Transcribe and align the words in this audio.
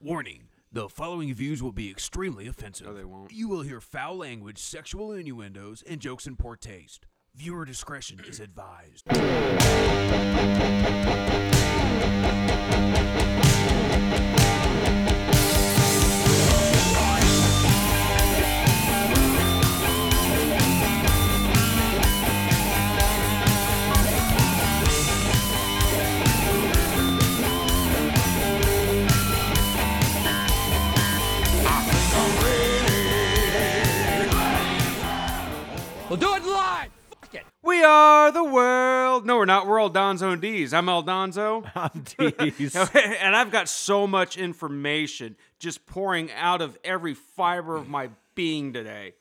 Warning 0.00 0.44
the 0.70 0.88
following 0.88 1.34
views 1.34 1.60
will 1.60 1.72
be 1.72 1.90
extremely 1.90 2.46
offensive. 2.46 2.86
No, 2.86 2.94
they 2.94 3.04
won't. 3.04 3.32
You 3.32 3.48
will 3.48 3.62
hear 3.62 3.80
foul 3.80 4.16
language, 4.18 4.58
sexual 4.58 5.10
innuendos, 5.10 5.82
and 5.82 6.00
jokes 6.00 6.28
in 6.28 6.36
poor 6.36 6.54
taste. 6.54 7.06
Viewer 7.34 7.64
discretion 7.64 8.20
is 8.20 8.38
advised. 8.38 9.08
Are 37.88 38.30
the 38.30 38.44
world. 38.44 39.26
No, 39.26 39.36
we're 39.36 39.44
not. 39.44 39.66
We're 39.66 39.80
all 39.80 39.90
Donzo 39.90 40.32
and 40.32 40.42
D's. 40.42 40.72
I'm 40.72 40.88
El 40.88 41.02
Donzo. 41.02 41.70
I'm 41.74 42.04
D's. 42.50 42.76
and 42.94 43.34
I've 43.34 43.50
got 43.50 43.68
so 43.68 44.06
much 44.06 44.36
information 44.36 45.36
just 45.58 45.86
pouring 45.86 46.30
out 46.32 46.60
of 46.60 46.78
every 46.84 47.14
fiber 47.14 47.76
of 47.76 47.88
my 47.88 48.10
being 48.34 48.72
today. 48.72 49.14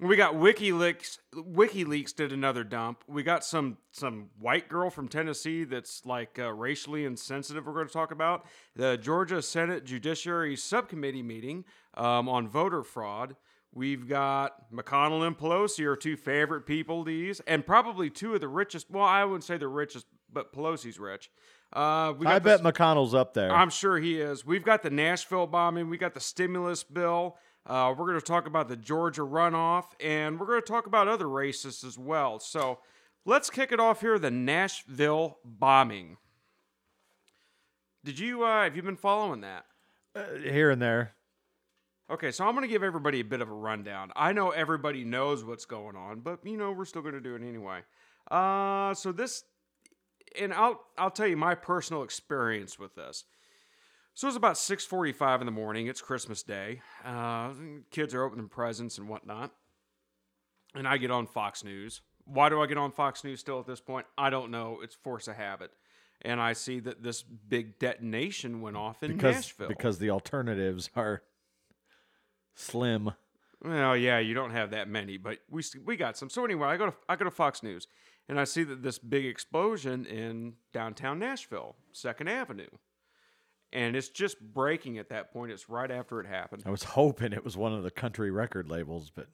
We 0.00 0.16
got 0.16 0.34
WikiLeaks. 0.34 1.18
WikiLeaks 1.34 2.16
did 2.16 2.32
another 2.32 2.64
dump. 2.64 3.04
We 3.06 3.22
got 3.22 3.44
some 3.44 3.78
some 3.92 4.30
white 4.40 4.68
girl 4.68 4.90
from 4.90 5.06
Tennessee 5.06 5.62
that's 5.62 6.04
like 6.04 6.38
uh, 6.38 6.52
racially 6.52 7.04
insensitive. 7.04 7.64
We're 7.66 7.74
going 7.74 7.86
to 7.86 7.92
talk 7.92 8.10
about 8.10 8.44
the 8.74 8.96
Georgia 8.96 9.40
Senate 9.40 9.84
Judiciary 9.84 10.56
Subcommittee 10.56 11.22
meeting 11.22 11.64
um, 11.94 12.28
on 12.28 12.48
voter 12.48 12.82
fraud. 12.82 13.36
We've 13.74 14.08
got 14.08 14.72
McConnell 14.72 15.26
and 15.26 15.36
Pelosi 15.36 15.84
are 15.84 15.96
two 15.96 16.16
favorite 16.16 16.64
people. 16.64 17.02
These 17.02 17.40
and 17.40 17.66
probably 17.66 18.08
two 18.08 18.34
of 18.34 18.40
the 18.40 18.48
richest. 18.48 18.88
Well, 18.88 19.02
I 19.04 19.24
wouldn't 19.24 19.42
say 19.42 19.56
the 19.56 19.66
richest, 19.68 20.06
but 20.32 20.52
Pelosi's 20.52 21.00
rich. 21.00 21.28
Uh, 21.72 22.12
we 22.16 22.26
I 22.26 22.38
bet 22.38 22.62
the- 22.62 22.72
McConnell's 22.72 23.14
up 23.14 23.34
there. 23.34 23.50
I'm 23.50 23.70
sure 23.70 23.98
he 23.98 24.20
is. 24.20 24.46
We've 24.46 24.64
got 24.64 24.84
the 24.84 24.90
Nashville 24.90 25.48
bombing. 25.48 25.90
We 25.90 25.98
got 25.98 26.14
the 26.14 26.20
stimulus 26.20 26.84
bill. 26.84 27.36
Uh, 27.66 27.92
we're 27.98 28.06
going 28.06 28.20
to 28.20 28.24
talk 28.24 28.46
about 28.46 28.68
the 28.68 28.76
Georgia 28.76 29.22
runoff, 29.22 29.86
and 29.98 30.38
we're 30.38 30.46
going 30.46 30.60
to 30.60 30.66
talk 30.66 30.86
about 30.86 31.08
other 31.08 31.28
races 31.28 31.82
as 31.82 31.98
well. 31.98 32.38
So 32.38 32.78
let's 33.24 33.50
kick 33.50 33.72
it 33.72 33.80
off 33.80 34.02
here. 34.02 34.18
The 34.20 34.30
Nashville 34.30 35.38
bombing. 35.44 36.18
Did 38.04 38.18
you 38.18 38.44
uh, 38.44 38.64
have 38.64 38.76
you 38.76 38.82
been 38.82 38.96
following 38.96 39.40
that? 39.40 39.64
Uh, 40.14 40.24
here 40.42 40.70
and 40.70 40.80
there. 40.80 41.14
Okay, 42.10 42.30
so 42.30 42.44
I'm 42.46 42.54
going 42.54 42.62
to 42.66 42.68
give 42.72 42.82
everybody 42.82 43.20
a 43.20 43.24
bit 43.24 43.40
of 43.40 43.48
a 43.48 43.54
rundown. 43.54 44.10
I 44.14 44.32
know 44.32 44.50
everybody 44.50 45.04
knows 45.04 45.42
what's 45.42 45.64
going 45.64 45.96
on, 45.96 46.20
but 46.20 46.40
you 46.44 46.56
know 46.56 46.70
we're 46.72 46.84
still 46.84 47.02
going 47.02 47.14
to 47.14 47.20
do 47.20 47.34
it 47.34 47.42
anyway. 47.42 47.80
Uh, 48.30 48.92
so 48.94 49.10
this, 49.10 49.44
and 50.38 50.52
I'll 50.52 50.80
I'll 50.98 51.10
tell 51.10 51.26
you 51.26 51.36
my 51.36 51.54
personal 51.54 52.02
experience 52.02 52.78
with 52.78 52.94
this. 52.94 53.24
So 54.12 54.28
it's 54.28 54.36
about 54.36 54.56
6:45 54.56 55.40
in 55.40 55.46
the 55.46 55.52
morning. 55.52 55.86
It's 55.86 56.02
Christmas 56.02 56.42
Day. 56.42 56.82
Uh, 57.04 57.52
kids 57.90 58.14
are 58.14 58.22
opening 58.22 58.48
presents 58.48 58.98
and 58.98 59.08
whatnot, 59.08 59.52
and 60.74 60.86
I 60.86 60.98
get 60.98 61.10
on 61.10 61.26
Fox 61.26 61.64
News. 61.64 62.02
Why 62.26 62.48
do 62.50 62.60
I 62.60 62.66
get 62.66 62.76
on 62.78 62.92
Fox 62.92 63.24
News 63.24 63.40
still 63.40 63.60
at 63.60 63.66
this 63.66 63.80
point? 63.80 64.06
I 64.16 64.28
don't 64.30 64.50
know. 64.50 64.80
It's 64.82 64.94
force 64.94 65.26
of 65.26 65.36
habit, 65.36 65.70
and 66.22 66.38
I 66.40 66.52
see 66.52 66.80
that 66.80 67.02
this 67.02 67.22
big 67.22 67.78
detonation 67.78 68.60
went 68.60 68.76
off 68.76 69.02
in 69.02 69.14
Because 69.14 69.36
Nashville. 69.36 69.68
because 69.68 69.98
the 69.98 70.10
alternatives 70.10 70.90
are 70.94 71.22
slim. 72.54 73.12
Well, 73.62 73.96
yeah, 73.96 74.18
you 74.18 74.34
don't 74.34 74.50
have 74.50 74.70
that 74.72 74.88
many, 74.88 75.16
but 75.16 75.38
we 75.50 75.62
we 75.84 75.96
got 75.96 76.18
some. 76.18 76.28
So 76.28 76.44
anyway, 76.44 76.68
I 76.68 76.76
go 76.76 76.86
to 76.86 76.94
I 77.08 77.16
go 77.16 77.24
to 77.24 77.30
Fox 77.30 77.62
News, 77.62 77.86
and 78.28 78.38
I 78.38 78.44
see 78.44 78.62
that 78.64 78.82
this 78.82 78.98
big 78.98 79.24
explosion 79.24 80.04
in 80.04 80.54
downtown 80.72 81.18
Nashville, 81.18 81.76
Second 81.92 82.28
Avenue, 82.28 82.68
and 83.72 83.96
it's 83.96 84.10
just 84.10 84.38
breaking 84.40 84.98
at 84.98 85.08
that 85.08 85.32
point. 85.32 85.50
It's 85.50 85.70
right 85.70 85.90
after 85.90 86.20
it 86.20 86.26
happened. 86.26 86.62
I 86.66 86.70
was 86.70 86.84
hoping 86.84 87.32
it 87.32 87.44
was 87.44 87.56
one 87.56 87.72
of 87.72 87.82
the 87.82 87.90
country 87.90 88.30
record 88.30 88.68
labels, 88.68 89.10
but 89.14 89.28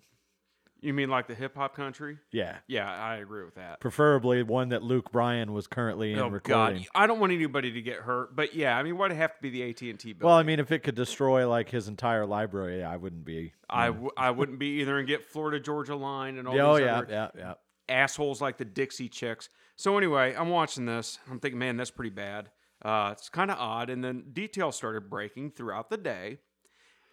You 0.83 0.95
mean 0.95 1.11
like 1.11 1.27
the 1.27 1.35
hip 1.35 1.55
hop 1.57 1.77
country? 1.77 2.19
yeah. 2.33 2.57
Yeah, 2.67 2.91
I 2.91 3.17
agree 3.17 3.45
with 3.45 3.57
that. 3.57 3.81
Preferably 3.81 4.43
one 4.43 4.71
that 4.71 4.83
Luke 4.83 5.13
Bryan 5.13 5.53
was 5.53 5.67
currently 5.67 6.13
in 6.13 6.19
Oh 6.19 6.29
recording. 6.29 6.79
God, 6.83 6.87
I 6.95 7.07
don't 7.07 7.21
want 7.21 7.33
anybody 7.33 7.71
to 7.73 7.83
get 7.83 7.97
hurt, 7.99 8.35
but 8.35 8.55
yeah, 8.55 8.77
I 8.77 8.83
mean, 8.83 8.97
why'd 8.97 9.13
it 9.13 9.17
have 9.17 9.37
to 9.37 9.43
be 9.43 9.51
the 9.51 9.63
AT 9.69 9.83
and 9.83 9.99
T 10.01 10.13
building? 10.13 10.27
Well, 10.27 10.37
I 10.37 10.43
mean, 10.43 10.59
if 10.59 10.73
it 10.73 10.79
could 10.83 10.95
destroy 10.95 11.49
like 11.49 11.69
his 11.71 11.87
entire 11.89 12.25
library, 12.27 12.83
I 12.83 12.97
wouldn't 12.97 13.25
be. 13.25 13.53
I, 13.69 13.87
w- 13.89 14.11
I 14.17 14.31
wouldn't 14.31 14.59
be 14.59 14.81
either 14.81 14.99
and 14.99 15.07
get 15.07 15.25
Florida 15.25 15.61
Georgia 15.61 15.97
line 15.97 16.39
and 16.39 16.49
all 16.49 16.59
oh 16.59 16.77
these 16.77 16.85
yeah, 16.87 16.99
other 16.99 17.07
yeah, 17.11 17.29
yeah. 17.37 17.55
assholes 17.89 18.41
like 18.41 18.57
the 18.57 18.65
Dixie 18.65 19.09
Chicks. 19.09 19.49
So 19.77 19.97
anyway, 19.99 20.35
I'm 20.37 20.49
watching 20.49 20.87
this. 20.87 21.19
I'm 21.31 21.41
thinking, 21.41 21.59
man, 21.59 21.77
that's 21.77 21.91
pretty 21.91 22.11
bad. 22.11 22.51
Uh, 22.83 23.11
it's 23.13 23.29
kind 23.29 23.51
of 23.51 23.59
odd. 23.59 23.91
And 23.91 24.03
then 24.03 24.25
details 24.33 24.77
started 24.77 25.11
breaking 25.11 25.51
throughout 25.53 25.91
the 25.91 25.97
day. 25.99 26.39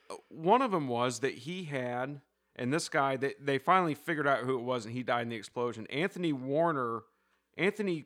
Uh, 0.09 0.15
One 0.29 0.61
of 0.61 0.71
them 0.71 0.87
was 0.87 1.19
that 1.19 1.33
he 1.33 1.65
had, 1.65 2.21
and 2.57 2.73
this 2.73 2.89
guy, 2.89 3.17
they, 3.17 3.33
they 3.39 3.57
finally 3.57 3.93
figured 3.95 4.27
out 4.27 4.39
who 4.39 4.57
it 4.57 4.63
was, 4.63 4.85
and 4.85 4.93
he 4.93 5.03
died 5.03 5.21
in 5.23 5.29
the 5.29 5.35
explosion. 5.35 5.85
Anthony 5.87 6.33
Warner, 6.33 7.01
Anthony 7.57 8.05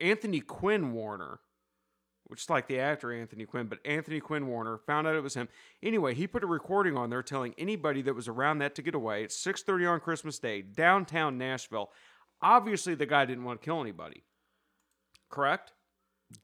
Anthony 0.00 0.40
Quinn 0.40 0.92
Warner, 0.92 1.40
which 2.24 2.42
is 2.42 2.50
like 2.50 2.66
the 2.68 2.78
actor 2.78 3.12
Anthony 3.12 3.46
Quinn, 3.46 3.66
but 3.66 3.78
Anthony 3.84 4.20
Quinn 4.20 4.46
Warner 4.46 4.76
found 4.78 5.06
out 5.06 5.14
it 5.16 5.22
was 5.22 5.34
him. 5.34 5.48
Anyway, 5.82 6.12
he 6.14 6.26
put 6.26 6.42
a 6.44 6.46
recording 6.46 6.96
on 6.96 7.08
there 7.08 7.22
telling 7.22 7.54
anybody 7.56 8.02
that 8.02 8.14
was 8.14 8.28
around 8.28 8.58
that 8.58 8.74
to 8.74 8.82
get 8.82 8.94
away. 8.94 9.24
It's 9.24 9.36
6:30 9.36 9.86
on 9.86 10.00
Christmas 10.00 10.38
Day, 10.38 10.60
downtown 10.62 11.38
Nashville. 11.38 11.90
Obviously, 12.42 12.94
the 12.94 13.06
guy 13.06 13.24
didn't 13.24 13.44
want 13.44 13.62
to 13.62 13.64
kill 13.64 13.80
anybody. 13.80 14.22
Correct? 15.30 15.72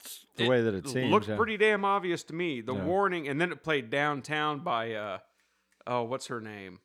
It's 0.00 0.24
The 0.36 0.48
way 0.48 0.62
that 0.62 0.74
it 0.74 0.88
seems. 0.88 1.10
looked 1.10 1.28
yeah. 1.28 1.36
pretty 1.36 1.56
damn 1.56 1.84
obvious 1.84 2.22
to 2.24 2.34
me. 2.34 2.60
The 2.60 2.74
Yeah. 2.74 2.84
warning, 2.84 3.28
and 3.28 3.40
then 3.40 3.52
it 3.52 3.62
played 3.62 3.90
downtown 3.90 4.60
by 4.60 4.94
uh, 4.94 5.19
oh, 5.86 6.04
what's 6.04 6.28
her 6.28 6.40
name? 6.40 6.78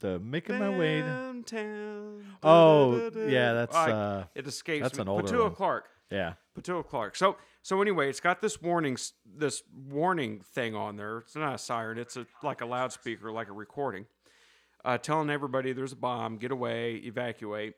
The 0.00 0.18
making 0.18 0.58
my 0.58 0.70
way. 0.70 1.00
To, 1.00 1.06
Downtown. 1.06 2.24
Oh, 2.42 3.10
yeah, 3.28 3.52
that's, 3.52 3.74
I- 3.74 3.90
uh, 3.90 4.24
it 4.34 4.46
escapes 4.46 4.82
that's 4.84 4.98
me. 4.98 5.02
an 5.02 5.08
older 5.08 5.24
Petula 5.28 5.42
one. 5.44 5.54
Clark. 5.54 5.88
yeah. 6.10 6.34
Petula 6.58 6.86
Clark. 6.86 7.16
So 7.16 7.36
so 7.62 7.82
anyway, 7.82 8.08
it's 8.08 8.20
got 8.20 8.40
this 8.40 8.60
warning 8.62 8.96
this 9.26 9.62
warning 9.88 10.40
thing 10.54 10.74
on 10.74 10.96
there. 10.96 11.18
It's 11.18 11.36
not 11.36 11.54
a 11.54 11.58
siren. 11.58 11.98
It's 11.98 12.16
a 12.16 12.26
like 12.42 12.60
a 12.60 12.66
loudspeaker, 12.66 13.30
like 13.30 13.48
a 13.48 13.52
recording, 13.52 14.06
uh, 14.84 14.98
telling 14.98 15.30
everybody 15.30 15.72
there's 15.72 15.92
a 15.92 15.96
bomb. 15.96 16.36
Get 16.38 16.50
away. 16.50 16.94
Evacuate. 16.96 17.74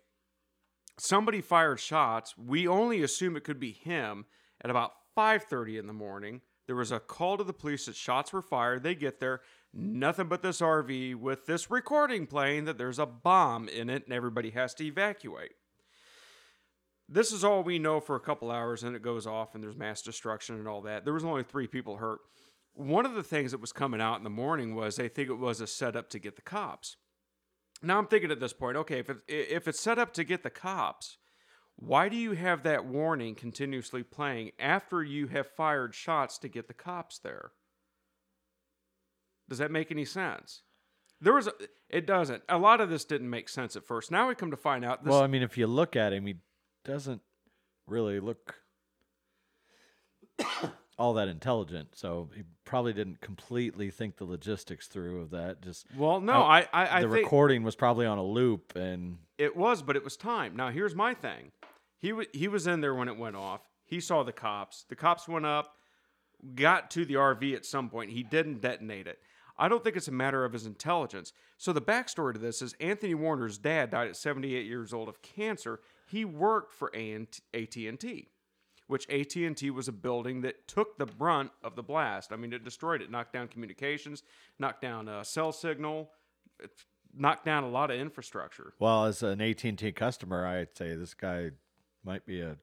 Somebody 0.99 1.41
fired 1.41 1.81
shots. 1.81 2.37
We 2.37 2.69
only 2.69 3.03
assume 3.03 3.37
it 3.37 3.45
could 3.45 3.61
be 3.61 3.73
him. 3.73 4.27
At 4.63 4.71
about 4.71 4.93
5:30 5.17 5.79
in 5.79 5.87
the 5.87 5.93
morning, 5.95 6.43
there 6.67 6.77
was 6.77 6.93
a 6.93 7.01
call 7.01 7.39
to 7.39 7.45
the 7.45 7.53
police 7.55 7.87
that 7.87 7.97
shots 7.97 8.33
were 8.33 8.43
fired. 8.43 8.83
They 8.83 8.95
get 8.95 9.19
there, 9.21 9.41
nothing 9.73 10.29
but 10.29 10.43
this 10.43 10.61
RV 10.61 11.17
with 11.17 11.47
this 11.47 11.71
recording 11.71 12.27
playing 12.27 12.65
that 12.65 12.79
there's 12.79 12.99
a 12.99 13.07
bomb 13.07 13.69
in 13.69 13.89
it 13.89 14.05
and 14.05 14.13
everybody 14.13 14.51
has 14.51 14.75
to 14.75 14.85
evacuate. 14.85 15.53
This 17.09 17.33
is 17.33 17.43
all 17.43 17.63
we 17.63 17.79
know 17.79 18.01
for 18.01 18.17
a 18.17 18.21
couple 18.21 18.51
hours 18.51 18.83
and 18.83 18.95
it 18.95 19.03
goes 19.03 19.27
off 19.27 19.55
and 19.55 19.63
there's 19.63 19.77
mass 19.77 20.03
destruction 20.03 20.57
and 20.57 20.69
all 20.69 20.83
that. 20.83 21.05
There 21.05 21.15
was 21.15 21.25
only 21.25 21.43
three 21.43 21.67
people 21.67 21.97
hurt. 21.97 22.21
One 22.75 23.05
of 23.05 23.15
the 23.15 23.23
things 23.23 23.51
that 23.51 23.61
was 23.61 23.73
coming 23.73 24.01
out 24.01 24.19
in 24.19 24.25
the 24.25 24.31
morning 24.31 24.75
was 24.75 24.97
they 24.97 25.09
think 25.09 25.29
it 25.29 25.35
was 25.35 25.61
a 25.61 25.67
setup 25.67 26.09
to 26.11 26.19
get 26.19 26.37
the 26.37 26.43
cops. 26.43 26.97
Now 27.83 27.99
i'm 27.99 28.07
thinking 28.07 28.31
at 28.31 28.41
this 28.41 28.53
point 28.53 28.77
okay 28.77 28.99
if, 28.99 29.11
if 29.27 29.67
it's 29.67 29.81
set 29.81 29.99
up 29.99 30.13
to 30.15 30.25
get 30.25 30.43
the 30.43 30.51
cops 30.51 31.17
why 31.77 32.11
do 32.11 32.17
you 32.17 32.33
have 32.33 32.63
that 32.63 32.85
warning 32.85 33.35
continuously 33.35 34.03
playing 34.03 34.51
after 34.59 35.03
you 35.03 35.29
have 35.29 35.47
fired 35.47 35.95
shots 35.95 36.37
to 36.39 36.49
get 36.49 36.69
the 36.69 36.75
cops 36.75 37.19
there 37.19 37.53
does 39.51 39.59
that 39.59 39.71
make 39.71 39.91
any 39.91 40.07
sense 40.07 40.63
there 41.21 41.35
was 41.35 41.47
a, 41.47 41.53
it 41.91 42.07
doesn't 42.07 42.43
a 42.49 42.57
lot 42.57 42.81
of 42.81 42.89
this 42.89 43.05
didn't 43.05 43.29
make 43.29 43.51
sense 43.51 43.77
at 43.77 43.85
first 43.85 44.11
now 44.11 44.27
we 44.29 44.35
come 44.35 44.51
to 44.51 44.57
find 44.57 44.83
out 44.85 45.05
this 45.05 45.11
Well, 45.11 45.23
I 45.23 45.27
mean, 45.27 45.43
if 45.43 45.59
you 45.59 45.67
look 45.67 45.95
at 45.95 46.15
him, 46.15 46.25
he 46.25 46.37
doesn't 46.85 47.21
really 47.87 48.21
look 48.21 48.55
all 51.01 51.15
that 51.15 51.29
intelligent. 51.29 51.97
So 51.97 52.29
he 52.37 52.43
probably 52.65 52.93
didn't 52.93 53.23
completely 53.23 53.91
think 53.91 54.19
the 54.19 54.27
logistics 54.27 54.87
through 54.87 55.23
of 55.23 55.31
that. 55.31 55.63
Just 55.63 55.87
well 55.97 56.21
no 56.21 56.43
i 56.43 56.69
i, 56.73 56.99
I 56.99 57.01
the 57.01 57.09
recording 57.09 57.63
was 57.63 57.75
probably 57.75 58.07
on 58.07 58.19
a 58.19 58.25
loop, 58.25 58.77
and 58.77 59.17
It 59.39 59.57
was, 59.57 59.83
but 59.83 59.97
it 59.97 60.05
was 60.05 60.17
time. 60.17 60.55
Now 60.57 60.69
here's 60.69 60.95
my 60.95 61.15
thing. 61.15 61.53
He 61.99 62.13
wa 62.13 62.25
he 62.33 62.49
was 62.49 62.67
in 62.67 62.83
there 62.83 62.95
when 62.95 63.09
it 63.09 63.17
went 63.17 63.37
off. 63.37 63.63
He 63.85 63.99
saw 63.99 64.23
the 64.23 64.33
cops. 64.33 64.85
The 64.89 64.95
cops 64.95 65.27
went 65.27 65.47
up, 65.47 65.75
got 66.55 66.91
to 66.93 67.05
the 67.05 67.15
RV 67.15 67.57
at 67.57 67.65
some 67.65 67.89
point. 67.89 68.11
He 68.11 68.23
didn't 68.23 68.61
detonate 68.61 69.07
it. 69.07 69.19
I 69.61 69.69
don't 69.69 69.85
think 69.85 69.97
it's 69.97 70.09
a 70.09 70.13
matter 70.13 70.45
of 70.45 70.55
his 70.55 70.65
intelligence. 70.65 71.33
So 71.59 71.73
the 71.73 71.83
backstory 71.83 72.33
to 72.33 72.41
this 72.41 72.63
is 72.63 72.75
Anthony 72.81 73.15
Warner's 73.15 73.59
dad 73.59 73.91
died 73.91 74.09
at 74.09 74.17
78 74.17 74.65
years 74.65 74.95
old 74.95 75.09
of 75.09 75.21
cancer. 75.21 75.81
He 76.07 76.25
worked 76.25 76.73
for 76.73 76.91
AT&T. 76.97 78.29
which 78.87 79.09
AT&T 79.09 79.71
was 79.71 79.87
a 79.87 79.93
building 79.93 80.41
that 80.41 80.67
took 80.67 80.99
the 80.99 81.07
brunt 81.07 81.53
of 81.63 81.77
the 81.77 81.83
blast. 81.83 82.33
I 82.33 82.37
mean, 82.37 82.53
it 82.53 82.65
destroyed 82.65 83.03
it, 83.03 83.11
knocked 83.11 83.33
down 83.33 83.47
communications, 83.47 84.25
knocked 84.59 84.83
down 84.83 85.09
uh, 85.09 85.23
cell 85.23 85.53
signal, 85.53 86.11
knocked 87.15 87.45
down 87.45 87.63
a 87.63 87.69
lot 87.69 87.91
of 87.93 88.01
infrastructure. 88.01 88.73
Well, 88.81 89.05
as 89.05 89.23
an 89.23 89.41
AT&T 89.41 89.93
customer, 89.93 90.45
I'd 90.45 90.77
say 90.77 90.97
this 90.97 91.15
guy 91.15 91.51
might 92.03 92.27
be 92.27 92.41
a 92.41 92.57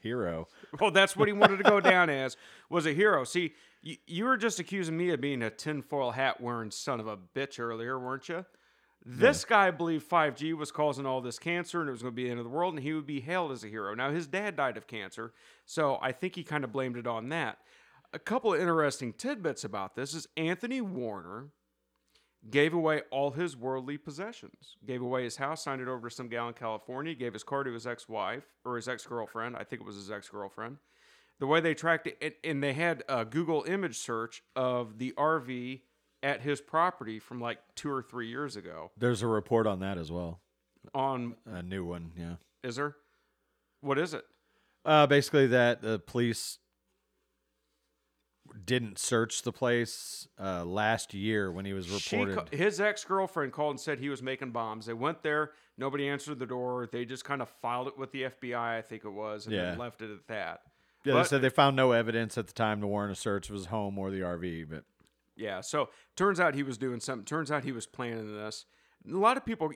hero. 0.00 0.48
Well, 0.80 0.90
that's 0.90 1.16
what 1.16 1.28
he 1.28 1.32
wanted 1.32 1.56
to 1.58 1.64
go 1.64 1.80
down 1.80 2.10
as 2.10 2.36
was 2.70 2.86
a 2.86 2.92
hero. 2.92 3.24
See, 3.24 3.54
you, 3.82 3.96
you 4.06 4.24
were 4.24 4.36
just 4.36 4.60
accusing 4.60 4.96
me 4.96 5.10
of 5.10 5.20
being 5.20 5.42
a 5.42 5.50
tinfoil 5.50 6.12
hat 6.12 6.40
wearing 6.40 6.70
son 6.70 7.00
of 7.00 7.06
a 7.06 7.16
bitch 7.16 7.58
earlier, 7.58 7.98
weren't 7.98 8.28
you? 8.28 8.44
This 9.04 9.44
guy 9.44 9.70
believed 9.70 10.08
5G 10.08 10.54
was 10.54 10.70
causing 10.70 11.06
all 11.06 11.20
this 11.20 11.38
cancer 11.38 11.80
and 11.80 11.88
it 11.88 11.92
was 11.92 12.02
going 12.02 12.12
to 12.12 12.16
be 12.16 12.24
the 12.24 12.30
end 12.30 12.40
of 12.40 12.44
the 12.44 12.50
world 12.50 12.74
and 12.74 12.82
he 12.82 12.92
would 12.92 13.06
be 13.06 13.20
hailed 13.20 13.52
as 13.52 13.64
a 13.64 13.68
hero. 13.68 13.94
Now, 13.94 14.10
his 14.10 14.26
dad 14.26 14.56
died 14.56 14.76
of 14.76 14.86
cancer, 14.86 15.32
so 15.64 15.98
I 16.02 16.12
think 16.12 16.34
he 16.34 16.42
kind 16.42 16.64
of 16.64 16.72
blamed 16.72 16.96
it 16.96 17.06
on 17.06 17.30
that. 17.30 17.58
A 18.12 18.18
couple 18.18 18.52
of 18.52 18.60
interesting 18.60 19.12
tidbits 19.12 19.64
about 19.64 19.94
this 19.94 20.14
is 20.14 20.26
Anthony 20.36 20.80
Warner 20.80 21.48
gave 22.50 22.72
away 22.72 23.02
all 23.10 23.32
his 23.32 23.56
worldly 23.56 23.98
possessions. 23.98 24.76
Gave 24.86 25.02
away 25.02 25.24
his 25.24 25.36
house, 25.36 25.64
signed 25.64 25.80
it 25.80 25.88
over 25.88 26.08
to 26.08 26.14
some 26.14 26.28
gal 26.28 26.48
in 26.48 26.54
California, 26.54 27.14
gave 27.14 27.32
his 27.32 27.42
car 27.42 27.64
to 27.64 27.72
his 27.72 27.86
ex-wife 27.86 28.44
or 28.64 28.76
his 28.76 28.88
ex-girlfriend. 28.88 29.56
I 29.56 29.64
think 29.64 29.82
it 29.82 29.86
was 29.86 29.96
his 29.96 30.10
ex-girlfriend. 30.10 30.78
The 31.40 31.46
way 31.46 31.60
they 31.60 31.74
tracked 31.74 32.06
it, 32.06 32.18
and, 32.20 32.34
and 32.42 32.62
they 32.62 32.72
had 32.72 33.04
a 33.08 33.24
Google 33.24 33.64
image 33.64 33.98
search 33.98 34.42
of 34.56 34.98
the 34.98 35.12
RV 35.16 35.82
at 36.22 36.40
his 36.40 36.60
property 36.60 37.18
from 37.18 37.40
like 37.40 37.58
two 37.76 37.90
or 37.90 38.02
three 38.02 38.28
years 38.28 38.56
ago. 38.56 38.90
There's 38.96 39.22
a 39.22 39.26
report 39.28 39.66
on 39.66 39.80
that 39.80 39.98
as 39.98 40.10
well. 40.10 40.40
On 40.94 41.36
A 41.46 41.62
new 41.62 41.84
one, 41.84 42.12
yeah. 42.16 42.36
is 42.64 42.76
there? 42.76 42.96
What 43.80 43.98
is 43.98 44.14
it? 44.14 44.24
Uh, 44.84 45.06
basically, 45.06 45.48
that 45.48 45.82
the 45.82 45.98
police 45.98 46.58
didn't 48.64 48.98
search 48.98 49.42
the 49.42 49.52
place 49.52 50.28
uh, 50.40 50.64
last 50.64 51.14
year 51.14 51.50
when 51.52 51.64
he 51.64 51.72
was 51.72 51.88
reported. 51.90 52.36
ca- 52.36 52.56
his 52.56 52.80
ex 52.80 53.04
girlfriend 53.04 53.52
called 53.52 53.72
and 53.72 53.80
said 53.80 53.98
he 53.98 54.08
was 54.08 54.22
making 54.22 54.50
bombs. 54.50 54.86
They 54.86 54.92
went 54.94 55.22
there. 55.22 55.52
Nobody 55.76 56.08
answered 56.08 56.38
the 56.38 56.46
door. 56.46 56.88
They 56.90 57.04
just 57.04 57.24
kind 57.24 57.40
of 57.42 57.48
filed 57.48 57.86
it 57.88 57.96
with 57.98 58.10
the 58.12 58.22
FBI, 58.24 58.56
I 58.78 58.82
think 58.82 59.04
it 59.04 59.12
was, 59.12 59.46
and 59.46 59.54
then 59.54 59.78
left 59.78 60.02
it 60.02 60.10
at 60.10 60.26
that. 60.28 60.62
yeah, 61.04 61.12
but- 61.14 61.22
they 61.22 61.28
said 61.28 61.42
they 61.42 61.50
found 61.50 61.76
no 61.76 61.92
evidence 61.92 62.36
at 62.38 62.46
the 62.46 62.52
time 62.52 62.80
to 62.80 62.86
warrant 62.86 63.12
a 63.12 63.14
search 63.20 63.48
of 63.48 63.54
his 63.54 63.66
home 63.66 63.98
or 63.98 64.10
the 64.10 64.20
RV, 64.20 64.68
but 64.68 64.84
Yeah. 65.36 65.60
So 65.60 65.90
turns 66.16 66.40
out 66.40 66.54
he 66.54 66.62
was 66.64 66.78
doing 66.78 67.00
something. 67.00 67.24
Turns 67.24 67.50
out 67.50 67.62
he 67.64 67.72
was 67.72 67.86
planning 67.86 68.34
this. 68.36 68.64
A 69.08 69.16
lot 69.16 69.36
of 69.36 69.44
people, 69.46 69.70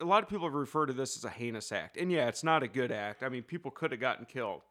a 0.00 0.04
lot 0.04 0.22
of 0.24 0.28
people 0.28 0.50
refer 0.50 0.86
to 0.86 0.92
this 0.92 1.16
as 1.16 1.24
a 1.24 1.30
heinous 1.30 1.70
act, 1.70 1.96
and 1.96 2.10
yeah, 2.10 2.26
it's 2.26 2.42
not 2.42 2.62
a 2.64 2.68
good 2.68 2.90
act. 2.90 3.22
I 3.22 3.28
mean, 3.28 3.42
people 3.44 3.70
could 3.70 3.92
have 3.92 4.00
gotten 4.00 4.24
killed, 4.26 4.62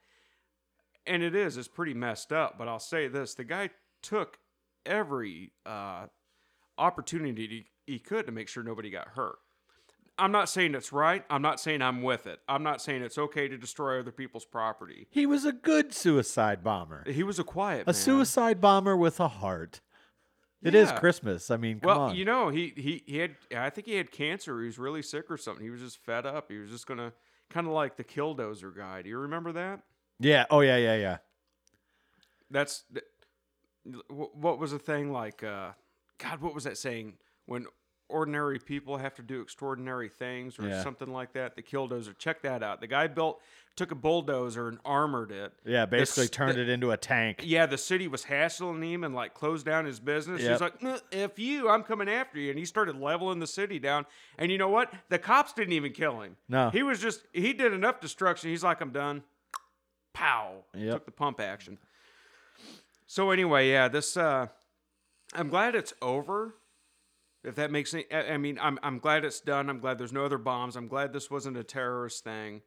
and 1.06 1.22
it 1.24 1.36
is. 1.36 1.58
It's 1.58 1.68
pretty 1.68 1.94
messed 1.94 2.32
up. 2.34 2.58
But 2.58 2.68
I'll 2.68 2.80
say 2.80 3.08
this: 3.08 3.36
the 3.36 3.44
guy 3.44 3.70
took 4.02 4.38
every 4.86 5.52
uh, 5.66 6.08
opportunity 6.78 7.66
he, 7.86 7.94
he 7.94 8.00
could 8.00 8.26
to 8.26 8.32
make 8.32 8.48
sure 8.48 8.64
nobody 8.64 8.90
got 8.90 9.10
hurt. 9.10 9.36
I'm 10.18 10.32
not 10.32 10.48
saying 10.48 10.76
it's 10.76 10.94
right. 10.94 11.24
I'm 11.30 11.42
not 11.42 11.60
saying 11.60 11.82
I'm 11.82 12.04
with 12.04 12.28
it. 12.28 12.40
I'm 12.48 12.62
not 12.62 12.82
saying 12.84 13.02
it's 13.02 13.18
okay 13.18 13.48
to 13.48 13.58
destroy 13.58 14.00
other 14.00 14.12
people's 14.12 14.46
property. 14.46 15.08
he 15.10 15.26
was 15.26 15.44
a 15.44 15.52
good 15.52 15.92
suicide 15.92 16.64
bomber. 16.64 17.04
He 17.10 17.24
was 17.24 17.40
a 17.40 17.44
quiet 17.44 17.84
A 17.84 17.88
man. 17.88 17.94
suicide 17.96 18.62
bomber 18.62 18.96
with 18.96 19.20
a 19.20 19.28
heart. 19.28 19.82
It 20.62 20.76
is 20.76 20.90
Yeah. 20.92 21.00
Christmas. 21.00 21.50
I 21.50 21.58
mean, 21.58 21.80
come 21.80 21.88
Well, 21.88 22.02
on. 22.10 22.16
you 22.16 22.26
know, 22.26 22.50
he, 22.50 22.74
he 22.78 23.04
he 23.08 23.18
had 23.18 23.36
I 23.58 23.72
think 23.72 23.88
he 23.88 23.96
had 23.96 24.12
cancer. 24.12 24.60
He 24.62 24.68
was 24.68 24.78
really 24.78 25.02
sick 25.02 25.32
or 25.32 25.38
something. 25.38 25.64
He 25.64 25.72
was 25.72 25.82
just 25.82 25.98
fed 25.98 26.26
up. 26.28 26.46
He 26.52 26.58
was 26.60 26.70
just 26.70 26.86
gonna 26.86 27.12
kind 27.50 27.66
of 27.66 27.74
like 27.74 27.98
the 27.98 28.04
killdozer 28.04 28.74
guy. 28.76 29.02
Do 29.02 29.10
you 29.10 29.18
remember 29.18 29.52
that? 29.54 29.82
Yeah. 30.24 30.46
Oh, 30.50 30.62
yeah, 30.62 30.78
yeah, 30.78 30.96
yeah. 30.96 31.18
That's 32.50 32.84
what 34.10 34.60
was 34.60 34.72
the 34.72 34.80
thing 34.80 35.12
like? 35.12 35.44
Uh, 35.44 35.72
God, 36.18 36.42
what 36.42 36.54
was 36.54 36.64
that 36.64 36.78
saying? 36.78 37.14
When 37.46 37.66
ordinary 38.10 38.60
people 38.60 38.98
have 38.98 39.16
to 39.16 39.22
do 39.24 39.42
extraordinary 39.42 40.08
things 40.08 40.60
or 40.60 40.68
Yeah. 40.68 40.84
something 40.84 41.12
like 41.12 41.34
that. 41.34 41.56
The 41.56 41.64
killdozer. 41.64 42.16
Check 42.18 42.42
that 42.44 42.62
out. 42.62 42.80
The 42.80 42.86
guy 42.88 43.08
built 43.08 43.42
took 43.76 43.90
a 43.92 43.96
bulldozer 43.96 44.68
and 44.68 44.78
armored 44.86 45.32
it. 45.32 45.52
Yeah, 45.66 45.88
basically 45.88 46.26
s- 46.26 46.30
turned 46.30 46.58
the- 46.58 46.62
it 46.62 46.70
into 46.70 46.92
a 46.92 46.98
tank. 46.98 47.40
Yeah, 47.44 47.66
the 47.66 47.78
city 47.78 48.08
was 48.08 48.26
hassling 48.26 48.84
him 48.84 49.04
and 49.04 49.16
like 49.16 49.34
closed 49.34 49.66
down 49.66 49.86
his 49.86 50.00
business. 50.00 50.42
He's 50.44 50.62
like, 50.62 50.84
"Uh, 50.84 51.00
"If 51.12 51.40
you, 51.40 51.70
I'm 51.70 51.82
coming 51.82 52.08
after 52.08 52.38
you," 52.40 52.52
and 52.52 52.60
he 52.60 52.66
started 52.66 52.96
leveling 52.98 53.40
the 53.40 53.48
city 53.48 53.80
down. 53.80 54.06
And 54.38 54.52
you 54.52 54.60
know 54.60 54.70
what? 54.70 54.94
The 55.10 55.18
cops 55.18 55.54
didn't 55.54 55.74
even 55.74 55.92
kill 55.92 56.22
him. 56.22 56.38
No. 56.48 56.70
he 56.70 56.84
was 56.84 57.00
just 57.02 57.26
he 57.34 57.52
did 57.52 57.74
enough 57.74 58.00
destruction. 58.00 58.52
He's 58.52 58.64
like, 58.64 58.80
"I'm 58.80 58.92
done." 58.92 59.24
Pow! 60.14 60.64
Yep. 60.76 60.94
Took 60.94 61.06
the 61.06 61.12
pump 61.12 61.40
action. 61.40 61.78
So 63.08 63.32
anyway, 63.32 63.70
yeah, 63.70 63.88
this. 63.88 64.16
uh 64.18 64.48
I'm 65.36 65.50
glad 65.50 65.74
it's 65.76 65.94
over. 66.02 66.56
If 67.44 67.56
that 67.56 67.72
makes 67.72 67.94
any, 67.94 68.06
I 68.14 68.38
mean, 68.38 68.58
I'm 68.62 68.80
I'm 68.84 69.00
glad 69.00 69.26
it's 69.26 69.40
done. 69.42 69.70
I'm 69.70 69.80
glad 69.80 69.98
there's 69.98 70.14
no 70.14 70.26
other 70.26 70.38
bombs. 70.38 70.76
I'm 70.76 70.88
glad 70.88 71.12
this 71.14 71.30
wasn't 71.32 71.58
a 71.58 71.64
terrorist 71.64 72.24
thing. 72.24 72.62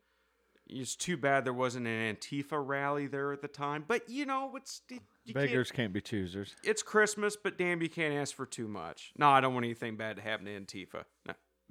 It's 0.68 0.96
too 0.96 1.16
bad 1.16 1.44
there 1.44 1.52
wasn't 1.52 1.86
an 1.86 2.16
Antifa 2.16 2.60
rally 2.66 3.06
there 3.06 3.32
at 3.32 3.40
the 3.40 3.46
time. 3.48 3.84
But 3.86 4.10
you 4.10 4.26
know, 4.26 4.52
it's 4.56 4.82
you 4.90 4.98
can't- 4.98 5.34
Beggars 5.34 5.70
can't 5.70 5.92
be 5.92 6.00
choosers. 6.00 6.54
it's 6.64 6.82
Christmas, 6.82 7.36
but 7.36 7.56
damn, 7.56 7.80
you 7.82 7.88
can't 7.88 8.14
ask 8.14 8.34
for 8.34 8.46
too 8.46 8.66
much. 8.68 9.12
No, 9.16 9.28
I 9.30 9.40
don't 9.40 9.54
want 9.54 9.64
anything 9.64 9.96
bad 9.96 10.16
to 10.16 10.22
happen 10.22 10.46
to 10.46 10.60
Antifa. 10.60 11.04
No. 11.26 11.34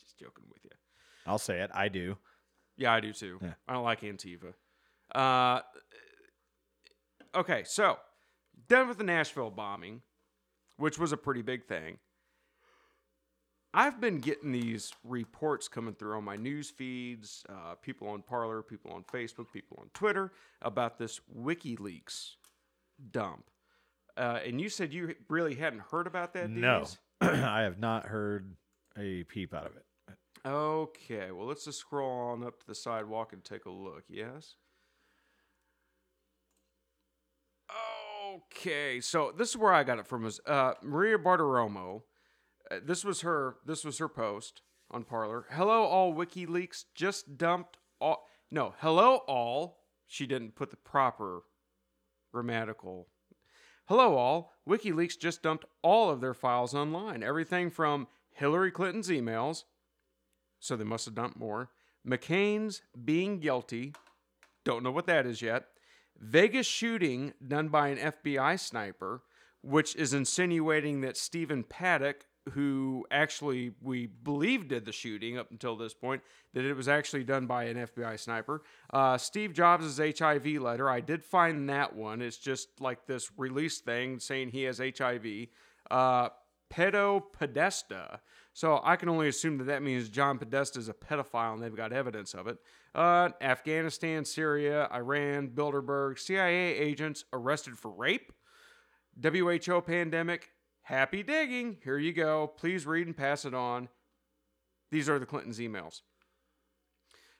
Just 0.00 0.18
joking 0.18 0.44
with 0.52 0.64
you. 0.64 0.70
I'll 1.26 1.38
say 1.38 1.60
it. 1.60 1.70
I 1.74 1.88
do. 1.88 2.16
Yeah, 2.76 2.92
I 2.92 3.00
do 3.00 3.12
too. 3.12 3.38
Yeah. 3.42 3.54
I 3.66 3.72
don't 3.72 3.84
like 3.84 4.02
Antifa. 4.02 4.54
Uh, 5.14 5.60
okay, 7.34 7.62
so 7.64 7.98
done 8.68 8.88
with 8.88 8.98
the 8.98 9.04
Nashville 9.04 9.50
bombing, 9.50 10.02
which 10.76 10.98
was 10.98 11.12
a 11.12 11.16
pretty 11.16 11.42
big 11.42 11.66
thing. 11.66 11.98
I've 13.74 14.00
been 14.00 14.20
getting 14.20 14.52
these 14.52 14.90
reports 15.04 15.68
coming 15.68 15.94
through 15.94 16.16
on 16.16 16.24
my 16.24 16.36
news 16.36 16.70
feeds, 16.70 17.44
uh, 17.50 17.74
people 17.74 18.08
on 18.08 18.22
Parler, 18.22 18.62
people 18.62 18.90
on 18.92 19.04
Facebook, 19.04 19.52
people 19.52 19.76
on 19.80 19.90
Twitter 19.92 20.32
about 20.62 20.98
this 20.98 21.20
WikiLeaks 21.38 22.36
dump. 23.10 23.44
Uh, 24.16 24.38
and 24.46 24.60
you 24.62 24.70
said 24.70 24.94
you 24.94 25.14
really 25.28 25.54
hadn't 25.54 25.82
heard 25.90 26.06
about 26.06 26.32
that? 26.32 26.48
No, 26.48 26.86
I 27.20 27.62
have 27.62 27.78
not 27.78 28.06
heard 28.06 28.56
a 28.96 29.24
peep 29.24 29.52
out 29.52 29.66
of 29.66 29.76
it. 29.76 29.84
Okay, 30.46 31.32
well, 31.32 31.46
let's 31.46 31.64
just 31.64 31.80
scroll 31.80 32.30
on 32.30 32.44
up 32.44 32.60
to 32.60 32.66
the 32.66 32.74
sidewalk 32.74 33.32
and 33.32 33.42
take 33.42 33.64
a 33.64 33.70
look. 33.70 34.04
Yes? 34.08 34.54
Okay, 38.36 39.00
so 39.00 39.32
this 39.36 39.50
is 39.50 39.56
where 39.56 39.72
I 39.72 39.82
got 39.82 39.98
it 39.98 40.06
from. 40.06 40.22
Was 40.22 40.40
uh, 40.46 40.74
Maria 40.82 41.18
Bartiromo? 41.18 42.02
Uh, 42.70 42.76
this 42.84 43.04
was 43.04 43.22
her. 43.22 43.56
This 43.64 43.84
was 43.84 43.98
her 43.98 44.08
post 44.08 44.62
on 44.90 45.04
Parler. 45.04 45.46
Hello, 45.50 45.84
all. 45.84 46.14
WikiLeaks 46.14 46.84
just 46.94 47.38
dumped 47.38 47.78
all. 48.00 48.26
No, 48.50 48.74
hello, 48.78 49.22
all. 49.26 49.78
She 50.06 50.26
didn't 50.26 50.54
put 50.54 50.70
the 50.70 50.76
proper 50.76 51.42
grammatical. 52.32 53.08
Hello, 53.86 54.16
all. 54.16 54.52
WikiLeaks 54.68 55.18
just 55.18 55.42
dumped 55.42 55.64
all 55.82 56.10
of 56.10 56.20
their 56.20 56.34
files 56.34 56.74
online. 56.74 57.22
Everything 57.22 57.70
from 57.70 58.06
Hillary 58.32 58.70
Clinton's 58.70 59.08
emails, 59.08 59.64
so 60.66 60.76
they 60.76 60.84
must 60.84 61.04
have 61.04 61.14
dumped 61.14 61.38
more. 61.38 61.70
McCain's 62.06 62.82
being 63.04 63.38
guilty, 63.38 63.94
don't 64.64 64.82
know 64.82 64.90
what 64.90 65.06
that 65.06 65.26
is 65.26 65.42
yet. 65.42 65.66
Vegas 66.18 66.66
shooting 66.66 67.32
done 67.46 67.68
by 67.68 67.88
an 67.88 68.12
FBI 68.12 68.58
sniper, 68.58 69.22
which 69.62 69.94
is 69.96 70.12
insinuating 70.12 71.00
that 71.02 71.16
Stephen 71.16 71.62
Paddock, 71.62 72.26
who 72.52 73.04
actually 73.10 73.74
we 73.82 74.06
believe 74.06 74.68
did 74.68 74.84
the 74.84 74.92
shooting 74.92 75.36
up 75.36 75.50
until 75.50 75.76
this 75.76 75.94
point, 75.94 76.22
that 76.54 76.64
it 76.64 76.74
was 76.74 76.88
actually 76.88 77.24
done 77.24 77.46
by 77.46 77.64
an 77.64 77.76
FBI 77.88 78.18
sniper. 78.18 78.62
Uh, 78.92 79.18
Steve 79.18 79.52
Jobs' 79.52 79.98
HIV 79.98 80.46
letter, 80.46 80.88
I 80.88 81.00
did 81.00 81.24
find 81.24 81.68
that 81.68 81.94
one. 81.94 82.22
It's 82.22 82.38
just 82.38 82.68
like 82.80 83.06
this 83.06 83.30
release 83.36 83.80
thing 83.80 84.20
saying 84.20 84.50
he 84.50 84.62
has 84.62 84.78
HIV. 84.78 85.48
Uh, 85.90 86.28
Pedo 86.72 87.22
Podesta. 87.32 88.20
So 88.56 88.80
I 88.82 88.96
can 88.96 89.10
only 89.10 89.28
assume 89.28 89.58
that 89.58 89.64
that 89.64 89.82
means 89.82 90.08
John 90.08 90.38
Podesta 90.38 90.78
is 90.78 90.88
a 90.88 90.94
pedophile 90.94 91.52
and 91.52 91.62
they've 91.62 91.76
got 91.76 91.92
evidence 91.92 92.32
of 92.32 92.46
it. 92.46 92.56
Uh, 92.94 93.28
Afghanistan, 93.42 94.24
Syria, 94.24 94.88
Iran, 94.94 95.50
Bilderberg, 95.54 96.18
CIA 96.18 96.74
agents 96.74 97.26
arrested 97.34 97.78
for 97.78 97.90
rape. 97.90 98.32
WHO 99.22 99.82
pandemic. 99.82 100.52
Happy 100.80 101.22
digging. 101.22 101.76
Here 101.84 101.98
you 101.98 102.14
go. 102.14 102.46
Please 102.46 102.86
read 102.86 103.06
and 103.06 103.14
pass 103.14 103.44
it 103.44 103.52
on. 103.52 103.90
These 104.90 105.10
are 105.10 105.18
the 105.18 105.26
Clintons' 105.26 105.58
emails. 105.58 106.00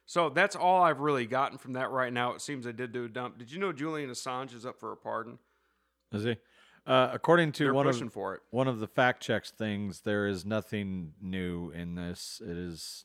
So 0.05 0.29
that's 0.29 0.55
all 0.55 0.83
I've 0.83 0.99
really 0.99 1.25
gotten 1.25 1.57
from 1.57 1.73
that 1.73 1.89
right 1.89 2.13
now. 2.13 2.33
It 2.33 2.41
seems 2.41 2.63
they 2.63 2.73
did 2.73 2.91
do 2.91 3.05
a 3.05 3.09
dump. 3.09 3.39
Did 3.39 3.51
you 3.51 3.57
know 3.57 3.73
Julian 3.73 4.11
Assange 4.11 4.53
is 4.53 4.67
up 4.67 4.79
for 4.79 4.91
a 4.91 4.95
pardon? 4.95 5.39
Is 6.11 6.25
he? 6.25 6.37
Uh, 6.87 7.09
according 7.11 7.51
to 7.51 7.65
They're 7.65 7.73
one 7.73 7.85
pushing 7.85 8.07
of 8.07 8.13
for 8.13 8.33
it. 8.35 8.41
one 8.49 8.67
of 8.69 8.79
the 8.79 8.87
fact 8.87 9.21
checks 9.21 9.51
things, 9.51 10.01
there 10.01 10.25
is 10.25 10.45
nothing 10.45 11.13
new 11.21 11.69
in 11.71 11.95
this. 11.95 12.41
It 12.41 12.55
is 12.57 13.03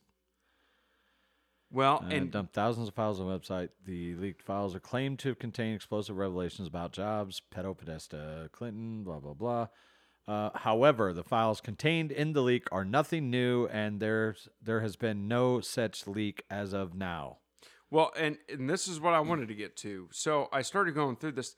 Well, 1.71 2.01
and 2.05 2.13
and 2.13 2.31
dumped 2.31 2.55
thousands 2.55 2.89
of 2.89 2.95
files 2.95 3.19
on 3.19 3.27
the 3.29 3.39
website. 3.39 3.71
The 3.85 4.15
leaked 4.15 4.43
files 4.43 4.75
are 4.77 4.81
claimed 4.81 5.19
to 5.21 5.35
contain 5.35 5.75
explosive 5.75 6.17
revelations 6.17 6.69
about 6.69 6.93
Jobs, 6.93 7.43
pedo 7.53 7.77
Podesta, 7.77 8.49
Clinton, 8.53 9.03
blah 9.03 9.19
blah 9.19 9.35
blah. 9.35 9.67
Uh, 10.29 10.51
however, 10.55 11.13
the 11.13 11.25
files 11.25 11.61
contained 11.61 12.13
in 12.13 12.33
the 12.35 12.43
leak 12.43 12.69
are 12.71 12.85
nothing 12.85 13.31
new, 13.31 13.67
and 13.67 13.99
there's 13.99 14.49
there 14.63 14.81
has 14.81 14.95
been 14.95 15.27
no 15.27 15.61
such 15.61 16.07
leak 16.07 16.45
as 16.49 16.73
of 16.73 16.95
now. 16.95 17.39
Well, 17.91 18.13
and, 18.17 18.39
and 18.49 18.71
this 18.71 18.87
is 18.87 19.01
what 19.01 19.13
I 19.13 19.21
wanted 19.21 19.49
to 19.49 19.55
get 19.55 19.77
to. 19.79 20.09
So 20.13 20.49
I 20.53 20.63
started 20.63 20.95
going 20.95 21.17
through 21.17 21.33
this. 21.33 21.57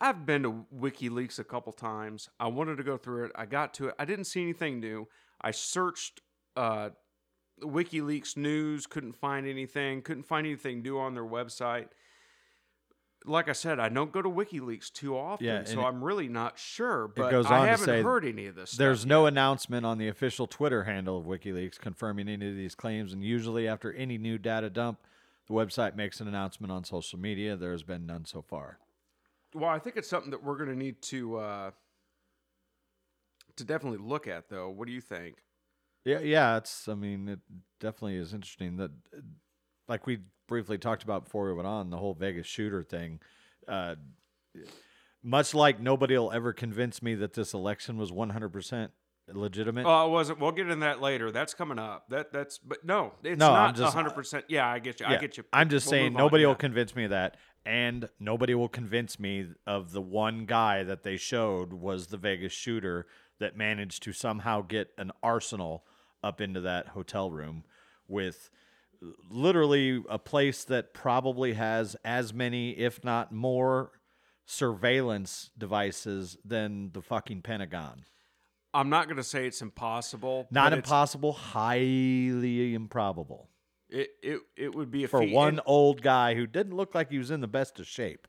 I've 0.00 0.26
been 0.26 0.42
to 0.42 0.66
WikiLeaks 0.74 1.38
a 1.38 1.44
couple 1.44 1.72
times. 1.72 2.28
I 2.38 2.48
wanted 2.48 2.76
to 2.76 2.82
go 2.82 2.96
through 2.96 3.26
it. 3.26 3.32
I 3.34 3.46
got 3.46 3.74
to 3.74 3.88
it. 3.88 3.94
I 3.98 4.04
didn't 4.04 4.26
see 4.26 4.42
anything 4.42 4.80
new. 4.80 5.08
I 5.40 5.50
searched 5.50 6.20
uh, 6.56 6.90
WikiLeaks 7.62 8.36
news, 8.36 8.86
couldn't 8.86 9.14
find 9.14 9.46
anything, 9.46 10.02
couldn't 10.02 10.24
find 10.24 10.46
anything 10.46 10.82
new 10.82 10.98
on 10.98 11.14
their 11.14 11.24
website. 11.24 11.88
Like 13.26 13.48
I 13.48 13.52
said, 13.52 13.80
I 13.80 13.88
don't 13.88 14.12
go 14.12 14.20
to 14.20 14.28
WikiLeaks 14.28 14.92
too 14.92 15.16
often, 15.16 15.46
Yeah, 15.46 15.64
so 15.64 15.82
I'm 15.82 16.04
really 16.04 16.28
not 16.28 16.58
sure. 16.58 17.08
But 17.08 17.32
I 17.46 17.68
haven't 17.68 18.04
heard 18.04 18.26
any 18.26 18.46
of 18.46 18.54
this. 18.54 18.72
There's 18.72 19.06
no 19.06 19.24
yet. 19.24 19.32
announcement 19.32 19.86
on 19.86 19.96
the 19.96 20.08
official 20.08 20.46
Twitter 20.46 20.84
handle 20.84 21.18
of 21.18 21.24
WikiLeaks 21.24 21.78
confirming 21.78 22.28
any 22.28 22.50
of 22.50 22.56
these 22.56 22.74
claims, 22.74 23.14
and 23.14 23.24
usually 23.24 23.66
after 23.66 23.92
any 23.94 24.18
new 24.18 24.36
data 24.36 24.68
dump, 24.68 24.98
the 25.46 25.54
website 25.54 25.96
makes 25.96 26.20
an 26.20 26.28
announcement 26.28 26.70
on 26.70 26.84
social 26.84 27.18
media. 27.18 27.56
There 27.56 27.72
has 27.72 27.82
been 27.82 28.04
none 28.04 28.26
so 28.26 28.42
far. 28.42 28.78
Well, 29.54 29.70
I 29.70 29.78
think 29.78 29.96
it's 29.96 30.08
something 30.08 30.32
that 30.32 30.42
we're 30.42 30.56
going 30.56 30.68
to 30.68 30.76
need 30.76 31.00
to 31.02 31.36
uh, 31.36 31.70
to 33.56 33.64
definitely 33.64 34.04
look 34.04 34.26
at, 34.26 34.48
though. 34.48 34.68
What 34.68 34.86
do 34.88 34.92
you 34.92 35.00
think? 35.00 35.36
Yeah, 36.04 36.18
yeah, 36.18 36.56
it's. 36.56 36.88
I 36.88 36.94
mean, 36.94 37.28
it 37.28 37.38
definitely 37.80 38.16
is 38.16 38.34
interesting 38.34 38.76
that, 38.78 38.90
like 39.88 40.06
we 40.06 40.18
briefly 40.48 40.76
talked 40.76 41.04
about 41.04 41.24
before 41.24 41.46
we 41.46 41.54
went 41.54 41.68
on, 41.68 41.90
the 41.90 41.96
whole 41.96 42.14
Vegas 42.14 42.46
shooter 42.46 42.82
thing. 42.82 43.20
Uh, 43.66 43.94
much 45.22 45.54
like 45.54 45.80
nobody 45.80 46.18
will 46.18 46.32
ever 46.32 46.52
convince 46.52 47.02
me 47.02 47.14
that 47.14 47.32
this 47.32 47.54
election 47.54 47.96
was 47.96 48.10
100% 48.10 48.90
legitimate. 49.32 49.86
Oh, 49.86 50.06
it 50.06 50.10
wasn't. 50.10 50.38
We'll 50.40 50.52
get 50.52 50.68
in 50.68 50.80
that 50.80 51.00
later. 51.00 51.30
That's 51.32 51.54
coming 51.54 51.78
up. 51.78 52.08
That 52.10 52.32
that's. 52.32 52.58
But 52.58 52.84
no, 52.84 53.12
it's 53.22 53.38
No, 53.38 53.50
not 53.52 53.76
just- 53.76 53.94
hundred 53.94 54.14
percent. 54.14 54.44
Yeah, 54.48 54.68
I 54.68 54.78
get 54.78 55.00
you. 55.00 55.06
I 55.06 55.16
get 55.16 55.36
you. 55.36 55.44
I'm 55.52 55.68
just 55.68 55.86
We'll 55.86 55.90
saying 55.92 56.12
move 56.12 56.20
on, 56.20 56.24
nobody 56.26 56.44
will 56.44 56.52
yeah. 56.52 56.56
convince 56.58 56.94
me 56.96 57.04
of 57.04 57.10
that, 57.10 57.36
and 57.64 58.08
nobody 58.20 58.54
will 58.54 58.68
convince 58.68 59.18
me 59.18 59.46
of 59.66 59.92
the 59.92 60.02
one 60.02 60.44
guy 60.46 60.82
that 60.82 61.02
they 61.02 61.16
showed 61.16 61.72
was 61.72 62.08
the 62.08 62.16
Vegas 62.18 62.52
shooter 62.52 63.06
that 63.40 63.56
managed 63.56 64.02
to 64.04 64.12
somehow 64.12 64.60
get 64.62 64.90
an 64.98 65.10
arsenal 65.22 65.84
up 66.22 66.40
into 66.40 66.60
that 66.60 66.88
hotel 66.88 67.30
room 67.30 67.64
with 68.08 68.50
literally 69.30 70.02
a 70.08 70.18
place 70.18 70.64
that 70.64 70.94
probably 70.94 71.54
has 71.54 71.96
as 72.04 72.32
many, 72.32 72.70
if 72.78 73.02
not 73.04 73.32
more, 73.32 73.90
surveillance 74.46 75.50
devices 75.58 76.36
than 76.44 76.90
the 76.92 77.02
fucking 77.02 77.42
Pentagon. 77.42 78.04
I'm 78.74 78.90
not 78.90 79.06
going 79.06 79.16
to 79.18 79.22
say 79.24 79.46
it's 79.46 79.62
impossible. 79.62 80.48
Not 80.50 80.72
impossible, 80.72 81.32
highly 81.32 82.74
improbable. 82.74 83.48
It 83.88 84.10
it 84.22 84.40
it 84.56 84.74
would 84.74 84.90
be 84.90 85.04
a 85.04 85.08
For 85.08 85.20
feat. 85.20 85.32
one 85.32 85.48
And- 85.48 85.60
old 85.66 86.02
guy 86.02 86.34
who 86.34 86.46
didn't 86.46 86.74
look 86.76 86.94
like 86.94 87.10
he 87.10 87.18
was 87.18 87.30
in 87.30 87.40
the 87.40 87.46
best 87.48 87.78
of 87.78 87.86
shape. 87.86 88.26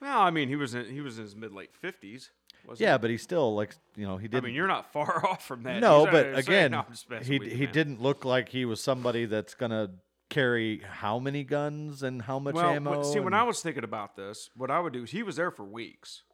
well, 0.00 0.20
I 0.20 0.30
mean, 0.30 0.48
he 0.48 0.56
was 0.56 0.74
in 0.74 0.84
he 0.86 1.00
was 1.00 1.18
in 1.18 1.24
his 1.24 1.34
mid 1.36 1.52
late 1.52 1.74
fifties. 1.74 2.30
Yeah, 2.76 2.98
but 2.98 3.08
he 3.08 3.16
still 3.16 3.54
like 3.54 3.74
you 3.96 4.06
know 4.06 4.18
he 4.18 4.28
didn't. 4.28 4.44
mean, 4.44 4.54
you're 4.54 4.66
not 4.66 4.92
far 4.92 5.24
off 5.30 5.46
from 5.46 5.62
that. 5.62 5.80
no, 5.80 6.04
He's, 6.04 6.12
but 6.12 6.38
again, 6.38 6.72
no, 6.72 6.80
I'm 6.80 6.90
just 6.90 7.08
messing 7.08 7.42
he 7.42 7.48
he 7.50 7.64
man. 7.64 7.72
didn't 7.72 8.02
look 8.02 8.26
like 8.26 8.50
he 8.50 8.64
was 8.66 8.82
somebody 8.82 9.24
that's 9.24 9.54
gonna 9.54 9.92
carry 10.28 10.80
how 10.80 11.18
many 11.18 11.44
guns 11.44 12.02
and 12.02 12.20
how 12.20 12.38
much 12.38 12.54
Well, 12.56 12.68
ammo. 12.68 13.02
see, 13.04 13.20
when 13.20 13.32
I 13.32 13.44
was 13.44 13.62
thinking 13.62 13.84
about 13.84 14.16
this, 14.16 14.50
what 14.54 14.70
I 14.70 14.78
would 14.80 14.92
do 14.92 15.04
is 15.04 15.10
he 15.12 15.22
was 15.22 15.36
there 15.36 15.50
for 15.50 15.64
weeks. 15.64 16.24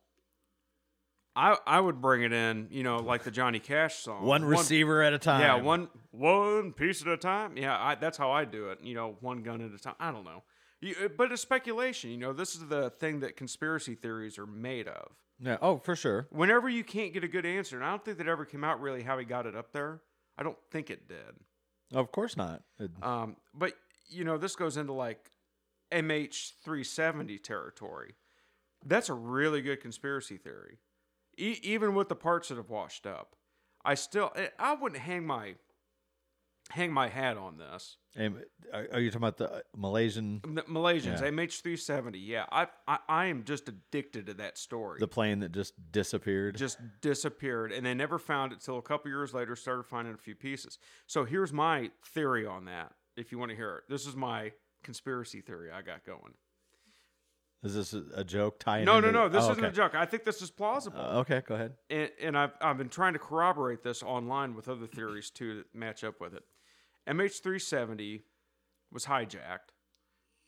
I 1.36 1.56
I 1.66 1.80
would 1.80 2.00
bring 2.00 2.22
it 2.22 2.32
in, 2.32 2.68
you 2.70 2.82
know, 2.82 2.96
like 2.98 3.24
the 3.24 3.30
Johnny 3.30 3.58
Cash 3.58 3.96
song. 3.96 4.24
one 4.24 4.44
receiver 4.44 5.02
at 5.02 5.12
a 5.12 5.18
time. 5.18 5.40
Yeah, 5.40 5.56
one 5.62 5.88
one 6.12 6.72
piece 6.72 7.02
at 7.02 7.08
a 7.08 7.16
time. 7.16 7.56
Yeah, 7.56 7.76
I, 7.76 7.94
that's 7.96 8.16
how 8.18 8.30
I 8.30 8.44
do 8.44 8.68
it. 8.70 8.78
You 8.82 8.94
know, 8.94 9.16
one 9.20 9.42
gun 9.42 9.60
at 9.60 9.72
a 9.72 9.78
time. 9.82 9.94
I 9.98 10.12
don't 10.12 10.24
know, 10.24 10.42
you, 10.80 10.94
uh, 11.04 11.08
but 11.08 11.32
it's 11.32 11.42
speculation. 11.42 12.10
You 12.10 12.18
know, 12.18 12.32
this 12.32 12.54
is 12.54 12.68
the 12.68 12.90
thing 12.90 13.20
that 13.20 13.36
conspiracy 13.36 13.94
theories 13.94 14.38
are 14.38 14.46
made 14.46 14.86
of. 14.88 15.12
Yeah. 15.40 15.56
Oh, 15.60 15.78
for 15.78 15.96
sure. 15.96 16.28
Whenever 16.30 16.68
you 16.68 16.84
can't 16.84 17.12
get 17.12 17.24
a 17.24 17.28
good 17.28 17.44
answer, 17.44 17.76
and 17.76 17.84
I 17.84 17.90
don't 17.90 18.04
think 18.04 18.18
that 18.18 18.28
ever 18.28 18.44
came 18.44 18.62
out 18.62 18.80
really 18.80 19.02
how 19.02 19.18
he 19.18 19.24
got 19.24 19.46
it 19.46 19.56
up 19.56 19.72
there. 19.72 20.00
I 20.38 20.44
don't 20.44 20.58
think 20.70 20.90
it 20.90 21.08
did. 21.08 21.34
Of 21.92 22.12
course 22.12 22.36
not. 22.36 22.62
It- 22.78 22.92
Um, 23.02 23.36
but 23.52 23.72
you 24.08 24.22
know, 24.22 24.38
this 24.38 24.54
goes 24.54 24.76
into 24.76 24.92
like 24.92 25.30
MH370 25.90 27.42
territory. 27.42 28.14
That's 28.84 29.08
a 29.08 29.14
really 29.14 29.62
good 29.62 29.80
conspiracy 29.80 30.36
theory. 30.36 30.78
E- 31.38 31.60
even 31.62 31.94
with 31.94 32.08
the 32.08 32.16
parts 32.16 32.48
that 32.48 32.56
have 32.56 32.70
washed 32.70 33.06
up, 33.06 33.36
I 33.84 33.94
still 33.94 34.32
I- 34.36 34.50
I 34.58 34.74
wouldn't 34.74 35.00
hang 35.02 35.26
my 35.26 35.56
hang 36.70 36.92
my 36.92 37.08
hat 37.08 37.36
on 37.36 37.58
this. 37.58 37.98
am- 38.16 38.42
are 38.72 38.88
are 38.94 39.00
you 39.00 39.10
talking 39.10 39.22
about 39.22 39.36
the 39.36 39.52
uh, 39.52 39.60
Malaysian 39.76 40.40
The 40.42 40.62
Malaysians, 40.62 41.20
Yeah. 41.20 41.30
MH370. 41.30 42.26
Yeah, 42.26 42.46
I, 42.50 42.68
I 42.88 42.98
I 43.08 43.24
am 43.26 43.44
just 43.44 43.68
addicted 43.68 44.26
to 44.26 44.34
that 44.34 44.56
story. 44.56 44.98
the 44.98 45.08
plane 45.08 45.40
that 45.40 45.52
just 45.52 45.74
disappeared? 45.92 46.56
just 46.56 46.78
disappeared 47.02 47.70
and 47.72 47.84
they 47.84 47.92
never 47.94 48.18
found 48.18 48.52
it 48.52 48.60
till 48.60 48.78
a 48.78 48.82
couple 48.82 49.10
years 49.10 49.34
later 49.34 49.54
started 49.56 49.82
finding 49.84 50.14
a 50.14 50.18
few 50.18 50.34
pieces 50.34 50.78
so 51.06 51.24
here's 51.24 51.52
my 51.52 51.90
theory 52.06 52.46
on 52.46 52.64
that 52.64 52.92
if 53.16 53.30
you 53.30 53.38
want 53.38 53.50
to 53.50 53.56
hear 53.56 53.76
it 53.76 53.84
this 53.88 54.06
is 54.06 54.16
my 54.16 54.50
conspiracy 54.82 55.40
theory 55.42 55.70
i 55.70 55.82
got 55.82 56.04
going 56.04 56.32
Is 57.64 57.74
this 57.74 57.94
a, 58.14 58.22
joke? 58.22 58.58
Tying 58.58 58.84
no 58.84 59.00
no 59.00 59.10
no 59.10 59.28
this 59.28 59.44
oh, 59.44 59.52
isn't 59.52 59.64
a 59.64 59.72
joke. 59.72 59.94
I 59.94 60.04
think 60.04 60.24
this 60.24 60.42
is 60.42 60.50
plausible. 60.50 61.00
Uh, 61.00 61.20
okay, 61.20 61.42
go 61.46 61.54
ahead. 61.54 61.72
and, 61.88 62.10
and 62.20 62.38
I've, 62.38 62.52
I've 62.60 62.76
been 62.76 62.90
trying 62.90 63.14
to 63.14 63.18
corroborate 63.18 63.82
this 63.82 64.02
online 64.02 64.54
with 64.54 64.68
other 64.68 64.86
theories 64.86 65.30
too 65.30 65.56
that 65.56 65.74
match 65.74 66.04
up 66.04 66.20
with 66.20 66.34
it. 66.34 66.44
Mh370 67.08 68.22
was 68.92 69.06
hijacked. 69.06 69.72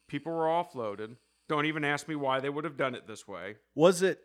People 0.08 0.32
were 0.32 0.44
offloaded. 0.44 1.16
Don't 1.49 1.64
even 1.66 1.85
ask 1.85 2.06
me 2.06 2.16
why 2.16 2.40
they 2.40 2.50
would 2.50 2.64
have 2.64 2.76
done 2.76 2.94
it 2.94 3.06
this 3.06 3.26
way. 3.26 3.56
Was 3.75 4.02
it 4.02 4.20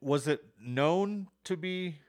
was 0.00 0.28
it 0.28 0.42
known 0.60 1.28
to 1.44 1.56
be 1.56 2.00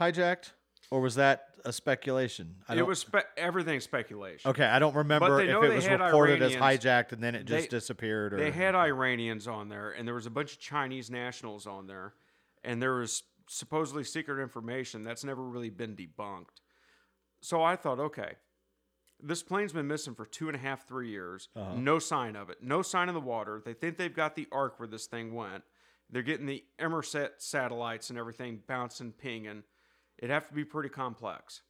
hijacked, 0.00 0.52
or 0.90 1.00
was 1.00 1.16
that 1.16 1.48
a 1.64 1.72
speculation? 1.72 2.56
I 2.68 2.74
it 2.74 2.76
don't- 2.76 2.88
was 2.88 3.00
spe- 3.00 3.16
everything 3.36 3.80
speculation 3.80 4.48
Okay, 4.50 4.64
I 4.64 4.78
don't 4.78 4.94
remember 4.94 5.40
if 5.40 5.48
it 5.48 5.56
was 5.74 5.88
reported 5.88 6.42
as 6.42 6.54
hijacked 6.54 7.12
and 7.12 7.22
then 7.22 7.34
it 7.34 7.44
just 7.44 7.70
They- 7.70 7.76
disappeared. 7.76 8.34
Or 8.34 8.36
They 8.36 8.50
had 8.52 8.74
Iranians 8.74 9.48
on 9.48 9.68
there, 9.68 9.90
and 9.90 10.06
there 10.06 10.14
was 10.14 10.26
a 10.26 10.30
bunch 10.30 10.52
of 10.52 10.58
Chinese 10.60 11.10
nationals 11.10 11.66
on 11.66 11.86
there, 11.86 12.14
and 12.62 12.80
there 12.80 12.94
was 12.94 13.22
supposedly 13.48 14.04
secret 14.04 14.42
information 14.42 15.04
that's 15.04 15.24
never 15.24 15.42
really 15.42 15.70
been 15.70 15.96
debunked. 15.96 16.60
So 17.40 17.62
I 17.62 17.76
thought, 17.76 18.00
okay, 18.00 18.36
this 19.20 19.42
plane's 19.42 19.72
been 19.72 19.86
missing 19.86 20.14
for 20.14 20.26
two 20.26 20.48
and 20.48 20.56
a 20.56 20.58
half, 20.58 20.86
three 20.86 21.08
years. 21.10 21.48
Uh-huh. 21.56 21.74
No 21.76 21.98
sign 21.98 22.36
of 22.36 22.50
it. 22.50 22.62
No 22.62 22.82
sign 22.82 23.08
of 23.08 23.14
the 23.14 23.20
water. 23.20 23.62
They 23.64 23.72
think 23.74 23.96
they've 23.96 24.14
got 24.14 24.34
the 24.34 24.46
arc 24.52 24.78
where 24.78 24.88
this 24.88 25.06
thing 25.06 25.32
went. 25.34 25.64
They're 26.10 26.22
getting 26.22 26.46
the 26.46 26.64
Inmarsat 26.78 27.30
satellites 27.40 28.10
and 28.10 28.18
everything 28.18 28.62
bouncing, 28.66 29.12
pinging. 29.12 29.64
It'd 30.18 30.30
have 30.30 30.48
to 30.48 30.54
be 30.54 30.64
pretty 30.64 30.88
complex 30.88 31.62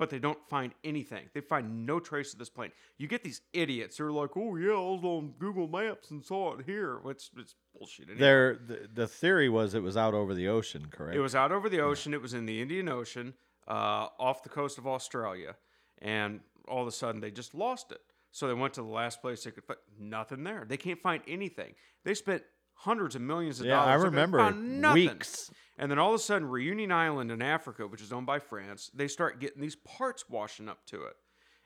but 0.00 0.08
they 0.08 0.18
don't 0.18 0.38
find 0.48 0.72
anything. 0.82 1.28
They 1.34 1.42
find 1.42 1.84
no 1.84 2.00
trace 2.00 2.32
of 2.32 2.38
this 2.38 2.48
plane. 2.48 2.72
You 2.96 3.06
get 3.06 3.22
these 3.22 3.42
idiots 3.52 3.98
who 3.98 4.06
are 4.06 4.10
like, 4.10 4.30
"Oh 4.34 4.56
yeah, 4.56 4.70
I 4.70 4.78
was 4.78 5.04
on 5.04 5.34
Google 5.38 5.68
Maps 5.68 6.10
and 6.10 6.24
saw 6.24 6.54
it 6.58 6.64
here." 6.64 6.98
It's 7.04 7.30
it's 7.36 7.54
bullshit. 7.76 8.06
Anyway. 8.06 8.18
there. 8.18 8.56
The, 8.66 8.88
the 8.92 9.06
theory 9.06 9.50
was 9.50 9.74
it 9.74 9.82
was 9.82 9.98
out 9.98 10.14
over 10.14 10.32
the 10.32 10.48
ocean, 10.48 10.86
correct? 10.90 11.14
It 11.14 11.20
was 11.20 11.34
out 11.34 11.52
over 11.52 11.68
the 11.68 11.80
ocean. 11.80 12.14
It 12.14 12.22
was 12.22 12.32
in 12.32 12.46
the 12.46 12.62
Indian 12.62 12.88
Ocean, 12.88 13.34
uh, 13.68 14.06
off 14.18 14.42
the 14.42 14.48
coast 14.48 14.78
of 14.78 14.86
Australia, 14.86 15.56
and 16.00 16.40
all 16.66 16.80
of 16.80 16.88
a 16.88 16.92
sudden 16.92 17.20
they 17.20 17.30
just 17.30 17.54
lost 17.54 17.92
it. 17.92 18.00
So 18.30 18.48
they 18.48 18.54
went 18.54 18.72
to 18.74 18.82
the 18.82 18.88
last 18.88 19.20
place 19.20 19.44
they 19.44 19.50
could 19.50 19.64
find 19.64 19.80
nothing 19.98 20.44
there. 20.44 20.64
They 20.66 20.78
can't 20.78 21.02
find 21.02 21.22
anything. 21.28 21.74
They 22.04 22.14
spent 22.14 22.42
hundreds 22.72 23.16
of 23.16 23.20
millions 23.20 23.60
of 23.60 23.66
Yeah, 23.66 23.82
I 23.82 23.96
dollars. 23.96 24.00
they 24.00 24.08
remember 24.08 24.92
weeks. 24.94 25.50
And 25.80 25.90
then 25.90 25.98
all 25.98 26.10
of 26.10 26.14
a 26.20 26.22
sudden, 26.22 26.46
Reunion 26.48 26.92
Island 26.92 27.32
in 27.32 27.40
Africa, 27.42 27.86
which 27.88 28.02
is 28.02 28.12
owned 28.12 28.26
by 28.26 28.38
France, 28.38 28.90
they 28.94 29.08
start 29.08 29.40
getting 29.40 29.62
these 29.62 29.76
parts 29.76 30.26
washing 30.28 30.68
up 30.68 30.84
to 30.86 31.02
it. 31.04 31.14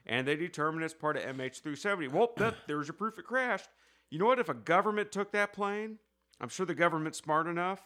And 0.06 0.26
they 0.26 0.36
determine 0.36 0.82
it's 0.84 0.94
part 0.94 1.16
of 1.16 1.24
MH370. 1.24 2.12
Well, 2.12 2.30
that, 2.36 2.54
there's 2.68 2.86
your 2.86 2.94
proof 2.94 3.18
it 3.18 3.24
crashed. 3.24 3.68
You 4.10 4.18
know 4.18 4.26
what? 4.26 4.38
If 4.38 4.48
a 4.48 4.54
government 4.54 5.10
took 5.10 5.32
that 5.32 5.52
plane, 5.52 5.98
I'm 6.40 6.48
sure 6.48 6.64
the 6.64 6.74
government's 6.74 7.18
smart 7.18 7.46
enough 7.48 7.80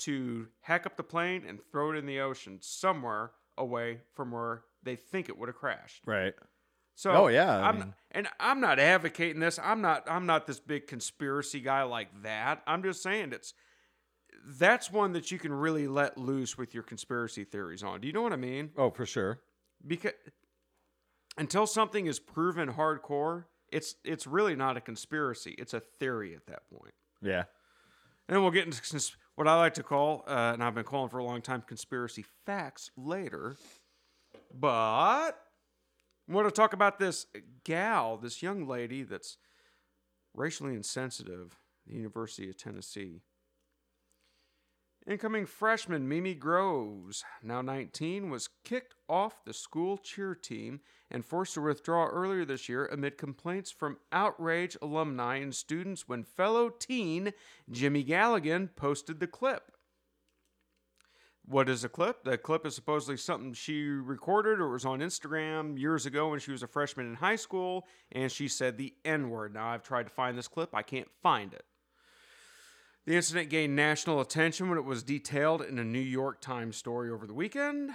to 0.00 0.48
hack 0.62 0.84
up 0.84 0.96
the 0.96 1.02
plane 1.04 1.44
and 1.46 1.60
throw 1.70 1.92
it 1.92 1.96
in 1.96 2.06
the 2.06 2.18
ocean 2.20 2.58
somewhere 2.60 3.30
away 3.56 4.00
from 4.14 4.32
where 4.32 4.62
they 4.82 4.96
think 4.96 5.28
it 5.28 5.38
would 5.38 5.48
have 5.48 5.56
crashed. 5.56 6.02
right. 6.06 6.34
So 6.94 7.10
Oh, 7.12 7.26
yeah, 7.28 7.56
I 7.58 7.68
I'm, 7.68 7.78
mean- 7.78 7.94
and 8.10 8.28
I'm 8.38 8.60
not 8.60 8.78
advocating 8.78 9.40
this. 9.40 9.58
I'm 9.62 9.80
not 9.80 10.04
I'm 10.10 10.26
not 10.26 10.46
this 10.46 10.60
big 10.60 10.86
conspiracy 10.86 11.60
guy 11.60 11.84
like 11.84 12.08
that. 12.22 12.62
I'm 12.66 12.82
just 12.82 13.02
saying 13.02 13.32
it's 13.32 13.54
that's 14.44 14.90
one 14.90 15.12
that 15.12 15.30
you 15.30 15.38
can 15.38 15.52
really 15.52 15.86
let 15.86 16.18
loose 16.18 16.58
with 16.58 16.74
your 16.74 16.82
conspiracy 16.82 17.44
theories 17.44 17.82
on. 17.82 18.00
Do 18.00 18.06
you 18.06 18.12
know 18.12 18.22
what 18.22 18.32
I 18.32 18.36
mean? 18.36 18.70
Oh, 18.76 18.90
for 18.90 19.06
sure. 19.06 19.40
Because 19.86 20.12
until 21.36 21.66
something 21.66 22.06
is 22.06 22.18
proven 22.18 22.72
hardcore, 22.72 23.44
it's 23.70 23.96
it's 24.04 24.26
really 24.26 24.54
not 24.54 24.76
a 24.76 24.80
conspiracy. 24.80 25.54
It's 25.58 25.74
a 25.74 25.80
theory 25.80 26.34
at 26.34 26.46
that 26.46 26.62
point. 26.70 26.94
Yeah. 27.22 27.44
And 28.28 28.36
then 28.36 28.42
we'll 28.42 28.50
get 28.50 28.66
into 28.66 28.80
cons- 28.82 29.16
what 29.34 29.48
I 29.48 29.56
like 29.56 29.74
to 29.74 29.82
call, 29.82 30.24
uh, 30.26 30.52
and 30.54 30.62
I've 30.62 30.74
been 30.74 30.84
calling 30.84 31.08
for 31.08 31.18
a 31.18 31.24
long 31.24 31.42
time, 31.42 31.62
conspiracy 31.66 32.24
facts 32.46 32.90
later. 32.96 33.56
But 34.54 34.68
I 36.28 36.32
want 36.32 36.46
to 36.46 36.52
talk 36.52 36.72
about 36.72 36.98
this 36.98 37.26
gal, 37.64 38.16
this 38.16 38.42
young 38.42 38.66
lady 38.66 39.02
that's 39.02 39.38
racially 40.34 40.74
insensitive, 40.74 41.58
the 41.86 41.94
University 41.94 42.48
of 42.48 42.56
Tennessee. 42.56 43.22
Incoming 45.04 45.46
freshman 45.46 46.08
Mimi 46.08 46.32
Groves, 46.32 47.24
now 47.42 47.60
19, 47.60 48.30
was 48.30 48.48
kicked 48.62 48.94
off 49.08 49.44
the 49.44 49.52
school 49.52 49.98
cheer 49.98 50.32
team 50.32 50.80
and 51.10 51.24
forced 51.24 51.54
to 51.54 51.60
withdraw 51.60 52.06
earlier 52.06 52.44
this 52.44 52.68
year 52.68 52.86
amid 52.86 53.18
complaints 53.18 53.72
from 53.72 53.98
outraged 54.12 54.76
alumni 54.80 55.38
and 55.38 55.56
students 55.56 56.06
when 56.06 56.22
fellow 56.22 56.68
teen 56.68 57.32
Jimmy 57.68 58.04
Galligan 58.04 58.68
posted 58.76 59.18
the 59.18 59.26
clip. 59.26 59.72
What 61.44 61.68
is 61.68 61.82
a 61.82 61.88
clip? 61.88 62.22
The 62.22 62.38
clip 62.38 62.64
is 62.64 62.76
supposedly 62.76 63.16
something 63.16 63.54
she 63.54 63.82
recorded 63.82 64.60
or 64.60 64.68
was 64.68 64.84
on 64.84 65.00
Instagram 65.00 65.76
years 65.76 66.06
ago 66.06 66.28
when 66.28 66.38
she 66.38 66.52
was 66.52 66.62
a 66.62 66.68
freshman 66.68 67.06
in 67.08 67.14
high 67.16 67.34
school, 67.34 67.88
and 68.12 68.30
she 68.30 68.46
said 68.46 68.78
the 68.78 68.94
N 69.04 69.30
word. 69.30 69.52
Now, 69.52 69.66
I've 69.66 69.82
tried 69.82 70.04
to 70.04 70.10
find 70.10 70.38
this 70.38 70.46
clip, 70.46 70.72
I 70.72 70.82
can't 70.82 71.10
find 71.24 71.52
it. 71.52 71.64
The 73.04 73.16
incident 73.16 73.50
gained 73.50 73.74
national 73.74 74.20
attention 74.20 74.68
when 74.68 74.78
it 74.78 74.84
was 74.84 75.02
detailed 75.02 75.60
in 75.60 75.78
a 75.80 75.84
New 75.84 75.98
York 75.98 76.40
Times 76.40 76.76
story 76.76 77.10
over 77.10 77.26
the 77.26 77.34
weekend. 77.34 77.90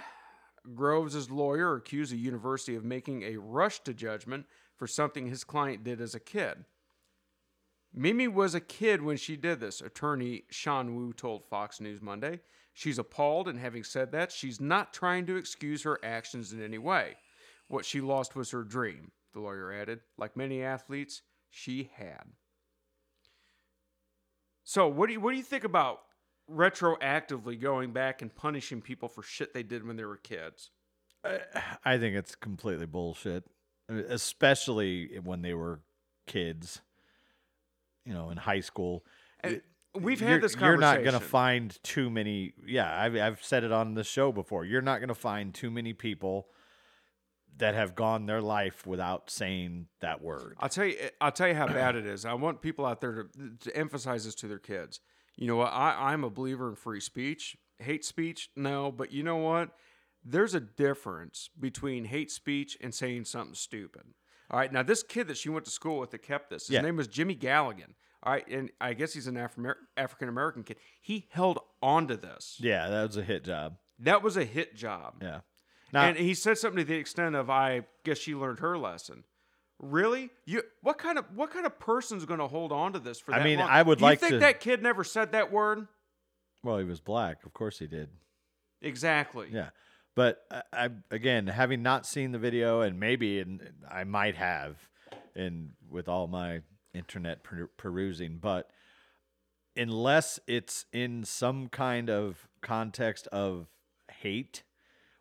Groves' 0.74 1.30
lawyer 1.30 1.76
accused 1.76 2.12
the 2.12 2.18
university 2.18 2.74
of 2.74 2.84
making 2.84 3.22
a 3.22 3.38
rush 3.38 3.80
to 3.80 3.94
judgment 3.94 4.44
for 4.76 4.86
something 4.86 5.26
his 5.26 5.44
client 5.44 5.82
did 5.82 6.02
as 6.02 6.14
a 6.14 6.20
kid. 6.20 6.66
Mimi 7.94 8.28
was 8.28 8.54
a 8.54 8.60
kid 8.60 9.00
when 9.00 9.16
she 9.16 9.34
did 9.34 9.60
this, 9.60 9.80
attorney 9.80 10.44
Sean 10.50 10.94
Wu 10.94 11.14
told 11.14 11.46
Fox 11.48 11.80
News 11.80 12.02
Monday. 12.02 12.40
She's 12.74 12.98
appalled, 12.98 13.48
and 13.48 13.58
having 13.58 13.84
said 13.84 14.12
that, 14.12 14.30
she's 14.30 14.60
not 14.60 14.92
trying 14.92 15.24
to 15.26 15.36
excuse 15.36 15.84
her 15.84 15.98
actions 16.04 16.52
in 16.52 16.62
any 16.62 16.76
way. 16.76 17.16
What 17.66 17.86
she 17.86 18.02
lost 18.02 18.36
was 18.36 18.50
her 18.50 18.62
dream, 18.62 19.12
the 19.32 19.40
lawyer 19.40 19.72
added. 19.72 20.00
Like 20.18 20.36
many 20.36 20.62
athletes, 20.62 21.22
she 21.48 21.90
had. 21.94 22.24
So, 24.68 24.86
what 24.86 25.06
do 25.06 25.14
you 25.14 25.20
what 25.22 25.30
do 25.30 25.38
you 25.38 25.42
think 25.42 25.64
about 25.64 26.00
retroactively 26.52 27.58
going 27.58 27.94
back 27.94 28.20
and 28.20 28.34
punishing 28.34 28.82
people 28.82 29.08
for 29.08 29.22
shit 29.22 29.54
they 29.54 29.62
did 29.62 29.86
when 29.86 29.96
they 29.96 30.04
were 30.04 30.18
kids? 30.18 30.68
I 31.86 31.96
think 31.96 32.14
it's 32.14 32.34
completely 32.34 32.84
bullshit, 32.84 33.44
especially 33.88 35.20
when 35.24 35.40
they 35.40 35.54
were 35.54 35.80
kids. 36.26 36.82
You 38.04 38.12
know, 38.12 38.28
in 38.28 38.36
high 38.36 38.60
school. 38.60 39.06
And 39.40 39.62
we've 39.94 40.20
You're- 40.20 40.34
had 40.34 40.42
this 40.42 40.54
conversation. 40.54 40.82
You're 40.82 40.96
not 40.96 41.02
going 41.02 41.18
to 41.18 41.26
find 41.26 41.82
too 41.82 42.10
many. 42.10 42.52
Yeah, 42.66 42.94
I've, 42.94 43.16
I've 43.16 43.42
said 43.42 43.64
it 43.64 43.72
on 43.72 43.94
the 43.94 44.04
show 44.04 44.32
before. 44.32 44.66
You're 44.66 44.82
not 44.82 44.98
going 44.98 45.08
to 45.08 45.14
find 45.14 45.54
too 45.54 45.70
many 45.70 45.94
people 45.94 46.48
that 47.58 47.74
have 47.74 47.94
gone 47.94 48.26
their 48.26 48.40
life 48.40 48.86
without 48.86 49.30
saying 49.30 49.86
that 50.00 50.22
word. 50.22 50.54
I'll 50.58 50.68
tell 50.68 50.84
you. 50.86 50.96
I'll 51.20 51.32
tell 51.32 51.48
you 51.48 51.54
how 51.54 51.66
bad 51.66 51.96
it 51.96 52.06
is. 52.06 52.24
I 52.24 52.34
want 52.34 52.62
people 52.62 52.86
out 52.86 53.00
there 53.00 53.24
to, 53.24 53.50
to 53.60 53.76
emphasize 53.76 54.24
this 54.24 54.34
to 54.36 54.48
their 54.48 54.58
kids. 54.58 55.00
You 55.36 55.46
know 55.46 55.56
what? 55.56 55.72
I, 55.72 56.12
I'm 56.12 56.24
a 56.24 56.30
believer 56.30 56.68
in 56.68 56.76
free 56.76 57.00
speech. 57.00 57.56
Hate 57.78 58.04
speech, 58.04 58.50
no. 58.56 58.90
But 58.90 59.12
you 59.12 59.22
know 59.22 59.36
what? 59.36 59.70
There's 60.24 60.54
a 60.54 60.60
difference 60.60 61.48
between 61.58 62.06
hate 62.06 62.30
speech 62.30 62.76
and 62.80 62.94
saying 62.94 63.24
something 63.26 63.54
stupid. 63.54 64.02
All 64.50 64.58
right. 64.58 64.72
Now, 64.72 64.82
this 64.82 65.02
kid 65.02 65.28
that 65.28 65.36
she 65.36 65.48
went 65.48 65.64
to 65.66 65.70
school 65.70 65.98
with 66.00 66.10
that 66.10 66.22
kept 66.22 66.50
this, 66.50 66.66
his 66.68 66.74
Yeah. 66.74 66.80
name 66.80 66.96
was 66.96 67.06
Jimmy 67.06 67.36
Galligan. 67.36 67.94
All 68.24 68.32
right, 68.32 68.44
and 68.48 68.68
I 68.80 68.94
guess 68.94 69.12
he's 69.12 69.28
an 69.28 69.36
Afri- 69.36 69.74
African 69.96 70.28
American 70.28 70.64
kid. 70.64 70.78
He 71.00 71.28
held 71.30 71.60
on 71.80 72.08
to 72.08 72.16
this. 72.16 72.56
Yeah, 72.58 72.88
that 72.88 73.06
was 73.06 73.16
a 73.16 73.22
hit 73.22 73.44
job. 73.44 73.76
That 74.00 74.24
was 74.24 74.36
a 74.36 74.44
hit 74.44 74.74
job. 74.74 75.14
Yeah. 75.22 75.40
Now, 75.92 76.02
and 76.04 76.16
he 76.18 76.34
said 76.34 76.58
something 76.58 76.78
to 76.78 76.84
the 76.84 76.96
extent 76.98 77.34
of, 77.34 77.48
"I 77.50 77.86
guess 78.04 78.18
she 78.18 78.34
learned 78.34 78.58
her 78.60 78.76
lesson." 78.76 79.24
Really? 79.78 80.30
You? 80.44 80.62
What 80.82 80.98
kind 80.98 81.18
of 81.18 81.24
what 81.34 81.50
kind 81.50 81.64
of 81.64 81.78
person's 81.78 82.24
going 82.24 82.40
to 82.40 82.48
hold 82.48 82.72
on 82.72 82.92
to 82.94 82.98
this 82.98 83.20
for 83.20 83.32
I 83.34 83.38
that 83.38 83.44
mean, 83.44 83.58
long? 83.60 83.68
I 83.68 83.82
would 83.82 83.98
Do 83.98 84.04
you 84.04 84.10
like 84.10 84.20
think 84.20 84.32
to- 84.32 84.38
that 84.40 84.60
kid 84.60 84.82
never 84.82 85.04
said 85.04 85.32
that 85.32 85.50
word? 85.52 85.86
well, 86.64 86.78
he 86.78 86.84
was 86.84 87.00
black. 87.00 87.44
Of 87.46 87.52
course 87.54 87.78
he 87.78 87.86
did. 87.86 88.08
Exactly. 88.82 89.48
Yeah. 89.52 89.70
But 90.16 90.40
I, 90.50 90.62
I 90.72 90.88
again, 91.12 91.46
having 91.46 91.82
not 91.82 92.04
seen 92.06 92.32
the 92.32 92.38
video, 92.38 92.80
and 92.80 92.98
maybe 92.98 93.38
and 93.40 93.62
I 93.88 94.02
might 94.04 94.34
have, 94.34 94.76
and 95.36 95.70
with 95.88 96.08
all 96.08 96.26
my 96.26 96.62
internet 96.92 97.44
per- 97.44 97.70
perusing, 97.76 98.38
but 98.38 98.68
unless 99.76 100.40
it's 100.48 100.86
in 100.92 101.24
some 101.24 101.68
kind 101.68 102.10
of 102.10 102.48
context 102.62 103.28
of 103.28 103.68
hate 104.10 104.64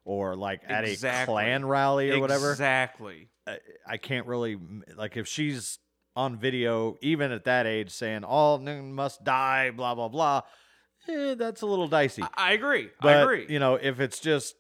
or 0.08 0.38
like 0.38 0.62
at 0.66 0.86
a 0.86 1.26
Klan 1.26 1.66
rally 1.66 2.12
or 2.12 2.20
whatever, 2.22 2.52
Exactly. 2.52 3.28
I, 3.46 3.58
I 3.86 3.98
can't 3.98 4.26
really 4.26 4.58
like 4.96 5.18
if 5.18 5.28
she's 5.28 5.80
on 6.16 6.38
video, 6.40 6.96
even 7.02 7.32
at 7.34 7.44
that 7.44 7.68
age, 7.68 7.92
saying 7.92 8.24
all 8.24 8.58
men 8.58 8.94
must 8.94 9.24
die, 9.26 9.70
blah 9.70 9.96
blah 9.96 10.08
blah. 10.08 10.42
Eh, 11.10 11.36
that's 11.36 11.62
a 11.62 11.66
little 11.66 11.90
dicey. 11.90 12.24
I, 12.24 12.30
I 12.38 12.52
agree. 12.54 12.90
But 13.02 13.18
I 13.18 13.22
agree. 13.22 13.46
you 13.50 13.60
know, 13.60 13.76
if 13.76 14.00
it's 14.00 14.20
just 14.20 14.56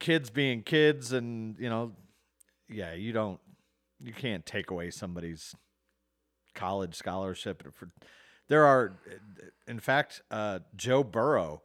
kids 0.00 0.30
being 0.30 0.62
kids, 0.62 1.12
and 1.12 1.56
you 1.60 1.70
know, 1.70 1.92
yeah, 2.68 2.94
you 2.94 3.12
don't, 3.12 3.40
you 4.00 4.12
can't 4.12 4.44
take 4.44 4.70
away 4.70 4.90
somebody's 4.90 5.54
college 6.56 6.96
scholarship. 6.96 7.62
For 7.72 7.88
there 8.48 8.66
are, 8.66 8.98
in 9.68 9.78
fact, 9.78 10.22
uh, 10.32 10.58
Joe 10.74 11.04
Burrow, 11.04 11.62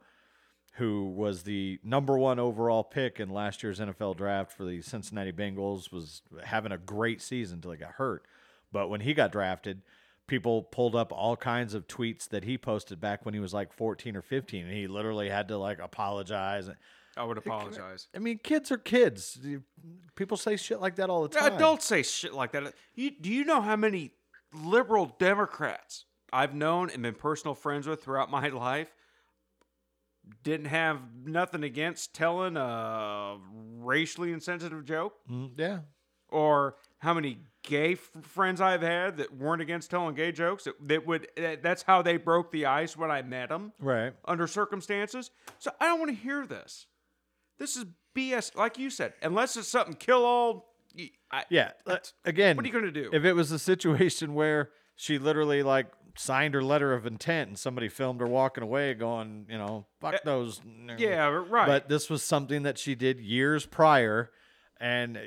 who 0.74 1.04
was 1.04 1.44
the 1.44 1.78
number 1.84 2.18
one 2.18 2.38
overall 2.38 2.82
pick 2.82 3.20
in 3.20 3.30
last 3.30 3.62
year's 3.62 3.78
NFL 3.78 4.16
draft 4.16 4.52
for 4.52 4.64
the 4.64 4.82
Cincinnati 4.82 5.32
Bengals, 5.32 5.92
was 5.92 6.22
having 6.44 6.72
a 6.72 6.78
great 6.78 7.22
season 7.22 7.56
until 7.56 7.70
he 7.70 7.78
got 7.78 7.92
hurt. 7.92 8.24
But 8.72 8.88
when 8.88 9.00
he 9.00 9.14
got 9.14 9.30
drafted, 9.30 9.82
people 10.26 10.62
pulled 10.62 10.96
up 10.96 11.12
all 11.12 11.36
kinds 11.36 11.74
of 11.74 11.86
tweets 11.86 12.28
that 12.30 12.42
he 12.42 12.58
posted 12.58 13.00
back 13.00 13.24
when 13.24 13.34
he 13.34 13.40
was 13.40 13.54
like 13.54 13.72
14 13.72 14.16
or 14.16 14.22
15, 14.22 14.64
and 14.64 14.72
he 14.72 14.88
literally 14.88 15.28
had 15.28 15.46
to 15.48 15.58
like 15.58 15.78
apologize. 15.78 16.68
I 17.16 17.22
would 17.22 17.38
apologize. 17.38 18.08
I 18.14 18.18
mean, 18.18 18.38
kids 18.42 18.72
are 18.72 18.78
kids. 18.78 19.38
People 20.16 20.36
say 20.36 20.56
shit 20.56 20.80
like 20.80 20.96
that 20.96 21.08
all 21.08 21.22
the 21.22 21.28
time. 21.28 21.56
don't 21.56 21.82
say 21.82 22.02
shit 22.02 22.34
like 22.34 22.50
that. 22.50 22.74
You, 22.96 23.12
do 23.12 23.30
you 23.30 23.44
know 23.44 23.60
how 23.60 23.76
many 23.76 24.10
liberal 24.52 25.14
Democrats 25.20 26.06
I've 26.32 26.52
known 26.54 26.90
and 26.90 27.02
been 27.02 27.14
personal 27.14 27.54
friends 27.54 27.86
with 27.86 28.02
throughout 28.02 28.28
my 28.28 28.48
life? 28.48 28.92
Didn't 30.42 30.66
have 30.66 30.98
nothing 31.24 31.62
against 31.64 32.14
telling 32.14 32.56
a 32.56 33.36
racially 33.78 34.32
insensitive 34.32 34.84
joke, 34.84 35.14
Mm, 35.30 35.52
yeah. 35.56 35.78
or 36.28 36.76
how 36.98 37.14
many 37.14 37.38
gay 37.62 37.92
f- 37.92 38.10
friends 38.22 38.60
I've 38.60 38.82
had 38.82 39.16
that 39.18 39.34
weren't 39.34 39.62
against 39.62 39.90
telling 39.90 40.14
gay 40.14 40.32
jokes. 40.32 40.64
That, 40.64 40.74
that 40.88 41.06
would 41.06 41.28
that- 41.36 41.62
that's 41.62 41.82
how 41.82 42.02
they 42.02 42.16
broke 42.18 42.50
the 42.52 42.66
ice 42.66 42.96
when 42.96 43.10
I 43.10 43.22
met 43.22 43.48
them 43.48 43.72
Right. 43.78 44.12
under 44.24 44.46
circumstances. 44.46 45.30
So 45.58 45.70
I 45.80 45.86
don't 45.86 45.98
want 45.98 46.10
to 46.10 46.16
hear 46.16 46.46
this. 46.46 46.86
This 47.58 47.76
is 47.76 47.84
BS, 48.14 48.54
like 48.54 48.78
you 48.78 48.90
said. 48.90 49.14
Unless 49.22 49.56
it's 49.56 49.68
something 49.68 49.94
kill 49.94 50.24
all. 50.24 50.74
I, 51.30 51.44
Yeah. 51.48 51.72
uh, 51.86 51.96
Again, 52.24 52.56
What 52.56 52.64
are 52.64 52.68
you 52.68 52.72
gonna 52.74 52.90
do? 52.92 53.10
If 53.12 53.24
it 53.24 53.32
was 53.32 53.50
a 53.50 53.58
situation 53.58 54.34
where 54.40 54.70
she 54.94 55.18
literally 55.18 55.62
like 55.62 55.86
signed 56.16 56.54
her 56.54 56.62
letter 56.62 56.92
of 56.92 57.06
intent 57.06 57.48
and 57.48 57.58
somebody 57.58 57.88
filmed 57.88 58.20
her 58.20 58.26
walking 58.26 58.62
away 58.62 58.94
going, 58.94 59.46
you 59.48 59.58
know, 59.58 59.86
fuck 60.00 60.22
those. 60.24 60.60
Eh, 60.88 60.94
Yeah, 60.98 61.26
right. 61.26 61.66
But 61.66 61.88
this 61.88 62.08
was 62.08 62.22
something 62.22 62.62
that 62.62 62.78
she 62.78 62.94
did 62.94 63.20
years 63.20 63.66
prior 63.66 64.30
and 64.80 65.18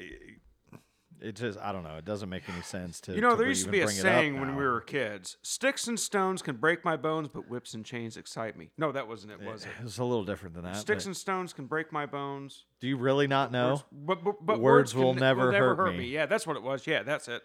it 1.20 1.36
just 1.36 1.58
I 1.60 1.72
don't 1.72 1.84
know, 1.84 1.96
it 1.96 2.06
doesn't 2.06 2.30
make 2.30 2.48
any 2.48 2.62
sense 2.62 3.02
to 3.02 3.14
You 3.16 3.22
know, 3.22 3.32
to 3.32 3.38
there 3.38 3.48
used 3.48 3.66
to 3.66 3.72
be 3.72 3.82
a 3.82 3.86
bring 3.86 3.98
it 3.98 4.06
up 4.06 4.06
saying 4.06 4.40
when 4.40 4.56
we 4.56 4.64
were 4.64 4.82
kids: 4.82 5.38
"Sticks 5.42 5.88
and 5.88 6.00
stones 6.00 6.44
can 6.44 6.58
break 6.58 6.86
my 6.86 6.96
bones, 6.96 7.28
but 7.34 7.50
whips 7.50 7.74
and 7.74 7.84
chains 7.84 8.18
excite 8.18 8.56
me." 8.56 8.70
No, 8.78 8.92
that 8.92 9.08
wasn't 9.08 9.34
it, 9.34 9.42
was 9.42 9.66
it? 9.66 9.70
It 9.80 9.84
was 9.84 9.98
a 9.98 10.04
little 10.04 10.26
different 10.26 10.54
than 10.54 10.64
that. 10.66 10.76
Sticks 10.76 11.08
and 11.08 11.18
stones 11.18 11.54
can 11.54 11.66
break 11.66 11.92
my 11.92 12.06
bones. 12.06 12.66
do 12.80 12.88
you 12.88 12.98
really 12.98 13.26
not 13.26 13.52
know? 13.52 13.70
Words, 13.72 13.84
but, 13.92 14.24
but, 14.24 14.36
but 14.46 14.60
Words 14.60 14.94
can 14.94 15.02
will 15.02 15.14
ne- 15.16 15.22
never 15.22 15.52
hurt 15.52 15.96
me. 15.96 16.06
Yeah, 16.08 16.28
that's 16.28 16.46
what 16.46 16.56
it 16.56 16.62
was. 16.62 16.86
Yeah, 16.86 17.02
that's 17.02 17.28
it. 17.28 17.42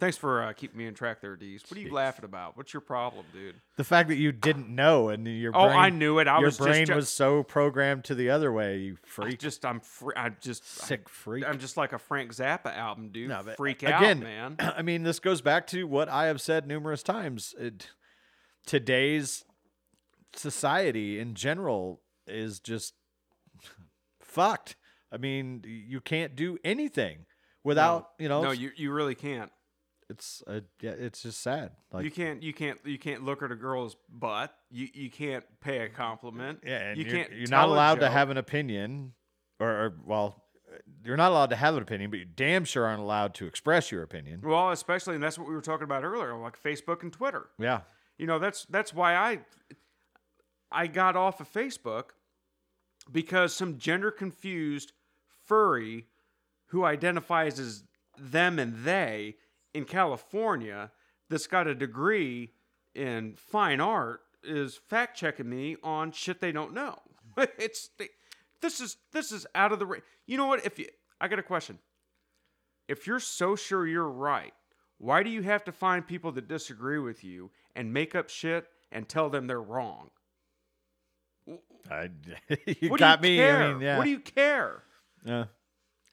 Thanks 0.00 0.16
for 0.16 0.44
uh, 0.44 0.52
keeping 0.52 0.78
me 0.78 0.86
in 0.86 0.94
track 0.94 1.20
there, 1.20 1.34
Dees. 1.34 1.64
What 1.66 1.76
are 1.76 1.80
you 1.80 1.92
laughing 1.92 2.24
about? 2.24 2.56
What's 2.56 2.72
your 2.72 2.80
problem, 2.80 3.26
dude? 3.32 3.56
The 3.76 3.82
fact 3.82 4.08
that 4.10 4.16
you 4.16 4.30
didn't 4.30 4.68
know 4.68 5.08
and 5.08 5.26
your 5.26 5.50
Oh, 5.52 5.66
brain, 5.66 5.76
I 5.76 5.90
knew 5.90 6.20
it. 6.20 6.28
I 6.28 6.36
your 6.38 6.46
was 6.46 6.56
just 6.56 6.68
brain 6.68 6.86
ju- 6.86 6.94
was 6.94 7.08
so 7.08 7.42
programmed 7.42 8.04
to 8.04 8.14
the 8.14 8.30
other 8.30 8.52
way. 8.52 8.78
You 8.78 8.94
I 9.02 9.06
freak, 9.08 9.38
just, 9.40 9.64
I'm, 9.66 9.80
fr- 9.80 10.12
I 10.16 10.28
just, 10.28 10.64
sick 10.64 11.08
freak. 11.08 11.44
I'm 11.44 11.58
just 11.58 11.76
like 11.76 11.92
a 11.92 11.98
Frank 11.98 12.32
Zappa 12.32 12.76
album, 12.76 13.08
dude. 13.08 13.28
No, 13.28 13.42
but 13.44 13.56
Freak 13.56 13.82
again, 13.82 14.18
out, 14.18 14.22
man. 14.22 14.56
I 14.60 14.82
mean, 14.82 15.02
this 15.02 15.18
goes 15.18 15.40
back 15.40 15.66
to 15.68 15.84
what 15.88 16.08
I 16.08 16.26
have 16.26 16.40
said 16.40 16.68
numerous 16.68 17.02
times. 17.02 17.54
It, 17.58 17.90
today's 18.66 19.44
society 20.34 21.18
in 21.18 21.34
general 21.34 22.02
is 22.26 22.60
just 22.60 22.94
fucked. 24.20 24.76
I 25.10 25.16
mean, 25.16 25.64
you 25.66 26.00
can't 26.00 26.36
do 26.36 26.58
anything 26.62 27.26
without, 27.64 28.10
you 28.18 28.28
know, 28.28 28.42
no, 28.42 28.50
you, 28.52 28.70
you 28.76 28.92
really 28.92 29.14
can't. 29.16 29.50
It's 30.08 30.42
uh, 30.46 30.60
yeah, 30.80 30.92
it's 30.92 31.22
just 31.22 31.40
sad. 31.40 31.72
Like 31.92 32.04
you 32.04 32.10
can't 32.10 32.42
you 32.42 32.54
can't 32.54 32.78
you 32.84 32.98
can't 32.98 33.24
look 33.24 33.42
at 33.42 33.52
a 33.52 33.56
girl's 33.56 33.96
butt. 34.08 34.54
You 34.70 34.88
you 34.94 35.10
can't 35.10 35.44
pay 35.60 35.80
a 35.80 35.88
compliment. 35.88 36.60
yeah, 36.64 36.78
and 36.78 36.98
you 36.98 37.04
you're, 37.04 37.16
can't. 37.16 37.32
you're 37.32 37.48
not 37.48 37.68
allowed 37.68 38.00
to 38.00 38.08
have 38.08 38.30
an 38.30 38.36
opinion, 38.38 39.12
or, 39.60 39.68
or 39.68 39.94
well, 40.06 40.44
you're 41.04 41.16
not 41.16 41.30
allowed 41.30 41.50
to 41.50 41.56
have 41.56 41.76
an 41.76 41.82
opinion, 41.82 42.10
but 42.10 42.18
you 42.20 42.24
damn 42.24 42.64
sure 42.64 42.86
aren't 42.86 43.00
allowed 43.00 43.34
to 43.34 43.46
express 43.46 43.92
your 43.92 44.02
opinion. 44.02 44.40
Well, 44.42 44.70
especially, 44.70 45.14
and 45.14 45.22
that's 45.22 45.38
what 45.38 45.48
we 45.48 45.54
were 45.54 45.60
talking 45.60 45.84
about 45.84 46.04
earlier, 46.04 46.34
like 46.36 46.60
Facebook 46.60 47.02
and 47.02 47.12
Twitter. 47.12 47.48
Yeah, 47.58 47.80
You 48.16 48.26
know, 48.26 48.38
that's 48.38 48.64
that's 48.66 48.94
why 48.94 49.14
I 49.14 49.40
I 50.72 50.86
got 50.86 51.16
off 51.16 51.40
of 51.40 51.52
Facebook 51.52 52.10
because 53.10 53.54
some 53.54 53.78
gender 53.78 54.10
confused 54.10 54.92
furry 55.46 56.06
who 56.66 56.84
identifies 56.84 57.58
as 57.58 57.84
them 58.18 58.58
and 58.58 58.84
they 58.84 59.36
in 59.74 59.84
California 59.84 60.90
that's 61.30 61.46
got 61.46 61.66
a 61.66 61.74
degree 61.74 62.52
in 62.94 63.34
fine 63.36 63.80
art 63.80 64.20
is 64.42 64.76
fact 64.88 65.16
checking 65.16 65.48
me 65.48 65.76
on 65.82 66.10
shit 66.12 66.40
they 66.40 66.52
don't 66.52 66.72
know. 66.74 66.96
it's 67.36 67.90
this 68.62 68.80
is 68.80 68.96
this 69.12 69.30
is 69.32 69.46
out 69.54 69.72
of 69.72 69.78
the 69.78 69.86
ra- 69.86 69.98
You 70.26 70.36
know 70.36 70.46
what? 70.46 70.64
If 70.64 70.78
you 70.78 70.86
I 71.20 71.28
got 71.28 71.38
a 71.38 71.42
question. 71.44 71.78
If 72.88 73.06
you're 73.06 73.20
so 73.20 73.54
sure 73.54 73.86
you're 73.86 74.08
right, 74.08 74.54
why 74.96 75.22
do 75.22 75.28
you 75.28 75.42
have 75.42 75.62
to 75.64 75.72
find 75.72 76.06
people 76.06 76.32
that 76.32 76.48
disagree 76.48 76.98
with 76.98 77.22
you 77.22 77.50
and 77.76 77.92
make 77.92 78.14
up 78.14 78.30
shit 78.30 78.66
and 78.90 79.06
tell 79.06 79.28
them 79.28 79.46
they're 79.46 79.60
wrong? 79.60 80.08
I, 81.90 82.10
you 82.66 82.88
What 82.90 83.00
got 83.00 83.20
do 83.20 83.28
you 83.28 83.32
me. 83.32 83.38
Care? 83.38 83.62
I 83.62 83.72
mean, 83.72 83.80
yeah, 83.82 83.98
What 83.98 84.04
do 84.04 84.10
you 84.10 84.20
care? 84.20 84.82
yeah. 85.24 85.44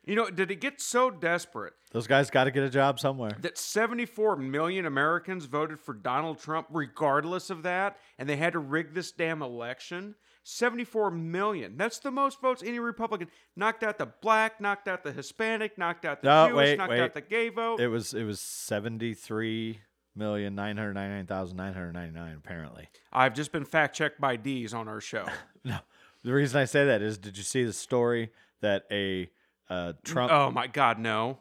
You 0.06 0.16
know, 0.16 0.30
did 0.30 0.52
it 0.52 0.62
get 0.62 0.80
so 0.80 1.10
desperate 1.10 1.74
Those 1.92 2.06
guys 2.08 2.30
got 2.30 2.44
to 2.46 2.52
get 2.52 2.64
a 2.64 2.70
job 2.70 3.00
somewhere. 3.00 3.36
that 3.42 3.58
74 3.58 4.36
million 4.36 4.86
Americans 4.86 5.46
voted 5.46 5.80
for 5.80 5.94
Donald 5.94 6.40
Trump 6.40 6.68
regardless 6.70 7.50
of 7.50 7.64
that 7.64 7.98
and 8.20 8.30
they 8.30 8.36
had 8.38 8.54
to 8.54 8.60
rig 8.60 8.94
this 8.94 9.12
damn 9.12 9.42
election? 9.42 10.16
74 10.44 11.10
million. 11.10 11.76
That's 11.76 11.98
the 11.98 12.12
most 12.12 12.40
votes 12.40 12.62
any 12.64 12.78
Republican 12.78 13.30
knocked 13.56 13.84
out 13.84 13.98
the 13.98 14.06
black, 14.22 14.62
knocked 14.62 14.88
out 14.88 15.04
the 15.04 15.12
Hispanic, 15.12 15.76
knocked 15.78 16.06
out 16.06 16.22
the 16.22 16.28
No, 16.28 16.50
Jewish, 16.50 16.58
wait, 16.58 16.78
knocked 16.78 16.90
wait. 16.92 17.00
out 17.02 17.14
the 17.16 17.22
gay 17.22 17.50
vote. 17.50 17.80
It 17.80 17.88
was 17.88 18.14
it 18.14 18.26
was 18.26 18.40
seventy 18.40 19.16
three 19.16 19.80
million 20.16 20.54
nine 20.54 20.78
hundred 20.78 20.94
ninety 20.94 21.16
nine 21.16 21.26
thousand 21.26 21.58
nine 21.58 21.74
hundred 21.74 21.94
ninety 21.94 22.14
nine. 22.14 22.36
Apparently, 22.38 22.90
I've 23.12 23.34
just 23.34 23.52
been 23.52 23.66
fact 23.66 23.96
checked 23.96 24.22
by 24.22 24.36
D's 24.36 24.72
on 24.72 24.88
our 24.88 25.02
show. 25.02 25.26
no. 25.64 25.80
The 26.24 26.32
reason 26.34 26.62
I 26.62 26.66
say 26.66 26.86
that 26.86 27.02
is, 27.02 27.18
did 27.18 27.38
you 27.38 27.44
see 27.44 27.64
the 27.64 27.74
story 27.74 28.32
that 28.62 28.86
a 28.92 29.30
uh, 29.70 29.94
Trump 30.04 30.32
Oh 30.32 30.52
my 30.52 30.68
God, 30.68 31.00
no. 31.00 31.40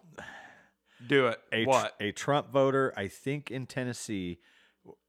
Do 1.07 1.27
it. 1.27 1.41
a 1.53 1.65
what? 1.67 1.95
a 2.01 2.13
Trump 2.13 2.51
voter, 2.51 2.93
I 2.97 3.09
think 3.09 3.51
in 3.51 3.67
Tennessee, 3.67 4.39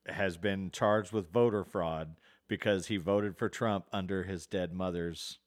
has 0.07 0.37
been 0.37 0.69
charged 0.71 1.11
with 1.13 1.31
voter 1.31 1.63
fraud 1.63 2.15
because 2.47 2.87
he 2.87 2.97
voted 2.97 3.37
for 3.37 3.47
Trump 3.49 3.85
under 3.93 4.23
his 4.23 4.45
dead 4.45 4.73
mother's 4.73 5.39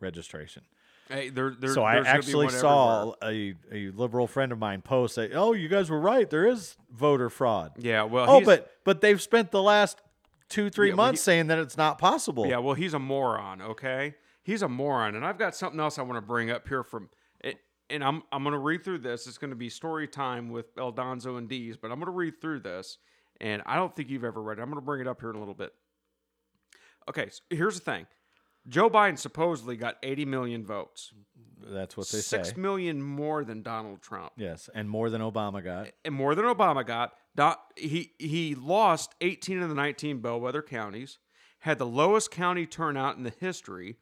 registration. 0.00 0.64
Hey, 1.08 1.28
there, 1.28 1.50
there, 1.58 1.74
so 1.74 1.82
I 1.82 1.94
there's 1.94 2.06
gonna 2.06 2.18
be 2.18 2.18
actually 2.18 2.48
saw 2.50 3.14
a, 3.22 3.54
a 3.72 3.90
liberal 3.90 4.26
friend 4.28 4.52
of 4.52 4.58
mine 4.58 4.80
post 4.80 5.16
that, 5.16 5.32
"Oh, 5.34 5.52
you 5.54 5.68
guys 5.68 5.90
were 5.90 5.98
right. 5.98 6.28
There 6.28 6.46
is 6.46 6.76
voter 6.94 7.28
fraud." 7.28 7.72
Yeah, 7.78 8.04
well, 8.04 8.26
oh, 8.28 8.40
but 8.44 8.70
but 8.84 9.00
they've 9.00 9.20
spent 9.20 9.50
the 9.50 9.62
last 9.62 10.00
two 10.48 10.70
three 10.70 10.88
Yeah, 10.88 10.94
well, 10.94 11.06
months 11.06 11.22
he- 11.22 11.24
saying 11.24 11.48
that 11.48 11.58
it's 11.58 11.76
not 11.76 11.98
possible. 11.98 12.46
yeah, 12.46 12.58
well, 12.58 12.74
he's 12.74 12.94
a 12.94 13.00
moron. 13.00 13.60
Okay, 13.60 14.14
he's 14.50 14.62
a 14.62 14.68
moron, 14.68 15.14
and 15.14 15.24
I've 15.24 15.38
got 15.38 15.54
something 15.54 15.78
else 15.80 15.98
I 15.98 16.02
want 16.02 16.16
to 16.16 16.22
bring 16.26 16.50
up 16.50 16.66
here 16.68 16.82
from 16.82 17.08
it. 17.42 17.58
And 17.88 18.02
I'm 18.04 18.22
I'm 18.32 18.42
going 18.42 18.52
to 18.52 18.58
read 18.58 18.84
through 18.84 18.98
this. 18.98 19.26
It's 19.26 19.38
going 19.38 19.50
to 19.50 19.56
be 19.56 19.68
story 19.68 20.06
time 20.08 20.50
with 20.50 20.74
Eldonzo 20.76 21.38
and 21.38 21.48
Dees, 21.48 21.76
but 21.76 21.90
I'm 21.90 21.98
going 21.98 22.06
to 22.06 22.12
read 22.12 22.40
through 22.40 22.60
this, 22.60 22.98
and 23.40 23.62
I 23.66 23.76
don't 23.76 23.94
think 23.94 24.10
you've 24.10 24.24
ever 24.24 24.42
read 24.42 24.58
it. 24.58 24.62
I'm 24.62 24.68
going 24.68 24.80
to 24.80 24.84
bring 24.84 25.00
it 25.00 25.08
up 25.08 25.20
here 25.20 25.30
in 25.30 25.36
a 25.36 25.38
little 25.38 25.54
bit. 25.54 25.72
Okay, 27.08 27.28
so 27.30 27.40
here's 27.50 27.74
the 27.78 27.84
thing. 27.84 28.06
Joe 28.68 28.90
Biden 28.90 29.18
supposedly 29.18 29.74
got 29.76 29.96
80 30.02 30.26
million 30.26 30.64
votes, 30.66 31.12
That's 31.62 31.96
what 31.96 32.08
they 32.10 32.18
six 32.18 32.50
say. 32.50 32.54
million 32.56 33.02
more 33.02 33.42
than 33.42 33.62
Donald 33.62 34.02
Trump. 34.02 34.32
Yes, 34.36 34.68
and 34.74 34.88
more 34.88 35.08
than 35.08 35.22
Obama 35.22 35.64
got. 35.64 35.88
and 36.04 36.14
more 36.14 36.34
than 36.34 36.44
Obama 36.44 36.86
got. 36.86 37.12
Do- 37.34 37.54
He 37.76 38.12
he 38.18 38.54
lost 38.54 39.14
18 39.22 39.62
of 39.62 39.68
the 39.70 39.74
19 39.74 40.20
bellwether 40.20 40.60
counties, 40.62 41.18
had 41.60 41.78
the 41.78 41.86
lowest 41.86 42.30
county 42.30 42.66
turnout 42.66 43.16
in 43.16 43.22
the 43.22 43.32
history, 43.40 43.96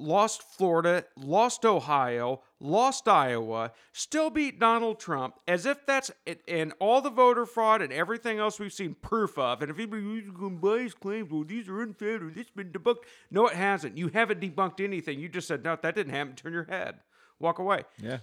lost 0.00 0.42
Florida, 0.42 1.04
lost 1.16 1.64
Ohio, 1.64 2.42
lost 2.58 3.06
Iowa, 3.06 3.72
still 3.92 4.30
beat 4.30 4.58
Donald 4.58 4.98
Trump 4.98 5.34
as 5.46 5.66
if 5.66 5.84
that's 5.86 6.10
it, 6.26 6.42
and 6.48 6.72
all 6.80 7.00
the 7.00 7.10
voter 7.10 7.46
fraud 7.46 7.82
and 7.82 7.92
everything 7.92 8.38
else 8.38 8.58
we've 8.58 8.72
seen 8.72 8.96
proof 9.00 9.38
of. 9.38 9.62
And 9.62 9.70
if 9.70 9.76
anybody's 9.78 10.30
going 10.30 10.56
to 10.60 10.60
buy 10.60 10.78
his 10.82 10.94
claims, 10.94 11.30
well, 11.30 11.44
these 11.44 11.68
are 11.68 11.82
unfair, 11.82 12.16
or 12.16 12.30
this 12.30 12.46
has 12.46 12.50
been 12.50 12.72
debunked. 12.72 13.04
No, 13.30 13.46
it 13.46 13.54
hasn't. 13.54 13.96
You 13.98 14.08
haven't 14.08 14.40
debunked 14.40 14.82
anything. 14.82 15.20
You 15.20 15.28
just 15.28 15.46
said, 15.48 15.62
no, 15.62 15.76
that 15.80 15.94
didn't 15.94 16.14
happen. 16.14 16.34
Turn 16.34 16.52
your 16.52 16.64
head. 16.64 16.96
Walk 17.38 17.58
away. 17.58 17.84
Yeah, 18.02 18.18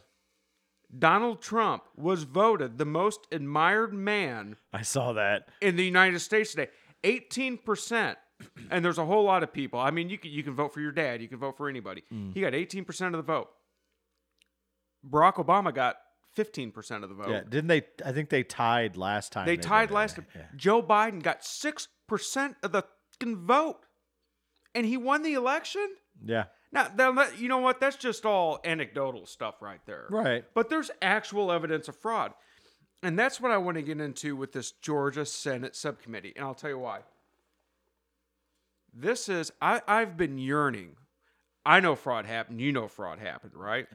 Donald 0.97 1.41
Trump 1.41 1.83
was 1.95 2.23
voted 2.23 2.77
the 2.77 2.85
most 2.85 3.27
admired 3.31 3.93
man 3.93 4.55
I 4.71 4.83
saw 4.83 5.13
that. 5.13 5.49
in 5.61 5.75
the 5.75 5.85
United 5.85 6.19
States 6.19 6.51
today. 6.51 6.69
18%. 7.03 8.15
And 8.69 8.83
there's 8.83 8.97
a 8.97 9.05
whole 9.05 9.23
lot 9.23 9.43
of 9.43 9.51
people. 9.53 9.79
I 9.79 9.91
mean, 9.91 10.09
you 10.09 10.17
can 10.17 10.31
you 10.31 10.43
can 10.43 10.53
vote 10.55 10.73
for 10.73 10.81
your 10.81 10.91
dad, 10.91 11.21
you 11.21 11.27
can 11.27 11.39
vote 11.39 11.57
for 11.57 11.69
anybody. 11.69 12.03
Mm. 12.13 12.33
He 12.33 12.41
got 12.41 12.53
18% 12.53 13.05
of 13.07 13.11
the 13.13 13.21
vote. 13.21 13.49
Barack 15.07 15.35
Obama 15.35 15.73
got 15.73 15.97
15% 16.37 17.03
of 17.03 17.09
the 17.09 17.15
vote. 17.15 17.29
Yeah, 17.29 17.41
didn't 17.47 17.67
they? 17.67 17.83
I 18.05 18.11
think 18.11 18.29
they 18.29 18.43
tied 18.43 18.97
last 18.97 19.31
time. 19.31 19.45
they 19.45 19.55
did 19.55 19.63
tied 19.63 19.91
last 19.91 20.19
Yeah. 20.35 20.43
Joe 20.55 20.83
Biden 20.83 21.21
got 21.23 21.41
6% 21.41 22.55
of 22.61 22.71
the 22.71 22.83
vote. 23.23 23.79
And 24.75 24.85
he 24.85 24.97
won 24.97 25.23
the 25.23 25.33
election? 25.33 25.87
Yeah, 26.23 26.45
Now, 26.71 26.91
now 26.95 27.11
that- 27.13 27.39
you 27.39 27.47
know 27.47 27.57
what? 27.59 27.79
That's 27.79 27.95
just 27.95 28.25
all 28.25 28.59
anecdotal 28.63 29.25
stuff 29.25 29.61
right 29.61 29.83
there. 29.85 30.05
right. 30.09 30.45
But 30.53 30.69
there's 30.69 30.91
actual 31.01 31.51
evidence 31.51 31.87
of 31.87 31.95
fraud. 31.95 32.33
And 33.01 33.17
that's 33.17 33.39
what 33.39 33.51
I 33.51 33.57
want 33.57 33.75
to 33.77 33.81
get 33.83 33.99
into 34.01 34.35
with 34.35 34.51
this 34.51 34.71
Georgia 34.71 35.25
Senate 35.25 35.75
subcommittee. 35.75 36.33
And 36.35 36.45
I'll 36.45 36.53
tell 36.55 36.69
you 36.69 36.79
why. 36.79 37.01
This 38.99 39.29
is, 39.29 39.51
I, 39.61 39.81
I've 39.87 40.17
been 40.17 40.37
yearning. 40.37 40.95
I 41.65 41.79
know 41.81 41.95
fraud 41.95 42.25
happened. 42.25 42.61
You 42.61 42.71
know 42.71 42.87
fraud 42.87 43.19
happened, 43.19 43.53
right? 43.55 43.87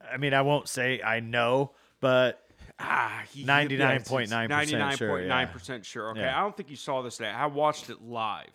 I 0.00 0.16
mean, 0.18 0.34
I 0.34 0.42
won't 0.42 0.68
say 0.68 1.00
I 1.02 1.20
know, 1.20 1.72
but 2.00 2.42
Ah, 2.78 3.22
he- 3.32 3.44
99.9% 3.44 4.96
sure, 4.96 5.18
99.9% 5.20 5.84
sure. 5.84 6.10
Okay. 6.10 6.20
Yeah. 6.20 6.38
I 6.38 6.42
don't 6.42 6.56
think 6.56 6.70
you 6.70 6.76
saw 6.76 7.02
this 7.02 7.16
today. 7.16 7.30
I 7.30 7.46
watched 7.46 7.88
it 7.90 8.02
live. 8.02 8.50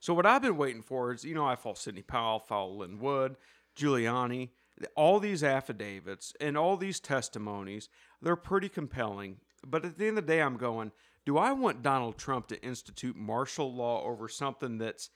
So 0.00 0.12
what 0.12 0.26
I've 0.26 0.42
been 0.42 0.56
waiting 0.56 0.82
for 0.82 1.12
is, 1.12 1.24
you 1.24 1.34
know, 1.34 1.46
I 1.46 1.56
follow 1.56 1.74
Sidney 1.76 2.02
Powell, 2.02 2.40
follow 2.40 2.72
Lin 2.74 2.98
Wood, 2.98 3.36
Giuliani, 3.76 4.50
all 4.96 5.20
these 5.20 5.42
affidavits 5.44 6.34
and 6.40 6.58
all 6.58 6.76
these 6.76 7.00
testimonies, 7.00 7.88
they're 8.20 8.36
pretty 8.36 8.68
compelling. 8.68 9.38
But 9.66 9.84
at 9.84 9.96
the 9.98 10.06
end 10.08 10.18
of 10.18 10.26
the 10.26 10.32
day, 10.32 10.42
I'm 10.42 10.56
going, 10.56 10.92
do 11.24 11.38
I 11.38 11.52
want 11.52 11.82
Donald 11.82 12.18
Trump 12.18 12.48
to 12.48 12.62
institute 12.62 13.16
martial 13.16 13.72
law 13.74 14.04
over 14.04 14.28
something 14.28 14.78
that's 14.78 15.10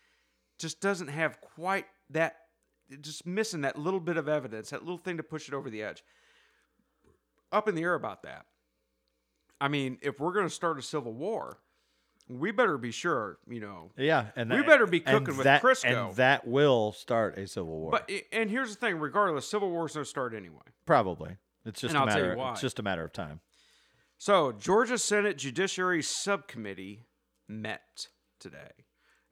just 0.59 0.81
doesn't 0.81 1.09
have 1.09 1.41
quite 1.41 1.87
that, 2.11 2.37
just 3.01 3.27
missing 3.27 3.61
that 3.63 3.79
little 3.79 4.01
bit 4.01 4.17
of 4.17 4.29
evidence, 4.29 4.71
that 4.71 4.83
little 4.83 4.99
thing 4.99 5.19
to 5.19 5.23
push 5.23 5.49
it 5.49 5.55
over 5.55 5.69
the 5.71 5.83
edge? 5.83 6.03
Up 7.53 7.69
in 7.69 7.75
the 7.75 7.83
air 7.83 7.95
about 7.95 8.23
that. 8.25 8.47
I 9.61 9.69
mean, 9.69 9.99
if 10.03 10.21
we're 10.21 10.33
going 10.33 10.47
to 10.47 10.55
start 10.55 10.79
a 10.79 10.83
civil 10.83 11.13
war, 11.13 11.59
we 12.29 12.51
better 12.51 12.77
be 12.79 12.91
sure, 12.91 13.39
you 13.49 13.61
know, 13.61 13.91
yeah, 13.97 14.27
and 14.37 14.51
We 14.51 14.57
that- 14.59 14.67
better 14.67 14.87
be 14.87 15.01
cooking 15.01 15.37
with 15.37 15.45
that, 15.45 15.63
Crisco. 15.63 16.09
and 16.09 16.17
that 16.17 16.47
will 16.47 16.93
start 16.93 17.39
a 17.39 17.47
civil 17.47 17.81
war. 17.81 17.91
But 17.93 18.11
and 18.33 18.51
here's 18.51 18.69
the 18.75 18.77
thing: 18.79 18.99
regardless, 18.99 19.49
civil 19.49 19.71
war's 19.71 19.95
gonna 19.95 20.05
start 20.05 20.35
anyway. 20.35 20.61
probably 20.85 21.39
it's 21.65 21.81
just 21.81 21.95
And 21.95 21.99
a 21.99 22.01
I'll 22.01 22.07
matter. 22.07 22.37
It's 22.53 22.61
just 22.61 22.79
a 22.79 22.83
matter 22.83 23.03
of 23.03 23.13
time. 23.15 23.41
So 24.21 24.51
Georgia 24.51 24.99
Senate 24.99 25.39
Judiciary 25.39 26.03
Subcommittee 26.03 27.07
met 27.49 28.09
today, 28.41 28.73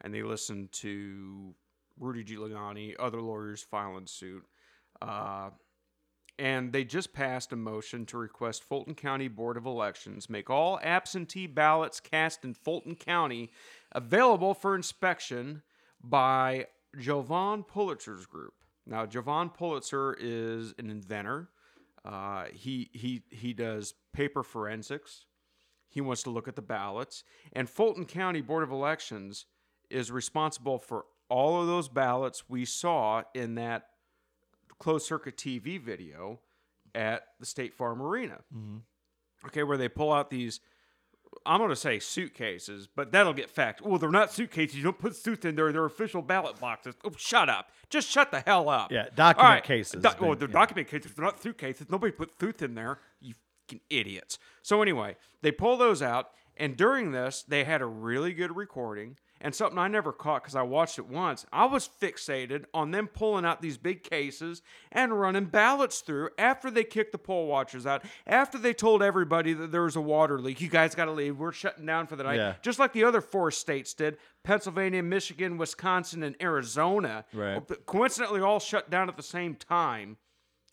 and 0.01 0.15
they 0.15 0.23
listened 0.23 0.71
to 0.75 1.57
Rudy 1.99 2.25
Giuliani, 2.25 2.95
other 2.97 3.21
lawyers 3.21 3.67
filing 3.69 4.07
suit, 4.07 4.45
uh, 5.03 5.51
and 6.39 6.73
they 6.73 6.85
just 6.85 7.13
passed 7.13 7.53
a 7.53 7.57
motion 7.57 8.07
to 8.07 8.17
request 8.17 8.63
Fulton 8.63 8.95
County 8.95 9.27
Board 9.27 9.57
of 9.57 9.67
Elections 9.67 10.31
make 10.31 10.51
all 10.51 10.79
absentee 10.85 11.49
ballots 11.49 11.99
cast 11.99 12.45
in 12.45 12.55
Fulton 12.55 12.95
County 12.95 13.51
available 13.91 14.55
for 14.55 14.77
inspection 14.77 15.63
by 16.01 16.67
Jovan 16.97 17.65
Pulitzer's 17.65 18.27
group. 18.27 18.55
Now, 18.87 19.05
Jovan 19.05 19.51
Pulitzer 19.51 20.17
is 20.21 20.75
an 20.79 20.91
inventor. 20.91 21.49
Uh, 22.07 22.45
he 22.53 22.89
he 22.93 23.23
he 23.31 23.53
does 23.53 23.95
paper 24.13 24.43
forensics. 24.43 25.27
He 25.89 26.01
wants 26.01 26.23
to 26.25 26.31
look 26.31 26.47
at 26.49 26.57
the 26.57 26.63
ballots, 26.63 27.25
and 27.53 27.69
Fulton 27.69 28.05
County 28.05 28.41
Board 28.41 28.63
of 28.63 28.71
Elections 28.71 29.47
is 29.91 30.11
responsible 30.11 30.79
for 30.79 31.07
all 31.29 31.61
of 31.61 31.67
those 31.67 31.89
ballots 31.89 32.49
we 32.49 32.65
saw 32.65 33.23
in 33.35 33.55
that 33.57 33.87
closed 34.79 35.07
circuit 35.07 35.37
TV 35.37 35.81
video 35.81 36.41
at 36.95 37.23
the 37.41 37.47
State 37.47 37.75
Farm 37.75 38.01
Arena. 38.03 38.41
Okay, 39.47 39.63
where 39.63 39.77
they 39.77 39.89
pull 39.89 40.13
out 40.13 40.31
these. 40.31 40.61
I'm 41.47 41.59
going 41.59 41.71
to 41.71 41.77
say 41.77 41.99
suitcases, 41.99 42.89
but 42.95 43.13
that'll 43.13 43.33
get 43.33 43.49
fact. 43.51 43.83
Well, 43.83 43.99
they're 43.99 44.11
not 44.11 44.33
suitcases. 44.33 44.77
You 44.77 44.83
don't 44.83 44.99
put 44.99 45.15
suits 45.17 45.45
in 45.45 45.55
there. 45.57 45.71
They're 45.73 45.85
official 45.85 46.23
ballot 46.23 46.59
boxes. 46.61 46.95
Oh, 47.05 47.13
shut 47.17 47.49
up. 47.49 47.69
Just 47.89 48.11
shut 48.11 48.31
the 48.31 48.41
hell 48.41 48.69
up. 48.69 48.91
Yeah, 48.91 49.07
document 49.15 49.65
cases, 49.65 50.03
Doc- 50.03 50.19
but- 50.19 50.27
well, 50.27 50.37
they're 50.37 50.49
yeah. 50.49 50.53
document 50.53 50.89
cases. 50.89 51.13
They're 51.15 51.25
not 51.25 51.41
suitcases. 51.41 51.87
Nobody 51.91 52.13
put 52.13 52.39
suits 52.41 52.63
in 52.63 52.75
there. 52.75 52.99
You 53.21 53.35
fucking 53.69 53.81
idiots. 53.91 54.39
So 54.63 54.83
anyway, 54.83 55.17
they 55.43 55.53
pull 55.53 55.77
those 55.77 56.03
out, 56.03 56.31
and 56.57 56.77
during 56.77 57.13
this, 57.13 57.45
they 57.47 57.65
had 57.65 57.81
a 57.83 57.87
really 57.87 58.33
good 58.33 58.57
recording. 58.57 59.17
And 59.41 59.55
something 59.55 59.79
I 59.79 59.89
never 59.89 60.13
caught 60.13 60.43
because 60.43 60.57
I 60.57 60.63
watched 60.63 60.99
it 60.99 61.07
once. 61.07 61.45
I 61.53 61.67
was 61.67 61.89
fixated 62.01 62.65
on 62.73 62.91
them 62.91 63.07
pulling 63.07 63.45
out 63.45 63.61
these 63.61 63.77
big 63.77 64.03
cases 64.03 64.63
and 64.91 65.21
running 65.21 65.47
ballots 65.47 66.01
through 66.01 66.31
after 66.39 66.71
they 66.71 66.85
kicked 66.85 67.13
the 67.13 67.19
poll 67.19 67.47
watchers 67.47 67.87
out, 67.87 68.03
after 68.27 68.57
they 68.59 68.73
told 68.73 69.03
everybody 69.03 69.53
that 69.53 69.73
there 69.73 69.83
was 69.83 69.95
a 69.97 70.01
water 70.01 70.39
leak. 70.39 70.61
You 70.61 70.69
guys 70.69 70.95
got 70.95 71.05
to 71.05 71.13
leave. 71.13 71.39
We're 71.39 71.53
shutting 71.53 71.85
down 71.85 72.07
for 72.07 72.17
the 72.17 72.25
night. 72.25 72.37
Yeah. 72.37 72.55
Just 72.63 72.79
like 72.79 72.93
the 72.93 73.05
other 73.05 73.21
four 73.21 73.51
states 73.51 73.93
did 73.93 74.17
Pennsylvania, 74.43 75.03
Michigan, 75.03 75.59
Wisconsin, 75.59 76.23
and 76.23 76.35
Arizona. 76.41 77.25
Right. 77.35 77.61
Coincidentally, 77.85 78.41
all 78.41 78.61
shut 78.61 78.91
down 78.91 79.09
at 79.09 79.17
the 79.17 79.23
same 79.23 79.55
time 79.55 80.17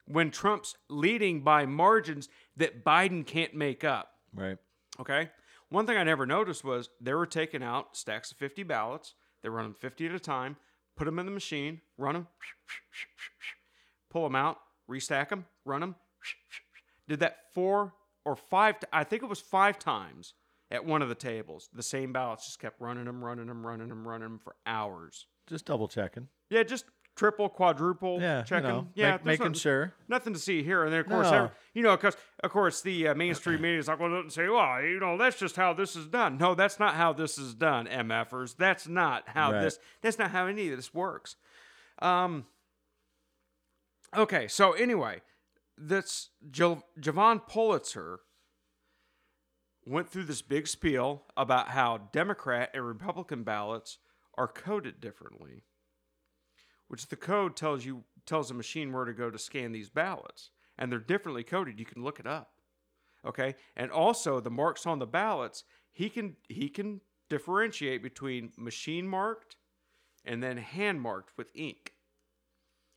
when 0.06 0.32
Trump's 0.32 0.76
leading 0.90 1.42
by 1.42 1.66
margins 1.66 2.30
that 2.58 2.84
Biden 2.84 3.26
can't 3.26 3.54
make 3.54 3.84
up. 3.84 4.12
Right. 4.34 4.58
Okay. 5.00 5.30
One 5.74 5.88
thing 5.88 5.98
I 5.98 6.04
never 6.04 6.28
noticed 6.28 6.64
was 6.64 6.92
they 7.02 7.16
were 7.16 7.26
taking 7.26 7.64
out 7.64 7.98
stacks 7.98 8.32
of 8.32 8.38
50 8.38 8.62
ballots. 8.62 9.16
They 9.42 9.50
run 9.50 9.66
them 9.66 9.74
50 9.74 10.06
at 10.06 10.14
a 10.14 10.20
time, 10.20 10.56
put 10.96 11.06
them 11.06 11.18
in 11.18 11.26
the 11.26 11.32
machine, 11.32 11.82
run 11.98 12.14
them, 12.14 12.28
pull 14.12 14.22
them 14.22 14.36
out, 14.36 14.60
restack 14.88 15.30
them, 15.30 15.48
run 15.66 15.82
them. 15.82 15.96
Did 17.08 17.22
that 17.22 17.38
four 17.56 17.96
or 18.24 18.36
five, 18.36 18.76
I 18.94 19.04
think 19.04 19.24
it 19.24 19.30
was 19.30 19.40
five 19.40 19.80
times 19.80 20.36
at 20.70 20.86
one 20.86 21.02
of 21.02 21.10
the 21.10 21.16
tables. 21.16 21.70
The 21.74 21.82
same 21.82 22.14
ballots 22.14 22.46
just 22.46 22.60
kept 22.60 22.80
running 22.80 23.06
them, 23.06 23.26
running 23.26 23.48
them, 23.48 23.66
running 23.66 23.90
them, 23.90 24.08
running 24.08 24.28
them 24.28 24.40
for 24.44 24.54
hours. 24.68 25.26
Just 25.48 25.66
double 25.66 25.88
checking. 25.88 26.28
Yeah, 26.52 26.62
just 26.62 26.86
triple, 27.16 27.48
quadruple 27.50 28.20
Yeah, 28.22 28.40
you 28.40 28.46
checking. 28.46 28.70
know, 28.70 28.88
yeah, 28.96 29.12
make- 29.18 29.26
making 29.26 29.44
nothing- 29.46 29.54
sure. 29.60 29.94
Nothing 30.08 30.34
to 30.34 30.40
see 30.40 30.64
here, 30.64 30.84
and 30.84 30.92
then 30.92 31.02
of 31.02 31.08
course, 31.08 31.30
No. 31.30 31.38
every- 31.46 31.56
you 31.74 31.84
know, 31.84 31.96
because 31.96 32.18
of 32.44 32.50
course 32.52 32.82
the 32.82 33.10
uh, 33.10 33.16
mainstream 33.16 33.62
media 33.62 33.78
is 33.80 33.88
like, 33.88 34.00
well, 34.00 34.10
don't 34.10 34.32
say, 34.32 34.48
well, 34.48 34.82
you 34.82 35.00
know, 35.00 35.18
that's 35.18 35.38
just 35.38 35.56
how 35.56 35.74
this 35.74 35.96
is 35.96 36.08
done. 36.08 36.38
No, 36.38 36.56
that's 36.56 36.80
not 36.80 36.96
how 36.96 37.14
this 37.14 37.38
is 37.38 37.54
done, 37.54 37.86
mfers. 37.88 38.56
That's 38.58 38.88
not 38.88 39.30
how 39.30 39.52
Right. 39.52 39.62
this. 39.62 39.80
That's 40.02 40.18
not 40.18 40.32
how 40.32 40.48
any 40.48 40.70
of 40.70 40.76
this 40.78 40.94
works. 40.94 41.36
Um. 42.00 42.48
Okay, 44.16 44.48
so 44.48 44.74
anyway, 44.74 45.22
this 45.78 46.30
jo- 46.52 46.84
Jovan 47.00 47.40
Pulitzer 47.40 48.20
went 49.86 50.08
through 50.10 50.24
this 50.26 50.42
big 50.42 50.68
spiel 50.68 51.26
about 51.36 51.70
how 51.70 51.98
Democrat 52.12 52.70
and 52.74 52.86
Republican 52.86 53.44
ballots 53.44 53.98
are 54.38 54.48
coded 54.48 55.00
differently 55.02 55.64
which 56.94 57.08
the 57.08 57.16
code 57.16 57.56
tells 57.56 57.84
you 57.84 58.04
tells 58.28 58.50
the 58.50 58.54
machine 58.54 58.94
where 58.94 59.04
to 59.04 59.14
go 59.14 59.32
to 59.32 59.40
scan 59.40 59.72
these 59.72 59.90
ballots 59.90 60.52
and 60.78 60.92
they're 60.92 61.00
differently 61.00 61.44
coded. 61.44 61.80
You 61.80 61.86
can 61.88 62.04
look 62.04 62.20
it 62.20 62.28
up 62.28 62.52
okay? 63.26 63.56
And 63.76 63.92
also 63.92 64.40
the 64.40 64.52
marks 64.52 64.86
on 64.86 65.00
the 65.00 65.08
ballots 65.08 65.64
he 65.92 66.08
can 66.08 66.36
he 66.48 66.70
can 66.70 67.02
differentiate 67.30 68.04
between 68.04 68.52
machine 68.58 69.08
marked 69.08 69.56
and 70.24 70.44
then 70.44 70.58
hand 70.58 71.02
marked 71.02 71.32
with 71.36 71.48
ink. 71.56 71.94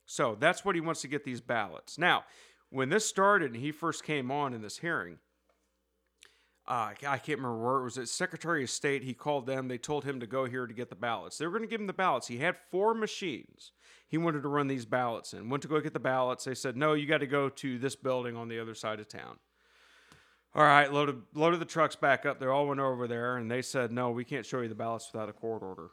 So 0.05 0.37
that's 0.39 0.63
what 0.63 0.75
he 0.75 0.81
wants 0.81 1.01
to 1.01 1.07
get 1.07 1.23
these 1.23 1.41
ballots. 1.41 1.97
Now 1.97 2.25
when 2.69 2.89
this 2.89 3.07
started 3.07 3.53
and 3.53 3.61
he 3.61 3.71
first 3.71 4.03
came 4.03 4.29
on 4.29 4.53
in 4.53 4.61
this 4.61 4.77
hearing 4.77 5.17
uh, 6.67 6.91
I 7.07 7.17
can't 7.17 7.39
remember 7.39 7.57
where 7.57 7.79
it 7.79 7.83
was. 7.83 7.97
At 7.97 8.09
Secretary 8.09 8.63
of 8.63 8.69
State, 8.69 9.03
he 9.03 9.13
called 9.13 9.45
them. 9.45 9.67
They 9.67 9.77
told 9.77 10.03
him 10.03 10.19
to 10.19 10.27
go 10.27 10.45
here 10.45 10.67
to 10.67 10.73
get 10.73 10.89
the 10.89 10.95
ballots. 10.95 11.37
They 11.37 11.45
were 11.45 11.51
going 11.51 11.63
to 11.63 11.69
give 11.69 11.79
him 11.79 11.87
the 11.87 11.93
ballots. 11.93 12.27
He 12.27 12.37
had 12.37 12.57
four 12.71 12.93
machines. 12.93 13.71
He 14.07 14.17
wanted 14.17 14.43
to 14.43 14.49
run 14.49 14.67
these 14.67 14.85
ballots 14.85 15.33
in. 15.33 15.49
Went 15.49 15.61
to 15.63 15.69
go 15.69 15.79
get 15.79 15.93
the 15.93 15.99
ballots. 15.99 16.43
They 16.43 16.55
said, 16.55 16.75
no, 16.75 16.93
you 16.93 17.05
got 17.05 17.19
to 17.19 17.27
go 17.27 17.49
to 17.49 17.77
this 17.77 17.95
building 17.95 18.35
on 18.35 18.49
the 18.49 18.59
other 18.59 18.75
side 18.75 18.99
of 18.99 19.07
town. 19.07 19.37
All 20.55 20.63
right, 20.63 20.91
loaded 20.91 21.21
loaded 21.35 21.59
the 21.59 21.65
trucks 21.65 21.95
back 21.95 22.25
up. 22.25 22.39
They 22.39 22.47
all 22.47 22.67
went 22.67 22.79
over 22.79 23.07
there, 23.07 23.37
and 23.37 23.51
they 23.51 23.61
said, 23.61 23.91
no, 23.91 24.09
we 24.11 24.25
can't 24.25 24.45
show 24.45 24.61
you 24.61 24.67
the 24.67 24.75
ballots 24.75 25.09
without 25.11 25.29
a 25.29 25.33
court 25.33 25.61
order. 25.61 25.91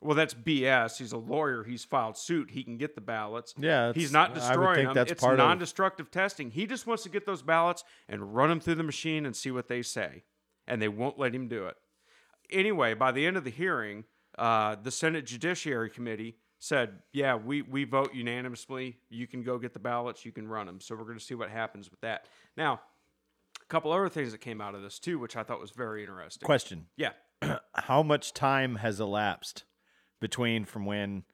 Well, 0.00 0.14
that's 0.14 0.32
BS. 0.32 0.98
He's 0.98 1.12
a 1.12 1.18
lawyer. 1.18 1.64
He's 1.64 1.84
filed 1.84 2.16
suit. 2.16 2.50
He 2.50 2.62
can 2.62 2.76
get 2.76 2.94
the 2.94 3.00
ballots. 3.00 3.52
Yeah, 3.58 3.92
he's 3.92 4.12
not 4.12 4.32
destroying 4.32 4.86
them. 4.86 4.94
that's 4.94 5.10
it's 5.10 5.22
non-destructive 5.22 6.10
testing. 6.10 6.52
He 6.52 6.66
just 6.66 6.86
wants 6.86 7.02
to 7.02 7.08
get 7.08 7.26
those 7.26 7.42
ballots 7.42 7.82
and 8.08 8.34
run 8.34 8.48
them 8.48 8.60
through 8.60 8.76
the 8.76 8.84
machine 8.84 9.26
and 9.26 9.34
see 9.34 9.50
what 9.50 9.66
they 9.66 9.82
say, 9.82 10.22
and 10.68 10.80
they 10.80 10.88
won't 10.88 11.18
let 11.18 11.34
him 11.34 11.48
do 11.48 11.66
it. 11.66 11.76
Anyway, 12.50 12.94
by 12.94 13.10
the 13.10 13.26
end 13.26 13.36
of 13.36 13.42
the 13.42 13.50
hearing, 13.50 14.04
uh, 14.38 14.76
the 14.80 14.92
Senate 14.92 15.26
Judiciary 15.26 15.90
Committee 15.90 16.36
said, 16.60 17.02
"Yeah, 17.12 17.34
we 17.34 17.62
we 17.62 17.82
vote 17.82 18.14
unanimously. 18.14 18.98
You 19.10 19.26
can 19.26 19.42
go 19.42 19.58
get 19.58 19.72
the 19.72 19.80
ballots. 19.80 20.24
You 20.24 20.30
can 20.30 20.46
run 20.46 20.66
them." 20.66 20.80
So 20.80 20.94
we're 20.94 21.04
going 21.04 21.18
to 21.18 21.24
see 21.24 21.34
what 21.34 21.50
happens 21.50 21.90
with 21.90 22.00
that. 22.02 22.26
Now, 22.56 22.80
a 23.60 23.66
couple 23.66 23.90
other 23.92 24.08
things 24.08 24.30
that 24.30 24.38
came 24.38 24.60
out 24.60 24.76
of 24.76 24.82
this 24.82 25.00
too, 25.00 25.18
which 25.18 25.34
I 25.34 25.42
thought 25.42 25.60
was 25.60 25.72
very 25.72 26.02
interesting. 26.02 26.46
Question. 26.46 26.86
Yeah. 26.96 27.10
How 27.74 28.04
much 28.04 28.32
time 28.32 28.76
has 28.76 29.00
elapsed 29.00 29.64
between 30.20 30.64
from 30.64 30.84
when 30.84 31.24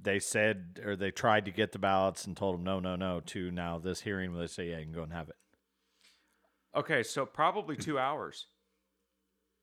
they 0.00 0.18
said 0.18 0.80
or 0.84 0.96
they 0.96 1.10
tried 1.10 1.44
to 1.44 1.50
get 1.50 1.72
the 1.72 1.78
ballots 1.78 2.26
and 2.26 2.36
told 2.36 2.54
them 2.56 2.64
no, 2.64 2.80
no, 2.80 2.96
no, 2.96 3.20
to 3.20 3.50
now 3.50 3.78
this 3.78 4.00
hearing 4.00 4.32
where 4.32 4.40
they 4.40 4.46
say, 4.46 4.70
yeah, 4.70 4.78
you 4.78 4.84
can 4.84 4.92
go 4.92 5.02
and 5.02 5.12
have 5.12 5.28
it? 5.28 5.36
Okay, 6.74 7.02
so 7.02 7.26
probably 7.26 7.76
two 7.76 7.98
hours. 7.98 8.46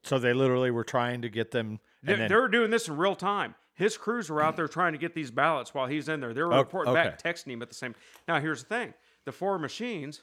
So 0.04 0.20
they 0.20 0.34
literally 0.34 0.72
were 0.72 0.84
trying 0.84 1.22
to 1.24 1.30
get 1.30 1.52
them. 1.52 1.80
They, 2.04 2.16
then, 2.16 2.30
they 2.30 2.36
were 2.36 2.48
doing 2.50 2.70
this 2.70 2.88
in 2.88 2.98
real 2.98 3.16
time. 3.16 3.56
His 3.74 3.98
crews 3.98 4.30
were 4.30 4.42
out 4.42 4.56
there 4.56 4.68
trying 4.68 4.94
to 4.94 4.98
get 4.98 5.14
these 5.14 5.32
ballots 5.32 5.74
while 5.74 5.88
he's 5.88 6.10
in 6.10 6.20
there. 6.20 6.34
They 6.34 6.42
were 6.42 6.54
Oh, 6.54 6.60
reporting 6.60 6.94
back, 6.94 7.22
texting 7.22 7.52
him 7.52 7.62
at 7.62 7.70
the 7.70 7.76
same. 7.76 7.94
Now 8.28 8.40
here's 8.40 8.64
the 8.64 8.70
thing: 8.70 8.94
the 9.26 9.32
four 9.32 9.60
machines, 9.60 10.22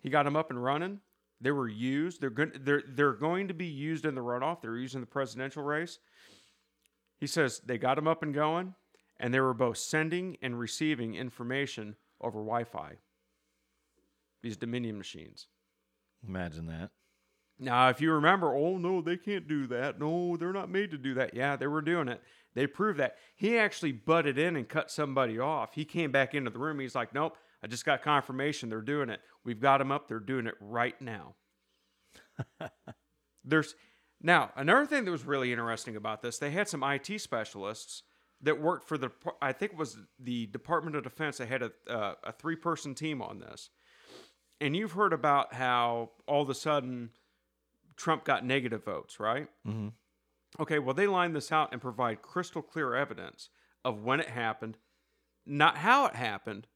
he 0.00 0.08
got 0.08 0.24
them 0.24 0.36
up 0.36 0.50
and 0.50 0.62
running. 0.62 1.00
They 1.40 1.50
were 1.50 1.68
used. 1.68 2.20
They're 2.20 2.30
going. 2.30 2.52
They're 2.60 2.82
they're 2.86 3.12
going 3.12 3.48
to 3.48 3.54
be 3.54 3.66
used 3.66 4.06
in 4.06 4.14
the 4.14 4.22
runoff. 4.22 4.62
They're 4.62 4.76
used 4.76 4.94
in 4.94 5.02
the 5.02 5.06
presidential 5.06 5.62
race. 5.62 5.98
He 7.18 7.26
says 7.26 7.60
they 7.64 7.78
got 7.78 7.98
him 7.98 8.08
up 8.08 8.22
and 8.22 8.34
going, 8.34 8.74
and 9.18 9.32
they 9.32 9.40
were 9.40 9.54
both 9.54 9.78
sending 9.78 10.36
and 10.42 10.58
receiving 10.58 11.14
information 11.14 11.96
over 12.20 12.40
Wi-Fi. 12.40 12.96
These 14.42 14.56
Dominion 14.56 14.98
machines. 14.98 15.48
imagine 16.26 16.66
that. 16.66 16.90
Now, 17.58 17.88
if 17.88 18.00
you 18.02 18.12
remember, 18.12 18.54
oh 18.54 18.76
no, 18.76 19.00
they 19.00 19.16
can't 19.16 19.48
do 19.48 19.66
that. 19.68 19.98
No, 19.98 20.36
they're 20.36 20.52
not 20.52 20.70
made 20.70 20.90
to 20.90 20.98
do 20.98 21.14
that. 21.14 21.34
Yeah, 21.34 21.56
they 21.56 21.66
were 21.66 21.80
doing 21.80 22.08
it. 22.08 22.20
They 22.54 22.66
proved 22.66 22.98
that. 23.00 23.16
He 23.34 23.58
actually 23.58 23.92
butted 23.92 24.38
in 24.38 24.56
and 24.56 24.68
cut 24.68 24.90
somebody 24.90 25.38
off. 25.38 25.74
He 25.74 25.84
came 25.84 26.12
back 26.12 26.34
into 26.34 26.50
the 26.50 26.58
room. 26.58 26.78
He's 26.78 26.94
like, 26.94 27.14
nope, 27.14 27.36
I 27.62 27.66
just 27.66 27.84
got 27.84 28.02
confirmation 28.02 28.68
they're 28.68 28.80
doing 28.82 29.08
it. 29.08 29.20
We've 29.44 29.60
got 29.60 29.78
them 29.78 29.90
up. 29.90 30.08
They're 30.08 30.20
doing 30.20 30.46
it 30.46 30.54
right 30.60 31.00
now. 31.00 31.34
There's 33.44 33.74
now 34.20 34.50
another 34.56 34.86
thing 34.86 35.04
that 35.04 35.10
was 35.10 35.24
really 35.24 35.52
interesting 35.52 35.96
about 35.96 36.22
this. 36.22 36.38
They 36.38 36.50
had 36.50 36.68
some 36.68 36.82
IT 36.82 37.20
specialists 37.20 38.02
that 38.42 38.60
worked 38.60 38.88
for 38.88 38.98
the. 38.98 39.10
I 39.40 39.52
think 39.52 39.72
it 39.72 39.78
was 39.78 39.98
the 40.18 40.46
Department 40.46 40.96
of 40.96 41.02
Defense. 41.02 41.38
They 41.38 41.46
had 41.46 41.62
a 41.62 41.72
uh, 41.88 42.14
a 42.24 42.32
three 42.32 42.56
person 42.56 42.94
team 42.94 43.22
on 43.22 43.38
this, 43.38 43.70
and 44.60 44.76
you've 44.76 44.92
heard 44.92 45.12
about 45.12 45.54
how 45.54 46.10
all 46.26 46.42
of 46.42 46.50
a 46.50 46.54
sudden 46.54 47.10
Trump 47.96 48.24
got 48.24 48.44
negative 48.44 48.84
votes, 48.84 49.18
right? 49.18 49.48
Mm-hmm. 49.66 49.88
Okay, 50.60 50.78
well, 50.78 50.94
they 50.94 51.06
line 51.06 51.32
this 51.32 51.52
out 51.52 51.72
and 51.72 51.80
provide 51.80 52.22
crystal 52.22 52.62
clear 52.62 52.94
evidence 52.94 53.50
of 53.84 54.02
when 54.02 54.20
it 54.20 54.28
happened, 54.28 54.78
not 55.44 55.78
how 55.78 56.06
it 56.06 56.16
happened, 56.16 56.66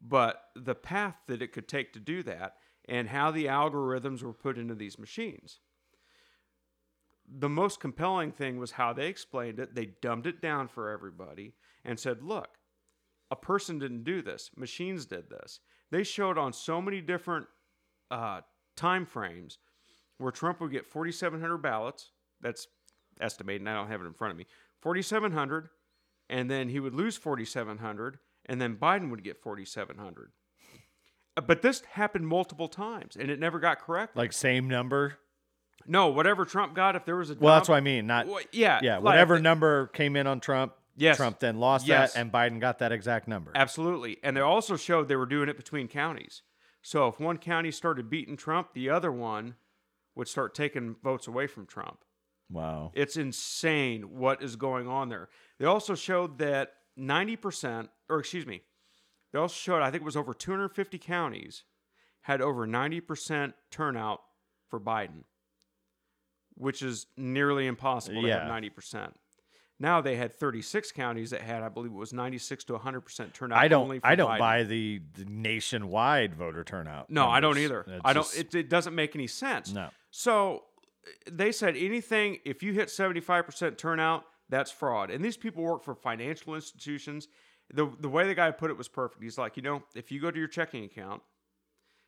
but 0.00 0.42
the 0.54 0.74
path 0.74 1.16
that 1.26 1.42
it 1.42 1.52
could 1.52 1.68
take 1.68 1.92
to 1.92 2.00
do 2.00 2.22
that 2.22 2.56
and 2.88 3.08
how 3.08 3.30
the 3.30 3.46
algorithms 3.46 4.22
were 4.22 4.32
put 4.32 4.58
into 4.58 4.74
these 4.74 4.98
machines. 4.98 5.60
The 7.32 7.48
most 7.48 7.80
compelling 7.80 8.32
thing 8.32 8.58
was 8.58 8.72
how 8.72 8.92
they 8.92 9.06
explained 9.06 9.60
it. 9.60 9.74
They 9.74 9.90
dumbed 10.02 10.26
it 10.26 10.42
down 10.42 10.68
for 10.68 10.90
everybody 10.90 11.54
and 11.84 11.98
said, 11.98 12.22
look, 12.22 12.48
a 13.30 13.36
person 13.36 13.78
didn't 13.78 14.04
do 14.04 14.22
this, 14.22 14.50
machines 14.56 15.06
did 15.06 15.30
this. 15.30 15.60
They 15.90 16.02
showed 16.02 16.38
on 16.38 16.52
so 16.52 16.82
many 16.82 17.00
different 17.00 17.46
uh, 18.10 18.40
time 18.76 19.06
frames 19.06 19.58
where 20.18 20.32
Trump 20.32 20.60
would 20.60 20.72
get 20.72 20.86
4,700 20.86 21.58
ballots. 21.58 22.10
That's 22.40 22.66
estimated, 23.20 23.62
and 23.62 23.68
I 23.68 23.74
don't 23.74 23.88
have 23.88 24.00
it 24.00 24.06
in 24.06 24.14
front 24.14 24.32
of 24.32 24.38
me. 24.38 24.46
4,700, 24.80 25.68
and 26.28 26.50
then 26.50 26.68
he 26.68 26.80
would 26.80 26.94
lose 26.94 27.16
4,700, 27.16 28.18
and 28.46 28.60
then 28.60 28.76
Biden 28.76 29.10
would 29.10 29.22
get 29.22 29.42
4,700. 29.42 30.32
Uh, 31.36 31.40
But 31.40 31.62
this 31.62 31.82
happened 31.92 32.26
multiple 32.26 32.68
times, 32.68 33.16
and 33.16 33.30
it 33.30 33.38
never 33.38 33.60
got 33.60 33.80
corrected. 33.80 34.16
Like 34.16 34.32
same 34.32 34.68
number. 34.68 35.18
No, 35.86 36.08
whatever 36.08 36.44
Trump 36.44 36.74
got, 36.74 36.96
if 36.96 37.04
there 37.04 37.16
was 37.16 37.30
a 37.30 37.34
Well, 37.34 37.54
that's 37.56 37.68
what 37.68 37.76
I 37.76 37.80
mean. 37.80 38.06
Not 38.06 38.26
Well, 38.26 38.40
yeah, 38.52 38.80
yeah. 38.82 38.96
like 38.96 39.04
Whatever 39.04 39.36
the- 39.36 39.42
number 39.42 39.86
came 39.88 40.16
in 40.16 40.26
on 40.26 40.40
Trump. 40.40 40.74
Yes. 40.96 41.16
Trump 41.16 41.38
then 41.38 41.58
lost 41.58 41.86
Yes. 41.86 42.12
that, 42.12 42.20
and 42.20 42.30
Biden 42.32 42.60
got 42.60 42.78
that 42.80 42.92
exact 42.92 43.26
number. 43.26 43.52
Absolutely. 43.54 44.18
And 44.22 44.36
they 44.36 44.40
also 44.42 44.76
showed 44.76 45.08
they 45.08 45.16
were 45.16 45.24
doing 45.26 45.48
it 45.48 45.56
between 45.56 45.88
counties. 45.88 46.42
So 46.82 47.08
if 47.08 47.18
one 47.18 47.38
county 47.38 47.70
started 47.70 48.10
beating 48.10 48.36
Trump, 48.36 48.74
the 48.74 48.90
other 48.90 49.10
one 49.12 49.56
would 50.14 50.28
start 50.28 50.54
taking 50.54 50.96
votes 51.02 51.26
away 51.26 51.46
from 51.46 51.66
Trump. 51.66 52.04
Wow. 52.50 52.90
It's 52.94 53.16
insane 53.16 54.18
what 54.18 54.42
is 54.42 54.56
going 54.56 54.88
on 54.88 55.08
there. 55.08 55.28
They 55.58 55.64
also 55.66 55.94
showed 55.94 56.38
that 56.38 56.74
90%, 56.98 57.88
or 58.08 58.18
excuse 58.18 58.44
me, 58.46 58.62
they 59.32 59.38
also 59.38 59.54
showed, 59.54 59.82
I 59.82 59.90
think 59.90 60.02
it 60.02 60.04
was 60.06 60.16
over 60.16 60.34
250 60.34 60.98
counties 60.98 61.64
had 62.22 62.42
over 62.42 62.66
90% 62.66 63.54
turnout 63.70 64.20
for 64.68 64.80
Biden, 64.80 65.24
which 66.60 66.82
is 66.82 67.06
nearly 67.16 67.66
impossible 67.66 68.22
to 68.22 68.28
Yeah. 68.28 68.40
have 68.40 68.48
90%. 68.48 69.12
Now 69.78 70.02
they 70.02 70.16
had 70.16 70.34
36 70.34 70.92
counties 70.92 71.30
that 71.30 71.40
had, 71.40 71.62
I 71.62 71.70
believe 71.70 71.90
it 71.90 71.94
was 71.96 72.12
96 72.12 72.64
to 72.64 72.74
100% 72.74 73.32
turnout. 73.32 73.58
I 73.58 73.66
don't. 73.66 73.88
for 74.00 74.06
I 74.06 74.14
don't 74.14 74.30
Biden. 74.32 74.38
buy 74.38 74.62
the, 74.64 75.00
the 75.14 75.24
nationwide 75.24 76.34
voter 76.34 76.62
turnout. 76.64 77.08
No, 77.08 77.28
I 77.28 77.40
don't 77.40 77.56
either. 77.56 77.86
It's 77.88 78.00
I 78.04 78.12
don't. 78.12 78.24
just- 78.24 78.38
It, 78.38 78.54
it 78.54 78.68
doesn't 78.68 78.94
make 78.94 79.14
any 79.16 79.26
sense. 79.26 79.72
No. 79.72 79.88
So 80.10 80.64
eh, 81.06 81.30
they 81.32 81.50
said 81.50 81.76
anything 81.76 82.40
if 82.44 82.62
you 82.62 82.74
hit 82.74 82.90
seventy 82.90 83.20
five 83.20 83.46
percent 83.46 83.78
turnout, 83.78 84.24
that's 84.50 84.70
fraud. 84.70 85.10
And 85.10 85.24
these 85.24 85.38
people 85.38 85.62
work 85.62 85.82
for 85.82 85.94
financial 85.94 86.54
institutions. 86.54 87.28
The 87.72 87.90
the 88.00 88.08
way 88.10 88.26
the 88.26 88.34
guy 88.34 88.50
put 88.50 88.70
it 88.70 88.76
was 88.76 88.88
perfect. 88.88 89.22
He's 89.22 89.38
like, 89.38 89.56
you 89.56 89.62
know, 89.62 89.82
if 89.94 90.12
you 90.12 90.20
go 90.20 90.30
to 90.30 90.38
your 90.38 90.48
checking 90.48 90.84
account, 90.84 91.22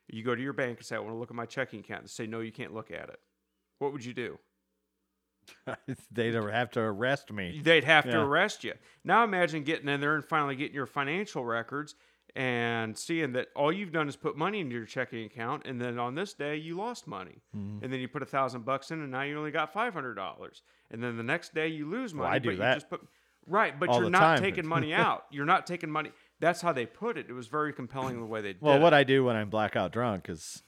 you 0.08 0.22
go 0.22 0.34
to 0.34 0.42
your 0.42 0.52
bank 0.52 0.76
and 0.78 0.84
say, 0.86 0.96
I 0.96 0.98
want 0.98 1.12
to 1.14 1.16
look 1.18 1.30
at 1.30 1.36
my 1.36 1.46
checking 1.46 1.80
account. 1.80 2.02
They 2.02 2.08
say, 2.08 2.26
no, 2.26 2.40
you 2.40 2.52
can't 2.52 2.74
look 2.74 2.90
at 2.90 3.08
it. 3.08 3.18
What 3.82 3.92
would 3.92 4.04
you 4.04 4.14
do? 4.14 4.38
They'd 6.12 6.34
have 6.34 6.70
to 6.70 6.80
arrest 6.80 7.32
me. 7.32 7.60
They'd 7.62 7.84
have 7.84 8.04
to 8.04 8.20
arrest 8.20 8.62
you. 8.64 8.74
Now 9.04 9.24
imagine 9.24 9.64
getting 9.64 9.88
in 9.88 10.00
there 10.00 10.14
and 10.14 10.24
finally 10.24 10.54
getting 10.54 10.74
your 10.74 10.86
financial 10.86 11.44
records 11.44 11.96
and 12.36 12.96
seeing 12.96 13.32
that 13.32 13.48
all 13.56 13.72
you've 13.72 13.92
done 13.92 14.08
is 14.08 14.16
put 14.16 14.36
money 14.38 14.60
into 14.60 14.74
your 14.76 14.86
checking 14.86 15.24
account, 15.26 15.66
and 15.66 15.80
then 15.80 15.98
on 15.98 16.14
this 16.14 16.32
day 16.32 16.56
you 16.56 16.76
lost 16.76 17.06
money, 17.06 17.42
Mm-hmm. 17.54 17.84
and 17.84 17.92
then 17.92 18.00
you 18.00 18.08
put 18.08 18.22
a 18.22 18.26
thousand 18.26 18.64
bucks 18.64 18.90
in, 18.90 19.00
and 19.02 19.10
now 19.10 19.22
you 19.22 19.36
only 19.36 19.50
got 19.50 19.72
five 19.72 19.92
hundred 19.92 20.14
dollars, 20.14 20.62
and 20.90 21.02
then 21.02 21.16
the 21.18 21.22
next 21.24 21.52
day 21.54 21.68
you 21.68 21.90
lose 21.90 22.14
money. 22.14 22.24
Well, 22.26 22.34
I 22.34 22.38
do 22.38 22.50
but 22.50 22.58
that 22.58 22.68
You 22.70 22.74
just 22.76 22.88
put, 22.88 23.00
right, 23.46 23.78
but 23.78 23.88
all 23.90 24.00
you're 24.00 24.08
not 24.10 24.20
time. 24.20 24.38
taking 24.40 24.66
money 24.66 24.94
out. 25.06 25.24
You're 25.30 25.44
not 25.44 25.66
taking 25.66 25.90
money. 25.90 26.12
That's 26.40 26.62
how 26.62 26.72
they 26.72 26.86
put 26.86 27.18
it. 27.18 27.26
It 27.28 27.32
was 27.34 27.48
very 27.48 27.72
compelling 27.74 28.18
the 28.20 28.26
way 28.26 28.40
they 28.40 28.52
did 28.54 28.62
Well, 28.62 28.76
it. 28.76 28.80
what 28.80 28.94
I 28.94 29.04
do 29.04 29.24
when 29.24 29.36
I'm 29.36 29.50
blackout 29.50 29.92
drunk 29.92 30.30
is 30.30 30.62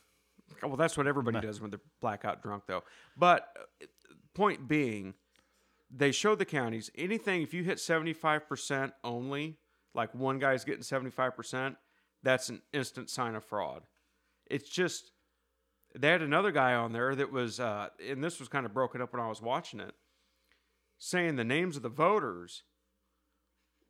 Well, 0.66 0.76
that's 0.76 0.96
what 0.96 1.06
everybody 1.06 1.40
does 1.40 1.60
when 1.60 1.70
they're 1.70 1.80
blackout 2.00 2.42
drunk, 2.42 2.64
though. 2.66 2.84
But 3.16 3.48
uh, 3.60 3.86
point 4.34 4.66
being, 4.68 5.14
they 5.90 6.12
show 6.12 6.34
the 6.34 6.44
counties 6.44 6.90
anything 6.96 7.42
if 7.42 7.54
you 7.54 7.62
hit 7.62 7.78
seventy 7.80 8.12
five 8.12 8.48
percent 8.48 8.92
only, 9.02 9.58
like 9.94 10.14
one 10.14 10.38
guy's 10.38 10.64
getting 10.64 10.82
seventy 10.82 11.10
five 11.10 11.36
percent, 11.36 11.76
that's 12.22 12.48
an 12.48 12.62
instant 12.72 13.10
sign 13.10 13.34
of 13.34 13.44
fraud. 13.44 13.82
It's 14.46 14.68
just 14.68 15.12
they 15.96 16.08
had 16.08 16.22
another 16.22 16.50
guy 16.50 16.74
on 16.74 16.92
there 16.92 17.14
that 17.14 17.30
was, 17.30 17.60
uh, 17.60 17.88
and 18.06 18.22
this 18.22 18.40
was 18.40 18.48
kind 18.48 18.66
of 18.66 18.74
broken 18.74 19.00
up 19.00 19.12
when 19.12 19.22
I 19.22 19.28
was 19.28 19.40
watching 19.40 19.80
it, 19.80 19.94
saying 20.98 21.36
the 21.36 21.44
names 21.44 21.76
of 21.76 21.82
the 21.82 21.88
voters 21.88 22.64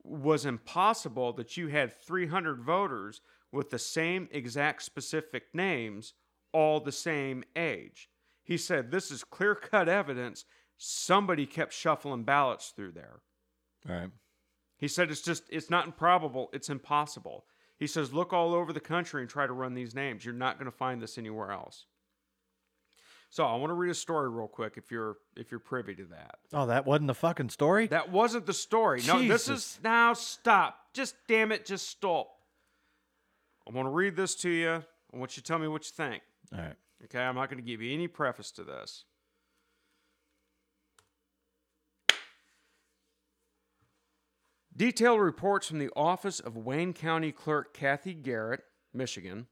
was 0.02 0.44
impossible 0.44 1.32
that 1.32 1.56
you 1.56 1.68
had 1.68 1.98
300 2.02 2.60
voters 2.60 3.22
with 3.50 3.70
the 3.70 3.78
same 3.78 4.28
exact 4.30 4.82
specific 4.82 5.44
names, 5.54 6.12
all 6.54 6.80
the 6.80 6.92
same 6.92 7.44
age. 7.54 8.08
He 8.42 8.56
said 8.56 8.90
this 8.90 9.10
is 9.10 9.24
clear 9.24 9.54
cut 9.54 9.88
evidence 9.88 10.46
somebody 10.78 11.46
kept 11.46 11.72
shuffling 11.72 12.24
ballots 12.24 12.72
through 12.74 12.92
there. 12.92 13.20
all 13.88 13.94
right. 13.94 14.10
He 14.76 14.88
said 14.88 15.10
it's 15.10 15.22
just, 15.22 15.44
it's 15.50 15.70
not 15.70 15.86
improbable, 15.86 16.50
it's 16.52 16.68
impossible. 16.68 17.44
He 17.78 17.86
says, 17.86 18.12
look 18.12 18.32
all 18.32 18.54
over 18.54 18.72
the 18.72 18.80
country 18.80 19.22
and 19.22 19.30
try 19.30 19.46
to 19.46 19.52
run 19.52 19.74
these 19.74 19.94
names. 19.94 20.24
You're 20.24 20.34
not 20.34 20.58
going 20.58 20.70
to 20.70 20.76
find 20.76 21.00
this 21.00 21.16
anywhere 21.16 21.52
else. 21.52 21.86
So 23.30 23.44
I 23.44 23.56
want 23.56 23.70
to 23.70 23.74
read 23.74 23.90
a 23.90 23.94
story 23.94 24.28
real 24.28 24.46
quick 24.46 24.74
if 24.76 24.92
you're 24.92 25.16
if 25.36 25.50
you're 25.50 25.58
privy 25.58 25.94
to 25.96 26.04
that. 26.04 26.36
Oh, 26.52 26.66
that 26.66 26.86
wasn't 26.86 27.08
the 27.08 27.14
fucking 27.14 27.48
story. 27.48 27.88
That 27.88 28.12
wasn't 28.12 28.46
the 28.46 28.52
story. 28.52 29.02
No, 29.06 29.26
this 29.26 29.48
is 29.48 29.80
now 29.82 30.12
stop. 30.12 30.78
Just 30.92 31.16
damn 31.26 31.50
it, 31.50 31.66
just 31.66 31.88
stop. 31.88 32.28
I 33.68 33.72
want 33.72 33.86
to 33.86 33.90
read 33.90 34.14
this 34.14 34.36
to 34.36 34.50
you. 34.50 34.84
I 35.12 35.16
want 35.16 35.36
you 35.36 35.42
to 35.42 35.46
tell 35.46 35.58
me 35.58 35.66
what 35.66 35.84
you 35.84 35.90
think. 35.96 36.22
All 36.54 36.60
right. 36.60 36.76
Okay, 37.04 37.20
I'm 37.20 37.34
not 37.34 37.50
going 37.50 37.62
to 37.62 37.68
give 37.68 37.82
you 37.82 37.92
any 37.92 38.08
preface 38.08 38.50
to 38.52 38.64
this. 38.64 39.04
Detailed 44.76 45.20
reports 45.20 45.68
from 45.68 45.78
the 45.78 45.90
office 45.94 46.40
of 46.40 46.56
Wayne 46.56 46.92
County 46.92 47.30
Clerk 47.30 47.74
Cathy 47.74 48.12
Garrett, 48.12 48.64
Michigan, 48.92 49.46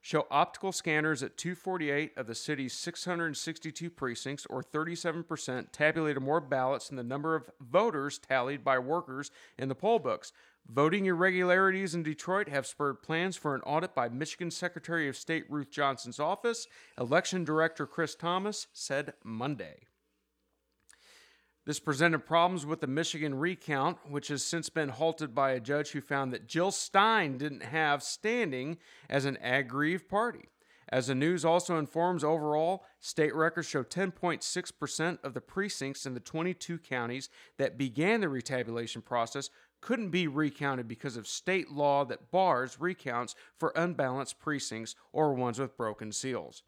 show 0.00 0.26
optical 0.30 0.72
scanners 0.72 1.22
at 1.22 1.36
248 1.36 2.12
of 2.16 2.26
the 2.26 2.34
city's 2.34 2.72
662 2.72 3.90
precincts, 3.90 4.46
or 4.46 4.62
37%, 4.62 5.66
tabulated 5.72 6.22
more 6.22 6.40
ballots 6.40 6.88
than 6.88 6.96
the 6.96 7.04
number 7.04 7.36
of 7.36 7.50
voters 7.60 8.18
tallied 8.18 8.64
by 8.64 8.78
workers 8.78 9.30
in 9.58 9.68
the 9.68 9.74
poll 9.74 9.98
books. 9.98 10.32
Voting 10.68 11.06
irregularities 11.06 11.94
in 11.94 12.02
Detroit 12.02 12.48
have 12.48 12.66
spurred 12.66 13.02
plans 13.02 13.36
for 13.36 13.54
an 13.54 13.60
audit 13.62 13.94
by 13.94 14.08
Michigan 14.08 14.50
Secretary 14.50 15.08
of 15.08 15.16
State 15.16 15.44
Ruth 15.48 15.70
Johnson's 15.70 16.18
office, 16.18 16.66
Election 16.98 17.44
Director 17.44 17.86
Chris 17.86 18.16
Thomas 18.16 18.66
said 18.72 19.14
Monday. 19.22 19.86
This 21.66 21.80
presented 21.80 22.26
problems 22.26 22.66
with 22.66 22.80
the 22.80 22.86
Michigan 22.86 23.36
recount, 23.36 23.98
which 24.08 24.28
has 24.28 24.44
since 24.44 24.68
been 24.68 24.88
halted 24.88 25.34
by 25.34 25.50
a 25.50 25.60
judge 25.60 25.90
who 25.90 26.00
found 26.00 26.32
that 26.32 26.48
Jill 26.48 26.70
Stein 26.70 27.38
didn't 27.38 27.64
have 27.64 28.02
standing 28.02 28.78
as 29.08 29.24
an 29.24 29.36
aggrieved 29.42 30.08
party. 30.08 30.48
As 30.88 31.08
the 31.08 31.16
news 31.16 31.44
also 31.44 31.78
informs, 31.78 32.22
overall, 32.22 32.84
state 33.00 33.34
records 33.34 33.66
show 33.66 33.82
10.6% 33.82 35.24
of 35.24 35.34
the 35.34 35.40
precincts 35.40 36.06
in 36.06 36.14
the 36.14 36.20
22 36.20 36.78
counties 36.78 37.28
that 37.58 37.76
began 37.76 38.20
the 38.20 38.28
retabulation 38.28 39.02
process 39.02 39.50
couldn't 39.80 40.10
be 40.10 40.26
recounted 40.26 40.88
because 40.88 41.16
of 41.16 41.26
state 41.26 41.70
law 41.70 42.04
that 42.04 42.30
bars 42.30 42.80
recounts 42.80 43.34
for 43.58 43.72
unbalanced 43.76 44.38
precincts 44.38 44.94
or 45.12 45.34
ones 45.34 45.58
with 45.58 45.76
broken 45.76 46.12
seals. 46.12 46.62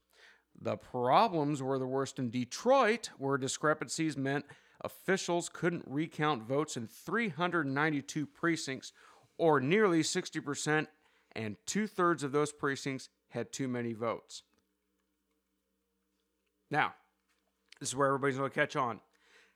The 0.61 0.77
problems 0.77 1.63
were 1.63 1.79
the 1.79 1.87
worst 1.87 2.19
in 2.19 2.31
Detroit, 2.31 3.11
where 3.19 3.39
discrepancies 3.39 4.17
meant 4.17 4.45
officials 4.81 5.49
couldn't 5.49 5.85
recount 5.87 6.43
votes 6.43 6.77
in 6.77 6.87
392 6.87 8.27
precincts, 8.27 8.93
or 9.37 9.61
nearly 9.61 10.03
60%, 10.03 10.87
and 11.33 11.57
two 11.67 11.87
thirds 11.87 12.23
of 12.23 12.33
those 12.33 12.53
precincts 12.53 13.09
had 13.29 13.53
too 13.53 13.69
many 13.69 13.93
votes. 13.93 14.43
Now, 16.71 16.95
this 17.81 17.91
is 17.91 17.97
where 17.97 18.09
everybody's 18.09 18.37
going 18.37 18.51
to 18.51 18.55
catch 18.55 18.77
on. 18.77 19.01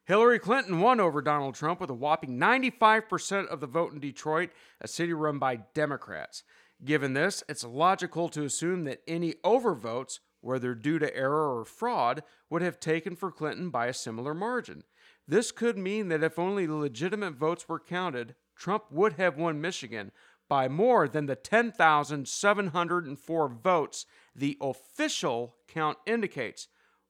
Hillary 0.04 0.40
Clinton 0.40 0.80
won 0.80 0.98
over 0.98 1.22
Donald 1.22 1.54
Trump 1.54 1.80
with 1.80 1.88
a 1.88 1.94
whopping 1.94 2.36
95% 2.36 3.46
of 3.46 3.60
the 3.60 3.68
vote 3.68 3.92
in 3.92 4.00
Detroit, 4.00 4.50
a 4.80 4.88
city 4.88 5.12
run 5.12 5.38
by 5.38 5.60
Democrats. 5.74 6.42
Given 6.84 7.14
this, 7.14 7.44
it's 7.48 7.62
logical 7.62 8.28
to 8.30 8.44
assume 8.44 8.82
that 8.84 9.02
any 9.06 9.34
overvotes, 9.44 10.18
whether 10.40 10.74
due 10.74 10.98
to 10.98 11.16
error 11.16 11.56
or 11.56 11.64
fraud, 11.64 12.24
would 12.50 12.62
have 12.62 12.80
taken 12.80 13.14
for 13.14 13.30
Clinton 13.30 13.70
by 13.70 13.86
a 13.86 13.94
similar 13.94 14.34
margin. 14.34 14.82
This 15.28 15.52
could 15.52 15.78
mean 15.78 16.08
that 16.08 16.24
if 16.24 16.36
only 16.36 16.66
legitimate 16.66 17.34
votes 17.34 17.68
were 17.68 17.78
counted, 17.78 18.34
Trump 18.56 18.86
would 18.90 19.12
have 19.14 19.36
won 19.36 19.60
Michigan 19.60 20.10
by 20.48 20.68
more 20.68 21.06
than 21.06 21.26
the 21.26 21.36
10,704 21.36 23.48
votes 23.48 24.06
the 24.34 24.58
official 24.60 25.54
count 25.68 25.98
indicates. 26.06 26.66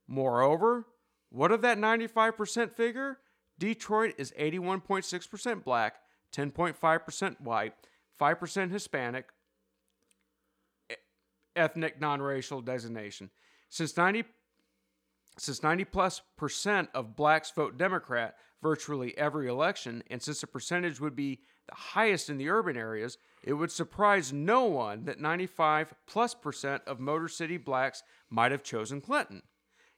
Moreover, 0.07 0.87
what 1.33 1.51
of 1.51 1.62
that 1.62 1.79
95% 1.79 2.73
figure? 2.73 3.18
Detroit 3.59 4.14
is 4.18 4.33
81.6% 4.38 5.64
black, 5.64 5.97
10.5% 6.37 7.40
white, 7.40 7.75
5% 8.21 8.71
Hispanic, 8.71 9.29
ethnic 11.57 12.01
non-racial 12.01 12.61
designation. 12.61 13.30
Since 13.68 13.97
90 13.97 14.24
since 15.39 15.62
90 15.62 15.87
plus 15.87 16.20
percent 16.37 16.91
of 16.93 17.16
blacks 17.16 17.51
vote 17.53 17.78
Democrat 17.78 18.37
virtually 18.62 19.16
every 19.16 19.49
election, 19.49 20.03
and 20.11 20.22
since 20.22 20.43
the 20.43 20.47
percentage 20.47 21.01
would 21.01 21.16
be 21.16 21.41
the 21.68 21.74
highest 21.74 22.28
in 22.28 22.37
the 22.37 22.51
urban 22.51 22.76
areas, 22.76 23.16
it 23.43 23.55
would 23.55 23.72
surprise 23.72 24.30
no 24.30 24.64
one 24.64 25.07
that 25.07 25.18
95 25.18 25.95
plus 26.07 26.35
percent 26.35 26.83
of 26.87 27.01
Motor 27.01 27.28
City 27.28 27.57
blacks 27.57 28.03
might 28.28 28.53
have 28.53 28.62
chosen 28.62 29.01
Clinton. 29.01 29.43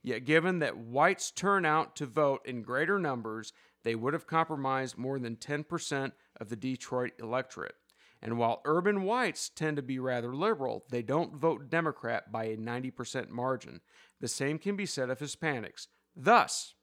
Yet, 0.04 0.26
given 0.26 0.58
that 0.58 0.76
whites 0.76 1.30
turn 1.30 1.64
out 1.64 1.96
to 1.96 2.04
vote 2.04 2.42
in 2.44 2.60
greater 2.60 2.98
numbers, 2.98 3.54
they 3.84 3.94
would 3.94 4.12
have 4.12 4.26
compromised 4.26 4.98
more 4.98 5.18
than 5.18 5.36
10% 5.36 6.12
of 6.38 6.50
the 6.50 6.56
Detroit 6.56 7.12
electorate. 7.18 7.74
And 8.20 8.36
while 8.36 8.60
urban 8.66 9.04
whites 9.04 9.48
tend 9.48 9.76
to 9.76 9.82
be 9.82 9.98
rather 9.98 10.34
liberal, 10.34 10.84
they 10.90 11.00
don't 11.00 11.34
vote 11.34 11.70
Democrat 11.70 12.30
by 12.30 12.44
a 12.44 12.56
90% 12.58 13.30
margin. 13.30 13.80
The 14.20 14.28
same 14.28 14.58
can 14.58 14.76
be 14.76 14.84
said 14.84 15.08
of 15.08 15.20
Hispanics. 15.20 15.86
Thus, 16.14 16.74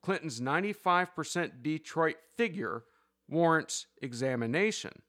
Clinton's 0.00 0.40
95% 0.40 1.62
Detroit 1.62 2.16
figure 2.36 2.84
warrants 3.28 3.86
examination. 4.00 5.02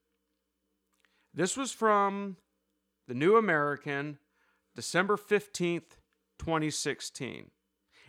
This 1.35 1.55
was 1.55 1.71
from 1.71 2.37
The 3.07 3.13
New 3.13 3.37
American, 3.37 4.17
December 4.75 5.17
15th, 5.17 5.97
2016. 6.45 7.51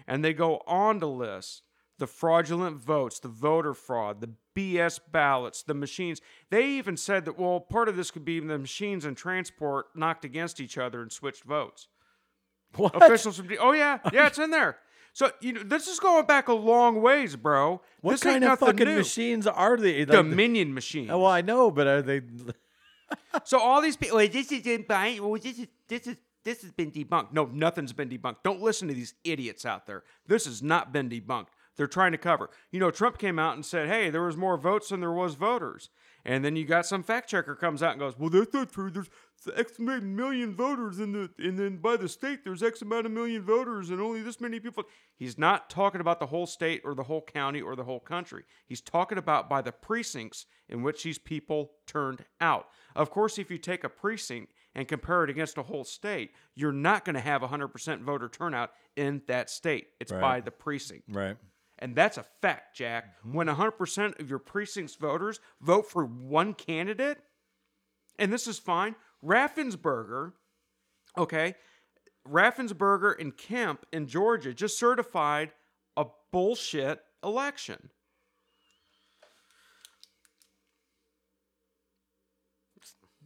And 0.07 0.24
they 0.24 0.35
go 0.35 0.62
on 0.66 1.01
to 1.01 1.07
list 1.07 1.62
the 1.99 2.07
fraudulent 2.07 2.76
votes, 2.78 3.20
the 3.20 3.28
voter 3.28 3.72
fraud, 3.72 4.20
the 4.20 4.30
BS 4.57 5.01
ballots, 5.11 5.62
the 5.62 5.74
machines. 5.74 6.20
They 6.51 6.66
even 6.66 6.97
said 6.97 7.24
that, 7.24 7.39
well, 7.39 7.61
part 7.61 7.89
of 7.89 7.97
this 7.97 8.11
could 8.11 8.24
be 8.24 8.41
the 8.41 8.59
machines 8.59 9.05
and 9.05 9.16
transport 9.16 9.87
knocked 9.95 10.24
against 10.24 10.61
each 10.61 10.76
other 10.76 11.01
and 11.03 11.12
switched 11.12 11.45
votes. 11.45 11.89
What? 12.76 13.01
Officials 13.01 13.37
from, 13.37 13.49
oh, 13.61 13.72
yeah, 13.72 13.99
yeah, 14.12 14.26
it's 14.26 14.39
in 14.39 14.51
there. 14.51 14.78
So, 15.16 15.30
you 15.41 15.53
know, 15.53 15.62
this 15.62 15.87
is 15.87 16.01
going 16.01 16.26
back 16.26 16.49
a 16.49 16.53
long 16.53 17.01
ways, 17.01 17.37
bro. 17.37 17.80
What 18.01 18.14
this 18.14 18.24
kind 18.24 18.43
of 18.43 18.59
fucking 18.59 18.85
new. 18.85 18.97
machines 18.97 19.47
are 19.47 19.76
they? 19.76 20.01
Like, 20.01 20.09
Dominion 20.09 20.74
machines. 20.74 21.09
Oh, 21.09 21.20
well, 21.20 21.30
I 21.30 21.41
know, 21.41 21.70
but 21.70 21.87
are 21.87 22.03
they? 22.03 22.22
So 23.45 23.61
all 23.61 23.80
these 23.80 23.97
people, 23.97 24.18
this 24.18 24.51
isn't 24.51 24.89
by, 24.89 25.20
well, 25.22 25.35
this 25.35 25.57
is 25.57 25.68
this 25.87 26.09
is 26.09 26.16
this 26.45 26.62
has 26.62 26.70
been 26.70 26.90
debunked. 26.90 27.32
No, 27.32 27.47
nothing's 27.47 27.92
been 27.92 28.09
debunked. 28.09 28.42
Don't 28.45 28.61
listen 28.61 28.88
to 28.88 28.95
these 28.95 29.14
idiots 29.24 29.64
out 29.64 29.86
there. 29.86 30.05
This 30.26 30.45
has 30.45 30.62
not 30.62 30.92
been 30.92 31.09
debunked. 31.09 31.49
They're 31.76 31.86
trying 31.86 32.12
to 32.12 32.18
cover. 32.18 32.51
You 32.70 32.78
know, 32.80 32.90
Trump 32.90 33.18
came 33.18 33.38
out 33.38 33.55
and 33.55 33.66
said, 33.66 33.88
"Hey, 33.88 34.11
there 34.11 34.22
was 34.22 34.36
more 34.36 34.57
votes 34.57 34.90
than 34.90 35.01
there 35.01 35.12
was 35.12 35.34
voters." 35.34 35.90
And 36.24 36.45
then 36.45 36.57
you 36.57 36.64
got 36.64 36.86
some 36.86 37.03
fact 37.03 37.28
checker 37.28 37.55
comes 37.55 37.82
out 37.82 37.92
and 37.92 38.01
goes, 38.01 38.18
"Well, 38.18 38.30
that's 38.30 38.55
not 38.55 38.72
true. 38.72 38.90
There's 38.90 39.11
X 39.55 39.78
million 39.78 40.55
voters 40.55 41.01
in 41.01 41.12
the, 41.12 41.30
and 41.38 41.59
then 41.59 41.76
by 41.76 41.97
the 41.97 42.09
state, 42.09 42.45
there's 42.45 42.62
X 42.62 42.80
amount 42.80 43.07
of 43.07 43.12
million 43.12 43.42
voters, 43.42 43.90
and 43.90 44.01
only 44.01 44.22
this 44.22 44.40
many 44.40 44.61
people." 44.61 44.84
He's 45.16 45.36
not 45.36 45.68
talking 45.68 46.01
about 46.01 46.20
the 46.20 46.26
whole 46.26 46.47
state 46.47 46.80
or 46.84 46.95
the 46.95 47.03
whole 47.03 47.22
county 47.22 47.61
or 47.61 47.76
the 47.76 47.84
whole 47.84 48.01
country. 48.01 48.45
He's 48.66 48.80
talking 48.80 49.18
about 49.18 49.51
by 49.51 49.61
the 49.61 49.72
precincts 49.72 50.47
in 50.68 50.82
which 50.82 51.03
these 51.03 51.18
people 51.18 51.72
turned 51.86 52.24
out. 52.40 52.68
Of 52.95 53.11
course, 53.11 53.38
if 53.38 53.51
you 53.51 53.59
take 53.59 53.84
a 53.84 53.88
precinct 53.88 54.53
and 54.75 54.89
compare 54.89 55.25
it 55.25 55.31
against 55.31 55.57
a 55.59 55.62
whole 55.62 55.85
state, 55.85 56.33
you're 56.55 56.72
not 56.72 57.05
going 57.05 57.14
to 57.14 57.20
have 57.20 57.43
100% 57.43 58.03
voter 58.03 58.29
turnout 58.29 58.70
in 58.97 59.22
that 59.27 59.51
state. 59.51 59.89
It's 60.01 60.12
Right. 60.12 60.20
by 60.20 60.41
the 60.41 60.51
precinct. 60.51 61.05
right. 61.09 61.37
And 61.81 61.97
that's 61.97 62.18
a 62.18 62.22
fact, 62.41 62.77
Jack. 62.77 63.18
Mm-hmm. 63.18 63.33
When 63.35 63.49
100% 63.49 64.20
of 64.20 64.31
your 64.31 64.39
precinct's 64.39 64.95
voters 64.95 65.41
vote 65.61 65.91
for 65.91 66.05
one 66.05 66.55
candidate, 66.55 67.18
and 68.18 68.33
this 68.33 68.47
is 68.47 68.59
fine, 68.61 68.95
Raffensperger, 69.25 70.33
okay, 71.18 71.57
Raffensperger 72.29 73.18
and 73.20 73.37
Kemp 73.37 73.85
in 73.93 74.07
Georgia 74.07 74.55
just 74.55 74.79
certified 74.79 75.53
a 75.97 76.07
bullshit 76.33 77.01
election. 77.22 77.91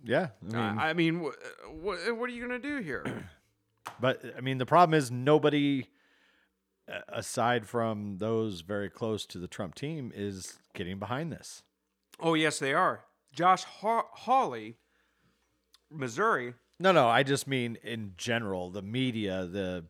Yeah. 0.05 0.29
I 0.43 0.47
mean, 0.53 0.79
I 0.79 0.93
mean, 0.95 1.21
wh- 1.25 1.67
wh- 1.83 2.19
what 2.19 2.31
are 2.31 2.33
you 2.33 2.47
going 2.47 2.61
to 2.61 2.69
do 2.69 2.79
here? 2.79 3.05
But 4.01 4.23
I 4.37 4.41
mean, 4.43 4.59
the 4.59 4.67
problem 4.67 4.97
is 4.97 5.11
nobody, 5.11 5.87
aside 7.09 7.67
from 7.67 8.19
those 8.19 8.61
very 8.61 8.89
close 8.91 9.27
to 9.27 9.39
the 9.39 9.49
Trump 9.49 9.75
team, 9.75 10.13
is 10.15 10.59
getting 10.75 10.99
behind 10.99 11.33
this. 11.33 11.63
oh, 12.21 12.35
yes, 12.35 12.59
they 12.59 12.75
are. 12.75 13.05
Josh 13.33 13.65
Haw- 13.65 14.07
Hawley, 14.13 14.77
Missouri, 15.91 16.55
No, 16.79 16.93
no, 16.93 17.09
I 17.09 17.23
just 17.23 17.47
mean 17.49 17.77
in 17.83 18.13
general, 18.17 18.71
the 18.71 18.83
media, 18.83 19.47
the, 19.47 19.85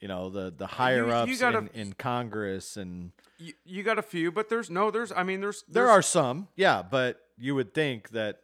you 0.00 0.08
know, 0.08 0.30
the 0.30 0.50
the 0.56 0.66
higher 0.66 1.08
ups 1.10 1.40
gotta- 1.40 1.58
in, 1.58 1.68
in 1.74 1.92
Congress, 1.94 2.76
and 2.76 3.12
you, 3.38 3.52
you 3.64 3.82
got 3.82 3.98
a 3.98 4.02
few, 4.02 4.30
but 4.32 4.48
there's 4.48 4.70
no, 4.70 4.90
there's, 4.90 5.12
I 5.12 5.24
mean, 5.24 5.40
there's, 5.40 5.64
there 5.68 5.88
are 5.88 6.00
some, 6.02 6.48
yeah, 6.56 6.82
but 6.82 7.20
you 7.36 7.54
would 7.54 7.74
think 7.74 8.10
that, 8.10 8.36
a- 8.36 8.38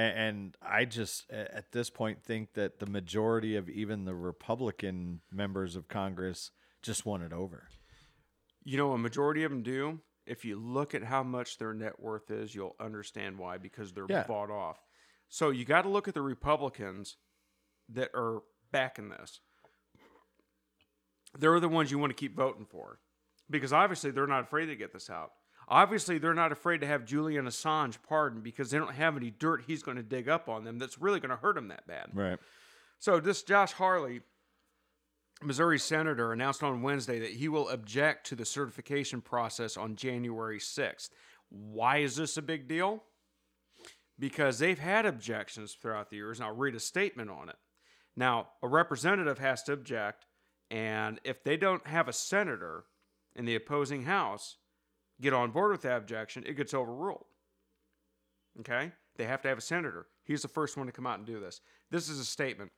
and 0.00 0.56
I 0.62 0.84
just 0.84 1.30
at 1.30 1.72
this 1.72 1.90
point 1.90 2.22
think 2.22 2.54
that 2.54 2.78
the 2.78 2.86
majority 2.86 3.56
of 3.56 3.68
even 3.68 4.04
the 4.04 4.14
Republican 4.14 5.20
members 5.30 5.76
of 5.76 5.88
Congress 5.88 6.50
just 6.82 7.06
want 7.06 7.22
it 7.22 7.32
over. 7.32 7.68
You 8.64 8.76
know, 8.76 8.92
a 8.92 8.98
majority 8.98 9.44
of 9.44 9.50
them 9.50 9.62
do. 9.62 10.00
If 10.26 10.44
you 10.44 10.56
look 10.56 10.94
at 10.94 11.04
how 11.04 11.22
much 11.22 11.58
their 11.58 11.72
net 11.72 12.00
worth 12.00 12.30
is, 12.30 12.54
you'll 12.54 12.74
understand 12.80 13.38
why 13.38 13.58
because 13.58 13.92
they're 13.92 14.06
Yeah. 14.08 14.24
bought 14.26 14.50
off. 14.50 14.82
So 15.28 15.50
you 15.50 15.64
got 15.64 15.82
to 15.82 15.88
look 15.88 16.08
at 16.08 16.14
the 16.14 16.22
Republicans 16.22 17.16
that 17.88 18.10
are 18.14 18.42
backing 18.72 19.08
this. 19.10 19.40
They're 21.38 21.60
the 21.60 21.68
ones 21.68 21.90
you 21.90 21.98
want 21.98 22.10
to 22.10 22.14
keep 22.14 22.34
voting 22.34 22.66
for 22.66 22.98
because 23.50 23.72
obviously 23.72 24.10
they're 24.10 24.26
not 24.26 24.42
afraid 24.44 24.66
to 24.66 24.76
get 24.76 24.92
this 24.92 25.10
out. 25.10 25.32
Obviously, 25.68 26.18
they're 26.18 26.34
not 26.34 26.52
afraid 26.52 26.80
to 26.80 26.86
have 26.86 27.04
Julian 27.04 27.46
Assange 27.46 27.96
pardoned 28.08 28.44
because 28.44 28.70
they 28.70 28.78
don't 28.78 28.94
have 28.94 29.16
any 29.16 29.30
dirt 29.30 29.64
he's 29.66 29.82
going 29.82 29.96
to 29.96 30.02
dig 30.02 30.28
up 30.28 30.48
on 30.48 30.64
them 30.64 30.78
that's 30.78 31.00
really 31.00 31.18
going 31.18 31.30
to 31.30 31.36
hurt 31.36 31.56
them 31.56 31.68
that 31.68 31.86
bad. 31.86 32.10
Right. 32.14 32.38
So 32.98 33.18
this 33.18 33.42
Josh 33.42 33.72
Hawley, 33.72 34.20
Missouri 35.42 35.78
senator, 35.78 36.32
announced 36.32 36.62
on 36.62 36.82
Wednesday 36.82 37.18
that 37.18 37.32
he 37.32 37.48
will 37.48 37.68
object 37.68 38.26
to 38.28 38.36
the 38.36 38.44
certification 38.44 39.20
process 39.20 39.76
on 39.76 39.96
January 39.96 40.60
6th. 40.60 41.10
Why 41.48 41.98
is 41.98 42.16
this 42.16 42.36
a 42.36 42.42
big 42.42 42.68
deal? 42.68 43.02
Because 44.18 44.60
they've 44.60 44.78
had 44.78 45.04
objections 45.04 45.74
throughout 45.74 46.10
the 46.10 46.16
years, 46.16 46.38
and 46.38 46.46
I'll 46.46 46.54
read 46.54 46.74
a 46.76 46.80
statement 46.80 47.28
on 47.28 47.48
it. 47.48 47.56
Now, 48.16 48.48
a 48.62 48.68
representative 48.68 49.38
has 49.40 49.62
to 49.64 49.72
object, 49.72 50.26
and 50.70 51.20
if 51.22 51.42
they 51.42 51.56
don't 51.56 51.86
have 51.86 52.08
a 52.08 52.12
senator 52.12 52.84
in 53.34 53.44
the 53.44 53.56
opposing 53.56 54.04
house 54.04 54.56
get 55.20 55.32
on 55.32 55.50
board 55.50 55.72
with 55.72 55.82
that 55.82 55.98
objection, 55.98 56.44
it 56.46 56.56
gets 56.56 56.74
overruled. 56.74 57.26
Okay? 58.60 58.92
They 59.16 59.24
have 59.24 59.42
to 59.42 59.48
have 59.48 59.58
a 59.58 59.62
senator. 59.62 60.06
He's 60.24 60.42
the 60.42 60.48
first 60.48 60.76
one 60.76 60.86
to 60.86 60.92
come 60.92 61.06
out 61.06 61.18
and 61.18 61.26
do 61.26 61.40
this. 61.40 61.60
This 61.90 62.08
is 62.08 62.18
a 62.18 62.24
statement. 62.24 62.70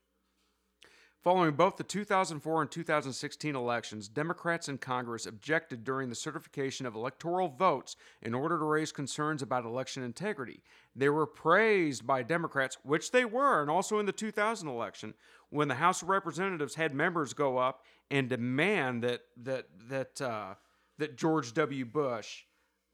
Following 1.24 1.53
both 1.53 1.76
the 1.76 1.82
2004 1.82 2.62
and 2.62 2.70
2016 2.70 3.57
elections, 3.57 4.09
Democrats 4.09 4.68
in 4.68 4.78
Congress 4.78 5.26
objected 5.26 5.82
during 5.82 6.09
the 6.09 6.14
certification 6.14 6.86
of 6.86 6.95
electoral 6.95 7.49
votes 7.49 7.97
in 8.22 8.34
order 8.34 8.57
to 8.57 8.64
raise 8.64 8.93
concerns 8.93 9.43
about 9.43 9.64
election 9.64 10.05
integrity. 10.05 10.62
They 10.95 11.09
were 11.09 11.26
praised 11.26 12.07
by 12.07 12.22
Democrats, 12.22 12.78
which 12.84 13.11
they 13.11 13.24
were, 13.24 13.61
and 13.61 13.68
also 13.68 13.99
in 13.99 14.07
the 14.07 14.12
2000 14.12 14.68
election, 14.68 15.14
when 15.51 15.66
the 15.66 15.74
House 15.74 16.03
of 16.03 16.09
Representatives 16.09 16.76
had 16.76 16.95
members 16.95 17.34
go 17.34 17.59
up 17.59 17.82
and 18.12 18.28
demand 18.28 19.03
that 19.03 19.22
that 19.36 19.66
that 19.89 20.20
uh, 20.20 20.55
that 20.99 21.16
George 21.16 21.55
W. 21.55 21.84
Bush 21.84 22.44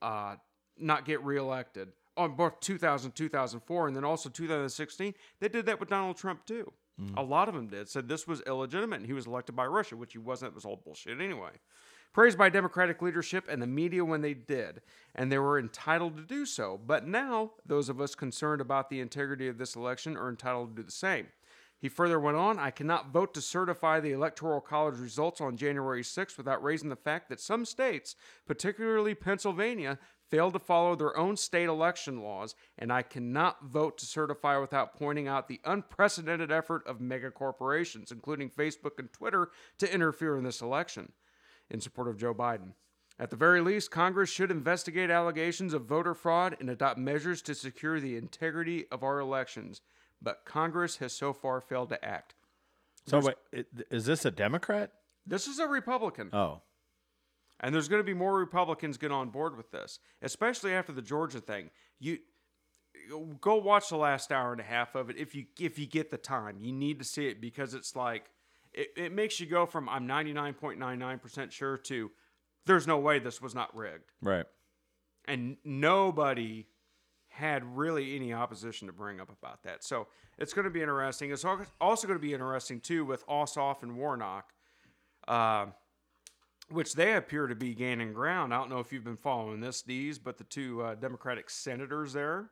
uh, 0.02 0.36
not 0.78 1.04
get 1.04 1.22
reelected. 1.24 1.92
On 2.16 2.36
both 2.36 2.60
2000 2.60 3.10
2004 3.10 3.88
and 3.88 3.96
then 3.96 4.04
also 4.04 4.28
2016 4.28 5.14
they 5.40 5.48
did 5.48 5.66
that 5.66 5.80
with 5.80 5.88
donald 5.88 6.16
trump 6.16 6.46
too. 6.46 6.72
A 7.16 7.22
lot 7.24 7.48
of 7.48 7.54
them 7.54 7.66
did. 7.66 7.88
Said 7.88 8.06
this 8.06 8.24
was 8.28 8.40
illegitimate 8.42 9.00
and 9.00 9.06
he 9.06 9.12
was 9.12 9.26
elected 9.26 9.56
by 9.56 9.66
russia 9.66 9.96
which 9.96 10.12
he 10.12 10.18
wasn't. 10.18 10.52
It 10.52 10.54
was 10.54 10.64
all 10.64 10.80
bullshit 10.84 11.20
anyway. 11.20 11.50
Praised 12.12 12.38
by 12.38 12.50
democratic 12.50 13.02
leadership 13.02 13.46
and 13.48 13.60
the 13.60 13.66
media 13.66 14.04
when 14.04 14.20
they 14.20 14.32
did 14.32 14.80
and 15.12 15.32
they 15.32 15.38
were 15.38 15.58
entitled 15.58 16.16
to 16.16 16.22
do 16.22 16.46
so. 16.46 16.78
But 16.86 17.04
now 17.04 17.50
those 17.66 17.88
of 17.88 18.00
us 18.00 18.14
concerned 18.14 18.60
about 18.60 18.90
the 18.90 19.00
integrity 19.00 19.48
of 19.48 19.58
this 19.58 19.74
election 19.74 20.16
are 20.16 20.28
entitled 20.28 20.76
to 20.76 20.82
do 20.82 20.86
the 20.86 20.92
same 20.92 21.26
he 21.84 21.90
further 21.90 22.18
went 22.18 22.38
on, 22.38 22.58
I 22.58 22.70
cannot 22.70 23.10
vote 23.10 23.34
to 23.34 23.42
certify 23.42 24.00
the 24.00 24.12
Electoral 24.12 24.62
College 24.62 24.98
results 24.98 25.38
on 25.42 25.58
January 25.58 26.00
6th 26.00 26.38
without 26.38 26.62
raising 26.62 26.88
the 26.88 26.96
fact 26.96 27.28
that 27.28 27.42
some 27.42 27.66
states, 27.66 28.16
particularly 28.46 29.14
Pennsylvania, 29.14 29.98
failed 30.30 30.54
to 30.54 30.58
follow 30.58 30.96
their 30.96 31.14
own 31.14 31.36
state 31.36 31.68
election 31.68 32.22
laws, 32.22 32.54
and 32.78 32.90
I 32.90 33.02
cannot 33.02 33.66
vote 33.66 33.98
to 33.98 34.06
certify 34.06 34.56
without 34.56 34.94
pointing 34.94 35.28
out 35.28 35.46
the 35.46 35.60
unprecedented 35.66 36.50
effort 36.50 36.86
of 36.86 37.02
mega 37.02 37.30
corporations, 37.30 38.10
including 38.10 38.48
Facebook 38.48 38.98
and 38.98 39.12
Twitter, 39.12 39.50
to 39.76 39.94
interfere 39.94 40.38
in 40.38 40.44
this 40.44 40.62
election 40.62 41.12
in 41.68 41.82
support 41.82 42.08
of 42.08 42.16
Joe 42.16 42.32
Biden. 42.32 42.72
At 43.18 43.28
the 43.28 43.36
very 43.36 43.60
least, 43.60 43.90
Congress 43.90 44.30
should 44.30 44.50
investigate 44.50 45.10
allegations 45.10 45.74
of 45.74 45.84
voter 45.84 46.14
fraud 46.14 46.56
and 46.60 46.70
adopt 46.70 46.98
measures 46.98 47.42
to 47.42 47.54
secure 47.54 48.00
the 48.00 48.16
integrity 48.16 48.86
of 48.90 49.02
our 49.02 49.20
elections. 49.20 49.82
But 50.22 50.44
Congress 50.44 50.96
has 50.98 51.12
so 51.12 51.32
far 51.32 51.60
failed 51.60 51.90
to 51.90 52.04
act. 52.04 52.34
So 53.06 53.20
wait, 53.20 53.36
it, 53.52 53.66
is 53.90 54.06
this 54.06 54.24
a 54.24 54.30
Democrat? 54.30 54.92
This 55.26 55.46
is 55.46 55.58
a 55.58 55.66
Republican. 55.66 56.30
Oh, 56.32 56.62
And 57.60 57.74
there's 57.74 57.88
going 57.88 58.00
to 58.00 58.06
be 58.06 58.14
more 58.14 58.38
Republicans 58.38 58.96
get 58.96 59.12
on 59.12 59.30
board 59.30 59.56
with 59.56 59.70
this, 59.70 59.98
especially 60.22 60.72
after 60.72 60.92
the 60.92 61.02
Georgia 61.02 61.40
thing. 61.40 61.70
You 61.98 62.18
go 63.40 63.56
watch 63.56 63.88
the 63.88 63.96
last 63.96 64.32
hour 64.32 64.52
and 64.52 64.60
a 64.60 64.64
half 64.64 64.94
of 64.94 65.10
it 65.10 65.16
if 65.18 65.34
you 65.34 65.46
if 65.60 65.78
you 65.78 65.86
get 65.86 66.10
the 66.10 66.16
time. 66.16 66.58
You 66.60 66.72
need 66.72 66.98
to 66.98 67.04
see 67.04 67.26
it 67.26 67.40
because 67.40 67.74
it's 67.74 67.94
like 67.94 68.30
it, 68.72 68.88
it 68.96 69.12
makes 69.12 69.40
you 69.40 69.46
go 69.46 69.66
from 69.66 69.88
I'm 69.88 70.06
99.99% 70.08 71.50
sure 71.50 71.76
to 71.78 72.10
there's 72.66 72.86
no 72.86 72.98
way 72.98 73.18
this 73.18 73.42
was 73.42 73.54
not 73.54 73.74
rigged. 73.76 74.10
right. 74.22 74.46
And 75.26 75.56
nobody 75.64 76.66
had 77.34 77.64
really 77.76 78.14
any 78.16 78.32
opposition 78.32 78.86
to 78.86 78.92
bring 78.92 79.20
up 79.20 79.28
about 79.28 79.62
that. 79.64 79.82
So 79.82 80.06
it's 80.38 80.52
going 80.52 80.64
to 80.64 80.70
be 80.70 80.80
interesting. 80.80 81.30
It's 81.32 81.44
also 81.44 82.06
going 82.06 82.18
to 82.18 82.22
be 82.24 82.32
interesting 82.32 82.80
too 82.80 83.04
with 83.04 83.26
Ossoff 83.26 83.82
and 83.82 83.96
Warnock, 83.96 84.52
uh, 85.26 85.66
which 86.70 86.94
they 86.94 87.14
appear 87.14 87.46
to 87.48 87.54
be 87.56 87.74
gaining 87.74 88.12
ground. 88.12 88.54
I 88.54 88.58
don't 88.58 88.70
know 88.70 88.78
if 88.78 88.92
you've 88.92 89.04
been 89.04 89.16
following 89.16 89.60
this, 89.60 89.82
these, 89.82 90.18
but 90.18 90.38
the 90.38 90.44
two 90.44 90.82
uh, 90.82 90.94
Democratic 90.94 91.50
senators 91.50 92.12
there. 92.12 92.50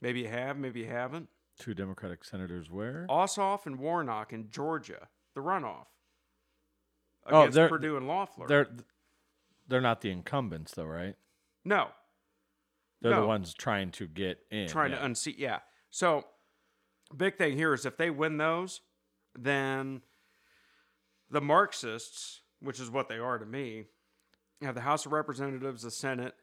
Maybe 0.00 0.20
you 0.20 0.28
have, 0.28 0.56
maybe 0.58 0.80
you 0.80 0.86
haven't. 0.88 1.28
Two 1.58 1.74
Democratic 1.74 2.24
senators 2.24 2.70
where? 2.70 3.06
Ossoff 3.08 3.66
and 3.66 3.78
Warnock 3.78 4.32
in 4.32 4.48
Georgia, 4.50 5.08
the 5.34 5.40
runoff 5.40 5.86
Oh, 7.26 7.48
they're- 7.48 7.68
Perdue 7.68 7.96
and 7.96 8.06
Loeffler. 8.06 8.46
They're 8.46 8.68
they're 9.66 9.80
not 9.82 10.00
the 10.00 10.10
incumbents 10.10 10.72
though, 10.72 10.84
right? 10.84 11.14
no, 11.64 11.88
They're 13.00 13.20
the 13.20 13.26
ones 13.26 13.54
trying 13.54 13.90
to 13.92 14.06
get 14.06 14.38
in. 14.50 14.68
trying 14.68 14.92
yeah. 14.92 14.98
to 14.98 15.04
unseat. 15.04 15.38
Yeah. 15.38 15.60
So, 15.90 16.24
big 17.16 17.36
thing 17.36 17.56
here 17.56 17.72
is 17.72 17.86
if 17.86 17.96
they 17.96 18.10
win 18.10 18.36
those, 18.36 18.80
then 19.38 20.02
the 21.30 21.40
Marxists, 21.40 22.42
which 22.60 22.80
is 22.80 22.90
what 22.90 23.08
they 23.08 23.18
are 23.18 23.38
to 23.38 23.46
me, 23.46 23.84
have 24.62 24.74
the 24.74 24.80
House 24.80 25.06
of 25.06 25.12
Representatives, 25.12 25.82
the 25.82 25.90
Senate, 25.90 26.34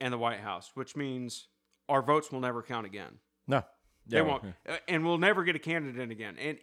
and 0.00 0.12
the 0.12 0.18
White 0.18 0.40
House, 0.40 0.70
which 0.74 0.94
means 0.96 1.48
our 1.88 2.02
votes 2.02 2.30
will 2.30 2.40
never 2.40 2.62
count 2.62 2.86
again. 2.86 3.18
No. 3.46 3.64
They 4.06 4.18
Yeah, 4.18 4.22
won't, 4.22 4.44
yeah. 4.66 4.78
and 4.88 5.04
we'll 5.04 5.18
never 5.18 5.44
get 5.44 5.56
a 5.56 5.58
candidate 5.58 6.10
again. 6.10 6.36
And 6.38 6.58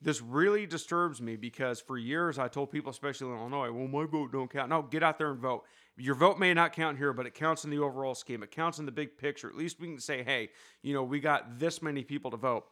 this 0.00 0.20
really 0.20 0.66
disturbs 0.66 1.22
me 1.22 1.36
because 1.36 1.80
for 1.80 1.96
years 1.96 2.38
I 2.38 2.48
told 2.48 2.70
people, 2.70 2.90
especially 2.90 3.28
in 3.28 3.38
Illinois, 3.38 3.70
well, 3.70 3.88
my 3.88 4.04
vote 4.04 4.32
don't 4.32 4.50
count. 4.50 4.68
No, 4.68 4.82
get 4.82 5.02
out 5.02 5.18
there 5.18 5.30
and 5.30 5.40
vote. 5.40 5.64
Your 5.96 6.14
vote 6.14 6.38
may 6.38 6.52
not 6.54 6.72
count 6.72 6.98
here, 6.98 7.12
but 7.12 7.26
it 7.26 7.34
counts 7.34 7.64
in 7.64 7.70
the 7.70 7.78
overall 7.78 8.14
scheme. 8.14 8.42
It 8.42 8.50
counts 8.50 8.78
in 8.78 8.86
the 8.86 8.92
big 8.92 9.16
picture. 9.16 9.48
At 9.48 9.56
least 9.56 9.78
we 9.80 9.86
can 9.86 10.00
say, 10.00 10.22
hey, 10.24 10.48
you 10.82 10.92
know, 10.92 11.04
we 11.04 11.20
got 11.20 11.58
this 11.58 11.82
many 11.82 12.02
people 12.02 12.30
to 12.32 12.36
vote. 12.36 12.64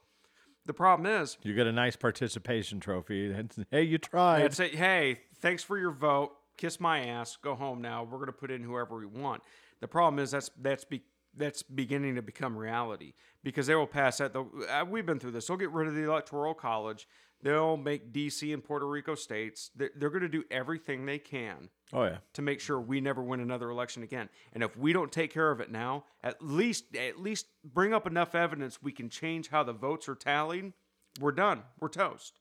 The 0.66 0.72
problem 0.74 1.06
is, 1.06 1.38
You 1.42 1.54
get 1.54 1.66
a 1.66 1.72
nice 1.72 1.96
participation 1.96 2.80
trophy. 2.80 3.34
Hey, 3.70 3.82
you 3.82 3.98
tried. 3.98 4.42
I'd 4.44 4.54
say, 4.54 4.68
hey, 4.68 5.20
thanks 5.40 5.62
for 5.64 5.78
your 5.78 5.90
vote. 5.90 6.32
Kiss 6.56 6.78
my 6.78 7.06
ass. 7.06 7.36
Go 7.36 7.54
home 7.54 7.80
now. 7.80 8.04
We're 8.04 8.18
going 8.18 8.26
to 8.26 8.32
put 8.32 8.50
in 8.50 8.62
whoever 8.62 8.96
we 8.96 9.06
want. 9.06 9.42
The 9.80 9.88
problem 9.88 10.22
is 10.22 10.30
that's 10.30 10.50
that's 10.60 10.84
be, 10.84 11.02
that's 11.36 11.62
beginning 11.62 12.14
to 12.16 12.22
become 12.22 12.56
reality 12.56 13.14
because 13.42 13.66
they 13.66 13.74
will 13.74 13.86
pass 13.86 14.18
that. 14.18 14.36
Uh, 14.36 14.84
We've 14.88 15.06
been 15.06 15.18
through 15.18 15.32
this. 15.32 15.46
They'll 15.46 15.56
get 15.56 15.72
rid 15.72 15.88
of 15.88 15.94
the 15.94 16.02
electoral 16.02 16.54
college. 16.54 17.08
They'll 17.43 17.76
make 17.76 18.12
D.C. 18.12 18.53
and 18.53 18.62
Puerto 18.62 18.86
Rico 18.86 19.16
states. 19.16 19.70
They're, 19.74 19.90
they're 19.97 20.11
going 20.11 20.22
to 20.22 20.28
do 20.28 20.45
everything 20.51 21.07
they 21.07 21.18
can 21.18 21.70
oh 21.93 22.05
yeah. 22.05 22.18
to 22.34 22.43
make 22.43 22.61
sure 22.61 22.80
we 22.80 23.01
never 23.01 23.20
win 23.20 23.40
another 23.40 23.68
election 23.68 24.05
again. 24.05 24.28
And 24.53 24.62
if 24.62 24.76
we 24.76 24.93
don't 24.93 25.11
take 25.11 25.32
care 25.32 25.51
of 25.51 25.61
it 25.61 25.70
now, 25.70 26.05
at 26.22 26.40
least 26.40 26.95
at 26.97 27.18
least 27.18 27.47
bring 27.64 27.93
up 27.93 28.07
enough 28.07 28.36
evidence 28.36 28.80
we 28.80 28.93
can 28.93 29.09
change 29.09 29.49
how 29.49 29.64
the 29.64 29.72
votes 29.72 30.09
are 30.09 30.14
tallied. 30.14 30.72
We're 31.20 31.32
done. 31.32 31.64
We're 31.80 31.88
toast. 31.88 32.38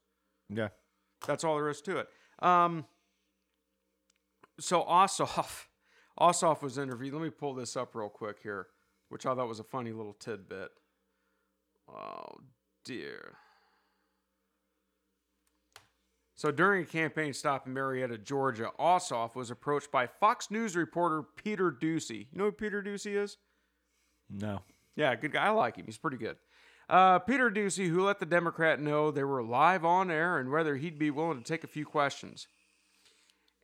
Yeah. 0.49 0.69
That's 1.25 1.43
all 1.43 1.55
there 1.55 1.69
is 1.69 1.81
to 1.81 1.97
it. 1.97 2.07
Um, 2.39 2.85
so 4.59 4.83
Ossoff, 4.83 5.65
Ossoff 6.19 6.61
was 6.61 6.77
interviewed. 6.77 7.13
Let 7.13 7.23
me 7.23 7.29
pull 7.31 7.55
this 7.55 7.75
up 7.75 7.95
real 7.95 8.09
quick 8.09 8.37
here, 8.43 8.67
which 9.09 9.25
I 9.25 9.33
thought 9.33 9.47
was 9.47 9.59
a 9.59 9.63
funny 9.63 9.91
little 9.91 10.13
tidbit. 10.13 10.69
Oh 11.89 12.37
dear. 12.85 13.37
So 16.41 16.49
during 16.49 16.81
a 16.81 16.87
campaign 16.87 17.33
stop 17.33 17.67
in 17.67 17.73
Marietta, 17.73 18.17
Georgia, 18.17 18.71
Ossoff 18.79 19.35
was 19.35 19.51
approached 19.51 19.91
by 19.91 20.07
Fox 20.07 20.49
News 20.49 20.75
reporter 20.75 21.21
Peter 21.35 21.71
Doocy. 21.71 22.25
You 22.31 22.39
know 22.39 22.45
who 22.45 22.51
Peter 22.51 22.81
Doocy 22.81 23.15
is? 23.15 23.37
No. 24.27 24.63
Yeah, 24.95 25.13
good 25.13 25.33
guy. 25.33 25.45
I 25.45 25.49
like 25.51 25.75
him. 25.75 25.85
He's 25.85 25.99
pretty 25.99 26.17
good. 26.17 26.37
Uh, 26.89 27.19
Peter 27.19 27.51
Doocy, 27.51 27.87
who 27.87 28.03
let 28.03 28.17
the 28.17 28.25
Democrat 28.25 28.81
know 28.81 29.11
they 29.11 29.23
were 29.23 29.43
live 29.43 29.85
on 29.85 30.09
air 30.09 30.39
and 30.39 30.49
whether 30.49 30.77
he'd 30.77 30.97
be 30.97 31.11
willing 31.11 31.37
to 31.37 31.43
take 31.43 31.63
a 31.63 31.67
few 31.67 31.85
questions. 31.85 32.47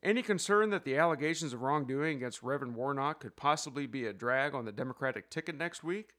Any 0.03 0.21
concern 0.21 0.69
that 0.69 0.85
the 0.85 0.97
allegations 0.97 1.53
of 1.53 1.63
wrongdoing 1.63 2.17
against 2.17 2.43
Reverend 2.43 2.75
Warnock 2.75 3.21
could 3.21 3.35
possibly 3.35 3.87
be 3.87 4.05
a 4.05 4.13
drag 4.13 4.53
on 4.53 4.65
the 4.65 4.71
Democratic 4.71 5.31
ticket 5.31 5.57
next 5.57 5.83
week? 5.83 6.09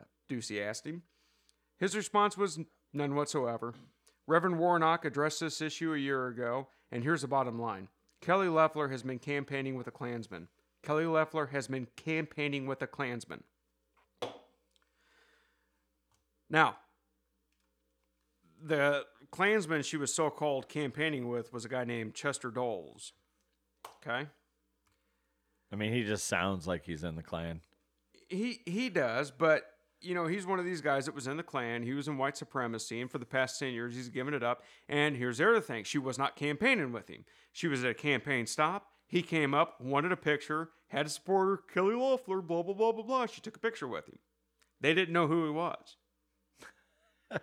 Uh, 0.00 0.04
Doocy 0.30 0.64
asked 0.64 0.86
him. 0.86 1.02
His 1.80 1.96
response 1.96 2.38
was 2.38 2.60
none 2.92 3.16
whatsoever. 3.16 3.74
Reverend 4.26 4.58
Warnock 4.58 5.04
addressed 5.04 5.40
this 5.40 5.60
issue 5.60 5.94
a 5.94 5.98
year 5.98 6.26
ago, 6.26 6.68
and 6.90 7.02
here's 7.02 7.22
the 7.22 7.28
bottom 7.28 7.58
line 7.58 7.88
Kelly 8.20 8.48
Loeffler 8.48 8.88
has 8.88 9.02
been 9.02 9.18
campaigning 9.18 9.76
with 9.76 9.86
a 9.86 9.90
Klansman. 9.90 10.48
Kelly 10.82 11.06
Loeffler 11.06 11.46
has 11.46 11.68
been 11.68 11.88
campaigning 11.96 12.66
with 12.66 12.82
a 12.82 12.86
Klansman. 12.86 13.42
Now, 16.48 16.76
the 18.62 19.04
Klansman 19.30 19.82
she 19.82 19.96
was 19.96 20.14
so 20.14 20.30
called 20.30 20.68
campaigning 20.68 21.28
with 21.28 21.52
was 21.52 21.64
a 21.64 21.68
guy 21.68 21.84
named 21.84 22.14
Chester 22.14 22.50
Doles. 22.50 23.12
Okay? 24.06 24.28
I 25.72 25.76
mean, 25.76 25.92
he 25.92 26.04
just 26.04 26.26
sounds 26.26 26.66
like 26.66 26.84
he's 26.84 27.02
in 27.02 27.16
the 27.16 27.22
Klan. 27.22 27.60
He 28.28 28.60
he 28.64 28.88
does, 28.88 29.30
but 29.30 29.64
you 30.06 30.14
know, 30.14 30.26
he's 30.26 30.46
one 30.46 30.58
of 30.58 30.64
these 30.64 30.80
guys 30.80 31.06
that 31.06 31.14
was 31.14 31.26
in 31.26 31.36
the 31.36 31.42
Klan. 31.42 31.82
He 31.82 31.92
was 31.92 32.08
in 32.08 32.16
white 32.16 32.36
supremacy, 32.36 33.00
and 33.00 33.10
for 33.10 33.18
the 33.18 33.26
past 33.26 33.58
10 33.58 33.72
years, 33.72 33.96
he's 33.96 34.08
given 34.08 34.34
it 34.34 34.42
up. 34.42 34.62
And 34.88 35.16
here's 35.16 35.38
the 35.38 35.48
other 35.48 35.60
thing 35.60 35.84
she 35.84 35.98
was 35.98 36.18
not 36.18 36.36
campaigning 36.36 36.92
with 36.92 37.08
him. 37.08 37.24
She 37.52 37.66
was 37.66 37.84
at 37.84 37.90
a 37.90 37.94
campaign 37.94 38.46
stop. 38.46 38.88
He 39.08 39.22
came 39.22 39.54
up, 39.54 39.80
wanted 39.80 40.12
a 40.12 40.16
picture, 40.16 40.70
had 40.88 41.06
a 41.06 41.08
supporter, 41.08 41.60
Kelly 41.72 41.94
Loeffler, 41.94 42.40
blah, 42.40 42.62
blah, 42.62 42.74
blah, 42.74 42.92
blah, 42.92 43.04
blah. 43.04 43.26
She 43.26 43.40
took 43.40 43.56
a 43.56 43.60
picture 43.60 43.86
with 43.86 44.08
him. 44.08 44.18
They 44.80 44.94
didn't 44.94 45.12
know 45.12 45.26
who 45.26 45.44
he 45.44 45.50
was. 45.50 45.96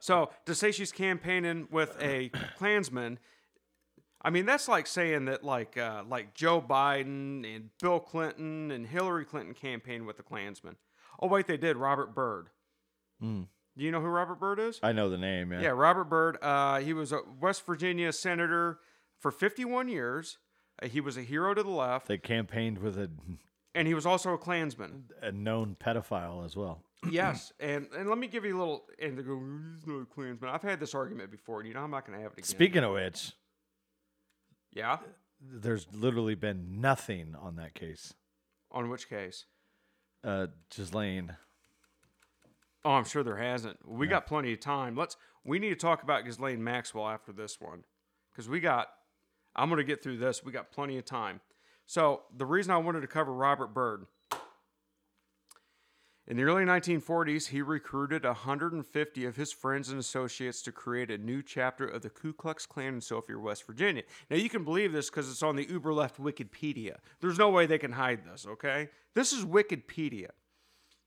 so 0.00 0.30
to 0.46 0.54
say 0.54 0.70
she's 0.70 0.92
campaigning 0.92 1.68
with 1.70 1.96
a 2.00 2.30
Klansman, 2.56 3.18
I 4.20 4.30
mean 4.30 4.46
that's 4.46 4.68
like 4.68 4.86
saying 4.86 5.26
that 5.26 5.44
like 5.44 5.76
uh, 5.76 6.02
like 6.08 6.34
Joe 6.34 6.60
Biden 6.60 7.44
and 7.44 7.70
Bill 7.80 8.00
Clinton 8.00 8.70
and 8.70 8.86
Hillary 8.86 9.24
Clinton 9.24 9.54
campaigned 9.54 10.06
with 10.06 10.16
the 10.16 10.22
Klansman. 10.22 10.76
Oh 11.20 11.26
wait, 11.28 11.46
they 11.46 11.56
did. 11.56 11.76
Robert 11.76 12.14
Byrd. 12.14 12.48
Mm. 13.22 13.46
Do 13.76 13.84
you 13.84 13.90
know 13.90 14.00
who 14.00 14.06
Robert 14.06 14.38
Byrd 14.38 14.58
is? 14.60 14.78
I 14.82 14.92
know 14.92 15.08
the 15.10 15.18
name. 15.18 15.52
Yeah. 15.52 15.60
Yeah, 15.60 15.68
Robert 15.70 16.04
Byrd. 16.04 16.38
Uh, 16.42 16.78
he 16.80 16.92
was 16.92 17.12
a 17.12 17.20
West 17.40 17.64
Virginia 17.66 18.12
senator 18.12 18.78
for 19.18 19.30
51 19.30 19.88
years. 19.88 20.38
Uh, 20.82 20.86
he 20.88 21.00
was 21.00 21.16
a 21.16 21.22
hero 21.22 21.54
to 21.54 21.62
the 21.62 21.70
left, 21.70 22.06
They 22.08 22.18
campaigned 22.18 22.78
with 22.78 22.98
a, 22.98 23.10
and 23.74 23.88
he 23.88 23.94
was 23.94 24.06
also 24.06 24.32
a 24.34 24.38
Klansman. 24.38 25.04
a 25.22 25.32
known 25.32 25.76
pedophile 25.80 26.44
as 26.44 26.54
well. 26.56 26.82
yes, 27.10 27.52
and 27.60 27.86
and 27.96 28.08
let 28.08 28.18
me 28.18 28.26
give 28.28 28.44
you 28.44 28.56
a 28.56 28.58
little. 28.58 28.84
And 29.00 29.18
they 29.18 29.22
go, 29.22 29.40
he's 29.78 29.86
not 29.86 30.02
a 30.02 30.06
Klansman. 30.06 30.50
I've 30.50 30.62
had 30.62 30.78
this 30.80 30.94
argument 30.94 31.30
before, 31.30 31.60
and 31.60 31.68
you 31.68 31.74
know 31.74 31.80
I'm 31.82 31.90
not 31.90 32.06
going 32.06 32.16
to 32.18 32.22
have 32.22 32.32
it 32.32 32.38
again. 32.38 32.44
Speaking 32.48 32.82
of 32.84 32.92
which, 32.92 33.32
Yeah. 34.72 34.98
there's 35.40 35.86
literally 35.92 36.34
been 36.34 36.80
nothing 36.80 37.34
on 37.38 37.56
that 37.56 37.74
case. 37.74 38.14
On 38.70 38.88
which 38.88 39.08
case? 39.08 39.44
Uh, 40.24 40.46
Ghislaine. 40.74 41.36
Oh, 42.84 42.92
I'm 42.92 43.04
sure 43.04 43.22
there 43.22 43.36
hasn't. 43.36 43.78
We 43.86 44.06
got 44.06 44.26
plenty 44.26 44.52
of 44.52 44.60
time. 44.60 44.96
Let's. 44.96 45.16
We 45.44 45.58
need 45.58 45.70
to 45.70 45.76
talk 45.76 46.02
about 46.02 46.24
Ghislaine 46.24 46.64
Maxwell 46.64 47.08
after 47.08 47.32
this 47.32 47.60
one, 47.60 47.84
because 48.32 48.48
we 48.48 48.60
got. 48.60 48.88
I'm 49.54 49.68
going 49.68 49.78
to 49.78 49.84
get 49.84 50.02
through 50.02 50.16
this. 50.16 50.42
We 50.42 50.50
got 50.50 50.72
plenty 50.72 50.98
of 50.98 51.04
time. 51.04 51.40
So 51.86 52.22
the 52.34 52.46
reason 52.46 52.72
I 52.72 52.78
wanted 52.78 53.02
to 53.02 53.06
cover 53.06 53.32
Robert 53.32 53.74
Byrd. 53.74 54.06
In 56.26 56.38
the 56.38 56.44
early 56.44 56.64
1940s, 56.64 57.48
he 57.48 57.60
recruited 57.60 58.24
150 58.24 59.24
of 59.26 59.36
his 59.36 59.52
friends 59.52 59.90
and 59.90 60.00
associates 60.00 60.62
to 60.62 60.72
create 60.72 61.10
a 61.10 61.18
new 61.18 61.42
chapter 61.42 61.86
of 61.86 62.00
the 62.00 62.08
Ku 62.08 62.32
Klux 62.32 62.64
Klan 62.64 62.94
in 62.94 63.00
Sophia, 63.02 63.38
West 63.38 63.66
Virginia. 63.66 64.04
Now, 64.30 64.36
you 64.36 64.48
can 64.48 64.64
believe 64.64 64.92
this 64.92 65.10
because 65.10 65.30
it's 65.30 65.42
on 65.42 65.56
the 65.56 65.68
uber 65.68 65.92
left 65.92 66.18
Wikipedia. 66.18 66.96
There's 67.20 67.38
no 67.38 67.50
way 67.50 67.66
they 67.66 67.76
can 67.76 67.92
hide 67.92 68.24
this, 68.24 68.46
okay? 68.46 68.88
This 69.14 69.34
is 69.34 69.44
Wikipedia. 69.44 70.30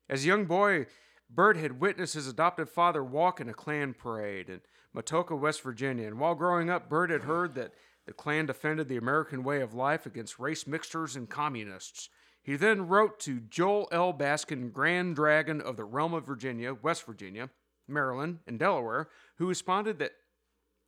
As 0.08 0.24
a 0.24 0.28
young 0.28 0.46
boy, 0.46 0.86
Byrd 1.32 1.58
had 1.58 1.80
witnessed 1.80 2.14
his 2.14 2.28
adopted 2.28 2.70
father 2.70 3.04
walk 3.04 3.42
in 3.42 3.50
a 3.50 3.54
Klan 3.56 3.96
parade 3.96 4.50
in 4.50 4.62
Matoaka, 4.96 5.38
West 5.38 5.64
Virginia. 5.64 6.06
And 6.06 6.20
while 6.20 6.36
growing 6.36 6.70
up, 6.70 6.90
Byrd 6.90 7.10
had 7.10 7.24
heard 7.24 7.56
that 7.56 7.74
the 8.06 8.14
Klan 8.14 8.46
defended 8.46 8.88
the 8.88 8.98
American 8.98 9.44
way 9.44 9.62
of 9.62 9.74
life 9.74 10.06
against 10.06 10.38
race 10.38 10.68
mixtures 10.68 11.16
and 11.16 11.28
communists. 11.28 12.10
He 12.48 12.56
then 12.56 12.88
wrote 12.88 13.20
to 13.20 13.42
Joel 13.42 13.90
L. 13.92 14.14
Baskin, 14.14 14.72
Grand 14.72 15.18
Dragon 15.18 15.60
of 15.60 15.76
the 15.76 15.84
Realm 15.84 16.14
of 16.14 16.26
Virginia, 16.26 16.74
West 16.74 17.06
Virginia, 17.06 17.50
Maryland, 17.90 18.40
and 18.48 18.58
Delaware, 18.58 19.10
who 19.36 19.50
responded 19.50 20.00
that 20.00 20.14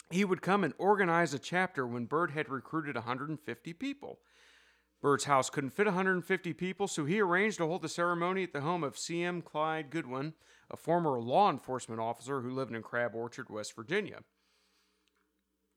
he 0.09 0.23
would 0.23 0.41
come 0.41 0.63
and 0.63 0.73
organize 0.77 1.33
a 1.33 1.37
chapter 1.37 1.85
when 1.85 2.05
Byrd 2.05 2.31
had 2.31 2.47
recruited 2.47 2.95
150 2.95 3.73
people. 3.73 4.19
Byrd's 5.01 5.25
house 5.25 5.49
couldn't 5.49 5.71
fit 5.71 5.85
150 5.85 6.53
people, 6.53 6.87
so 6.87 7.03
he 7.03 7.19
arranged 7.19 7.57
to 7.57 7.67
hold 7.67 7.81
the 7.81 7.89
ceremony 7.89 8.43
at 8.43 8.53
the 8.53 8.61
home 8.61 8.85
of 8.85 8.97
C.M. 8.97 9.41
Clyde 9.41 9.89
Goodwin, 9.89 10.35
a 10.71 10.77
former 10.77 11.19
law 11.19 11.49
enforcement 11.49 11.99
officer 11.99 12.39
who 12.39 12.51
lived 12.51 12.73
in 12.73 12.81
Crab 12.81 13.13
Orchard, 13.13 13.49
West 13.49 13.75
Virginia. 13.75 14.19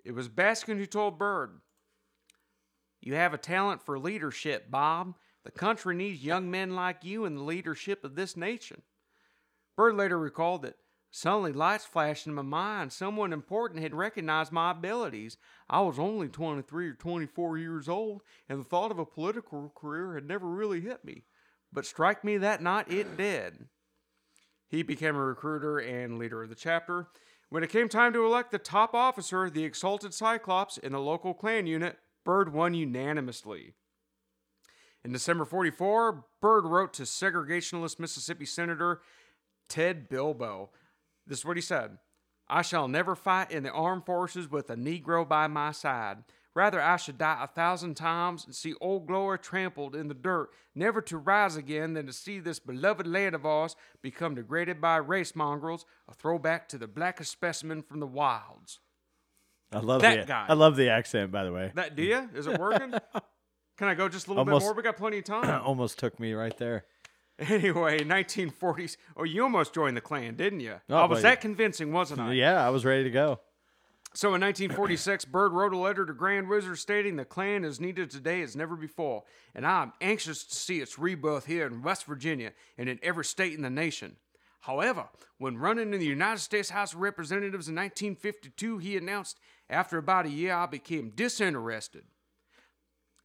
It 0.04 0.12
was 0.12 0.28
Baskin 0.28 0.78
who 0.78 0.86
told 0.86 1.18
Byrd, 1.18 1.60
You 3.00 3.14
have 3.14 3.34
a 3.34 3.38
talent 3.38 3.82
for 3.82 3.98
leadership, 3.98 4.70
Bob. 4.70 5.16
The 5.44 5.50
country 5.50 5.94
needs 5.94 6.24
young 6.24 6.50
men 6.50 6.74
like 6.74 7.04
you 7.04 7.24
in 7.24 7.34
the 7.34 7.42
leadership 7.42 8.04
of 8.04 8.14
this 8.14 8.36
nation. 8.36 8.82
Byrd 9.76 9.96
later 9.96 10.18
recalled 10.18 10.62
that 10.62 10.76
suddenly 11.10 11.52
lights 11.52 11.84
flashed 11.84 12.26
in 12.26 12.34
my 12.34 12.42
mind. 12.42 12.92
Someone 12.92 13.32
important 13.32 13.82
had 13.82 13.94
recognized 13.94 14.52
my 14.52 14.70
abilities. 14.70 15.36
I 15.68 15.80
was 15.80 15.98
only 15.98 16.28
23 16.28 16.88
or 16.88 16.94
24 16.94 17.58
years 17.58 17.88
old, 17.88 18.22
and 18.48 18.60
the 18.60 18.64
thought 18.64 18.90
of 18.90 18.98
a 18.98 19.06
political 19.06 19.72
career 19.74 20.14
had 20.14 20.26
never 20.26 20.46
really 20.46 20.80
hit 20.80 21.04
me. 21.04 21.24
But 21.72 21.86
strike 21.86 22.22
me 22.22 22.36
that 22.38 22.62
night, 22.62 22.90
it 22.90 23.16
did. 23.16 23.66
He 24.68 24.82
became 24.82 25.16
a 25.16 25.24
recruiter 25.24 25.78
and 25.78 26.18
leader 26.18 26.42
of 26.42 26.48
the 26.48 26.54
chapter. 26.54 27.08
When 27.48 27.62
it 27.62 27.70
came 27.70 27.88
time 27.88 28.12
to 28.14 28.24
elect 28.24 28.50
the 28.50 28.58
top 28.58 28.94
officer, 28.94 29.50
the 29.50 29.64
exalted 29.64 30.14
Cyclops 30.14 30.78
in 30.78 30.92
the 30.92 31.00
local 31.00 31.34
Klan 31.34 31.66
unit, 31.66 31.98
Byrd 32.24 32.52
won 32.52 32.72
unanimously. 32.72 33.74
In 35.04 35.12
December 35.12 35.44
44, 35.44 36.24
Byrd 36.40 36.64
wrote 36.64 36.92
to 36.94 37.02
segregationalist 37.02 37.98
Mississippi 37.98 38.46
Senator 38.46 39.00
Ted 39.68 40.08
Bilbo. 40.08 40.70
This 41.26 41.40
is 41.40 41.44
what 41.44 41.56
he 41.56 41.60
said 41.62 41.98
I 42.48 42.62
shall 42.62 42.86
never 42.88 43.14
fight 43.14 43.50
in 43.50 43.62
the 43.62 43.70
armed 43.70 44.06
forces 44.06 44.50
with 44.50 44.70
a 44.70 44.76
Negro 44.76 45.28
by 45.28 45.46
my 45.46 45.72
side. 45.72 46.18
Rather, 46.54 46.82
I 46.82 46.96
should 46.96 47.16
die 47.16 47.38
a 47.42 47.46
thousand 47.46 47.94
times 47.94 48.44
and 48.44 48.54
see 48.54 48.74
old 48.80 49.06
glory 49.06 49.38
trampled 49.38 49.96
in 49.96 50.08
the 50.08 50.14
dirt, 50.14 50.50
never 50.74 51.00
to 51.00 51.16
rise 51.16 51.56
again, 51.56 51.94
than 51.94 52.04
to 52.06 52.12
see 52.12 52.40
this 52.40 52.58
beloved 52.58 53.06
land 53.06 53.34
of 53.34 53.46
ours 53.46 53.74
become 54.02 54.34
degraded 54.34 54.78
by 54.78 54.96
race 54.96 55.34
mongrels, 55.34 55.86
a 56.08 56.14
throwback 56.14 56.68
to 56.68 56.76
the 56.76 56.86
blackest 56.86 57.32
specimen 57.32 57.82
from 57.82 58.00
the 58.00 58.06
wilds. 58.06 58.80
I 59.72 59.78
love 59.78 60.02
That 60.02 60.20
the 60.20 60.26
guy. 60.26 60.44
I 60.46 60.52
love 60.52 60.76
the 60.76 60.90
accent, 60.90 61.32
by 61.32 61.44
the 61.44 61.52
way. 61.52 61.72
That 61.74 61.96
do 61.96 62.02
you? 62.02 62.28
Is 62.34 62.46
it 62.46 62.60
working? 62.60 62.92
Can 63.82 63.88
I 63.88 63.94
go 63.94 64.08
just 64.08 64.28
a 64.28 64.30
little 64.30 64.42
Almost- 64.44 64.62
bit 64.62 64.66
more? 64.66 64.74
We 64.74 64.82
got 64.84 64.96
plenty 64.96 65.18
of 65.18 65.24
time. 65.42 65.60
Almost 65.64 65.98
took 65.98 66.20
me 66.20 66.34
right 66.34 66.56
there. 66.56 66.84
Anyway, 67.40 67.98
1940s. 67.98 68.96
Oh, 69.16 69.24
you 69.24 69.42
almost 69.42 69.74
joined 69.74 69.96
the 69.96 70.00
Klan, 70.00 70.36
didn't 70.36 70.60
you? 70.60 70.76
Oh, 70.88 70.98
I 70.98 71.04
was 71.06 71.22
that 71.22 71.40
convincing, 71.40 71.90
wasn't 71.90 72.20
I? 72.20 72.32
Yeah, 72.34 72.64
I 72.64 72.70
was 72.70 72.84
ready 72.84 73.02
to 73.02 73.10
go. 73.10 73.40
So 74.14 74.28
in 74.36 74.40
1946, 74.42 75.24
Byrd 75.24 75.50
wrote 75.52 75.72
a 75.72 75.78
letter 75.78 76.06
to 76.06 76.12
Grand 76.12 76.48
Wizard 76.48 76.78
stating 76.78 77.16
the 77.16 77.24
Klan 77.24 77.64
is 77.64 77.80
needed 77.80 78.08
today 78.10 78.40
as 78.42 78.54
never 78.54 78.76
before, 78.76 79.24
and 79.52 79.66
I'm 79.66 79.92
anxious 80.00 80.44
to 80.44 80.54
see 80.54 80.78
its 80.80 80.96
rebirth 80.96 81.46
here 81.46 81.66
in 81.66 81.82
West 81.82 82.04
Virginia 82.06 82.52
and 82.78 82.88
in 82.88 83.00
every 83.02 83.24
state 83.24 83.54
in 83.54 83.62
the 83.62 83.70
nation. 83.70 84.14
However, 84.60 85.08
when 85.38 85.56
running 85.58 85.92
in 85.92 85.98
the 85.98 86.06
United 86.06 86.38
States 86.38 86.70
House 86.70 86.92
of 86.92 87.00
Representatives 87.00 87.66
in 87.68 87.74
1952, 87.74 88.78
he 88.78 88.96
announced, 88.96 89.40
after 89.68 89.98
about 89.98 90.26
a 90.26 90.30
year, 90.30 90.54
I 90.54 90.66
became 90.66 91.10
disinterested. 91.16 92.04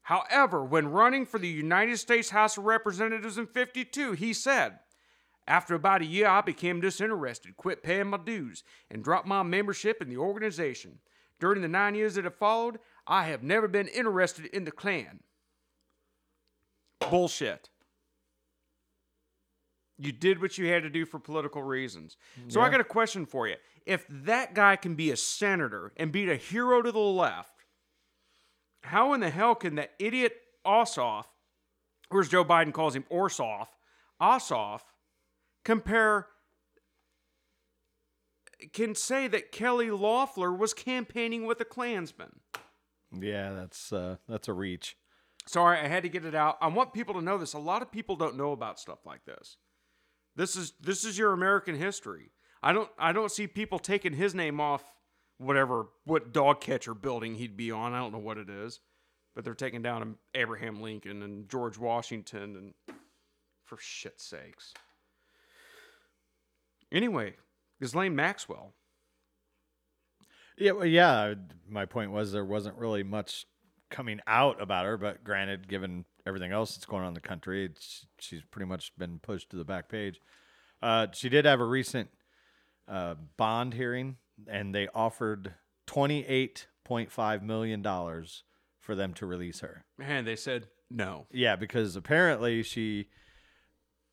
However, 0.07 0.63
when 0.63 0.87
running 0.87 1.25
for 1.25 1.37
the 1.37 1.49
United 1.49 1.97
States 1.97 2.29
House 2.29 2.57
of 2.57 2.63
Representatives 2.63 3.37
in 3.37 3.45
52, 3.45 4.13
he 4.13 4.31
said, 4.31 4.79
after 5.45 5.75
about 5.75 6.01
a 6.01 6.05
year, 6.05 6.27
I 6.27 6.39
became 6.39 6.79
disinterested, 6.79 7.57
quit 7.57 7.83
paying 7.83 8.07
my 8.07 8.17
dues, 8.17 8.63
and 8.89 9.03
dropped 9.03 9.27
my 9.27 9.43
membership 9.43 10.01
in 10.01 10.07
the 10.07 10.15
organization. 10.15 10.99
During 11.41 11.61
the 11.61 11.67
nine 11.67 11.93
years 11.93 12.15
that 12.15 12.23
have 12.23 12.37
followed, 12.37 12.79
I 13.05 13.25
have 13.25 13.43
never 13.43 13.67
been 13.67 13.89
interested 13.89 14.45
in 14.45 14.63
the 14.63 14.71
Klan. 14.71 15.19
Bullshit. 17.01 17.69
You 19.97 20.13
did 20.13 20.41
what 20.41 20.57
you 20.57 20.67
had 20.67 20.83
to 20.83 20.89
do 20.89 21.05
for 21.05 21.19
political 21.19 21.63
reasons. 21.63 22.15
So 22.47 22.61
I 22.61 22.69
got 22.69 22.79
a 22.79 22.85
question 22.85 23.25
for 23.25 23.45
you. 23.45 23.55
If 23.85 24.05
that 24.09 24.53
guy 24.53 24.77
can 24.77 24.95
be 24.95 25.11
a 25.11 25.17
senator 25.17 25.91
and 25.97 26.13
be 26.13 26.31
a 26.31 26.37
hero 26.37 26.81
to 26.81 26.93
the 26.93 26.97
left, 26.97 27.56
how 28.87 29.13
in 29.13 29.21
the 29.21 29.29
hell 29.29 29.55
can 29.55 29.75
that 29.75 29.91
idiot 29.99 30.33
Ossoff, 30.65 31.25
or 32.11 32.21
as 32.21 32.29
Joe 32.29 32.43
Biden 32.43 32.73
calls 32.73 32.95
him, 32.95 33.05
Orsoff, 33.11 33.67
Ossoff, 34.21 34.81
compare 35.63 36.27
can 38.73 38.95
say 38.95 39.27
that 39.27 39.51
Kelly 39.51 39.91
Loeffler 39.91 40.51
was 40.51 40.73
campaigning 40.73 41.45
with 41.45 41.61
a 41.61 41.65
Klansman. 41.65 42.39
Yeah, 43.11 43.53
that's 43.53 43.93
uh, 43.93 44.17
that's 44.27 44.47
a 44.47 44.53
reach. 44.53 44.97
Sorry, 45.45 45.79
I 45.79 45.87
had 45.87 46.03
to 46.03 46.09
get 46.09 46.25
it 46.25 46.35
out. 46.35 46.57
I 46.59 46.67
want 46.67 46.93
people 46.93 47.13
to 47.15 47.21
know 47.21 47.37
this. 47.37 47.53
A 47.53 47.59
lot 47.59 47.81
of 47.81 47.91
people 47.91 48.15
don't 48.15 48.35
know 48.35 48.51
about 48.51 48.79
stuff 48.79 49.05
like 49.05 49.23
this. 49.25 49.57
This 50.35 50.55
is 50.55 50.73
this 50.81 51.05
is 51.05 51.17
your 51.17 51.33
American 51.33 51.75
history. 51.75 52.31
I 52.61 52.73
don't 52.73 52.89
I 52.97 53.11
don't 53.11 53.31
see 53.31 53.47
people 53.47 53.79
taking 53.79 54.13
his 54.13 54.35
name 54.35 54.59
off 54.59 54.83
whatever 55.37 55.87
what 56.05 56.33
dog 56.33 56.61
catcher 56.61 56.93
building 56.93 57.35
he'd 57.35 57.57
be 57.57 57.71
on. 57.71 57.93
I 57.93 57.99
don't 57.99 58.11
know 58.11 58.17
what 58.19 58.37
it 58.37 58.49
is, 58.49 58.79
but 59.35 59.43
they're 59.43 59.53
taking 59.53 59.81
down 59.81 60.15
Abraham 60.33 60.81
Lincoln 60.81 61.21
and 61.23 61.49
George 61.49 61.77
Washington 61.77 62.73
and 62.87 62.97
for 63.65 63.77
shit's 63.79 64.23
sakes. 64.23 64.73
Anyway, 66.91 67.33
Ghislaine 67.81 68.15
Maxwell. 68.15 68.73
Yeah, 70.57 70.71
well, 70.71 70.85
yeah. 70.85 71.35
My 71.69 71.85
point 71.85 72.11
was 72.11 72.31
there 72.31 72.45
wasn't 72.45 72.77
really 72.77 73.03
much 73.03 73.45
coming 73.89 74.19
out 74.25 74.61
about 74.61 74.85
her, 74.85 74.97
but 74.97 75.23
granted, 75.23 75.67
given 75.67 76.05
everything 76.25 76.51
else 76.51 76.75
that's 76.75 76.85
going 76.85 77.03
on 77.03 77.09
in 77.09 77.13
the 77.13 77.21
country, 77.21 77.69
she's 78.19 78.41
pretty 78.49 78.65
much 78.65 78.91
been 78.97 79.19
pushed 79.19 79.49
to 79.51 79.57
the 79.57 79.63
back 79.63 79.89
page. 79.89 80.19
Uh, 80.81 81.07
she 81.13 81.29
did 81.29 81.45
have 81.45 81.59
a 81.59 81.65
recent 81.65 82.09
uh, 82.87 83.15
bond 83.37 83.73
hearing, 83.73 84.17
and 84.47 84.75
they 84.75 84.87
offered 84.93 85.53
twenty-eight 85.85 86.67
point 86.83 87.11
five 87.11 87.41
million 87.43 87.81
dollars 87.81 88.43
for 88.79 88.95
them 88.95 89.13
to 89.15 89.25
release 89.25 89.59
her. 89.61 89.83
Man, 89.97 90.25
they 90.25 90.35
said 90.35 90.67
no. 90.89 91.27
Yeah, 91.31 91.55
because 91.55 91.95
apparently 91.95 92.63
she, 92.63 93.07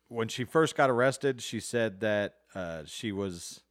when 0.09 0.27
she 0.27 0.43
first 0.43 0.75
got 0.75 0.89
arrested, 0.89 1.41
she 1.41 1.59
said 1.59 2.01
that 2.01 2.33
uh, 2.53 2.83
she 2.85 3.11
was 3.11 3.61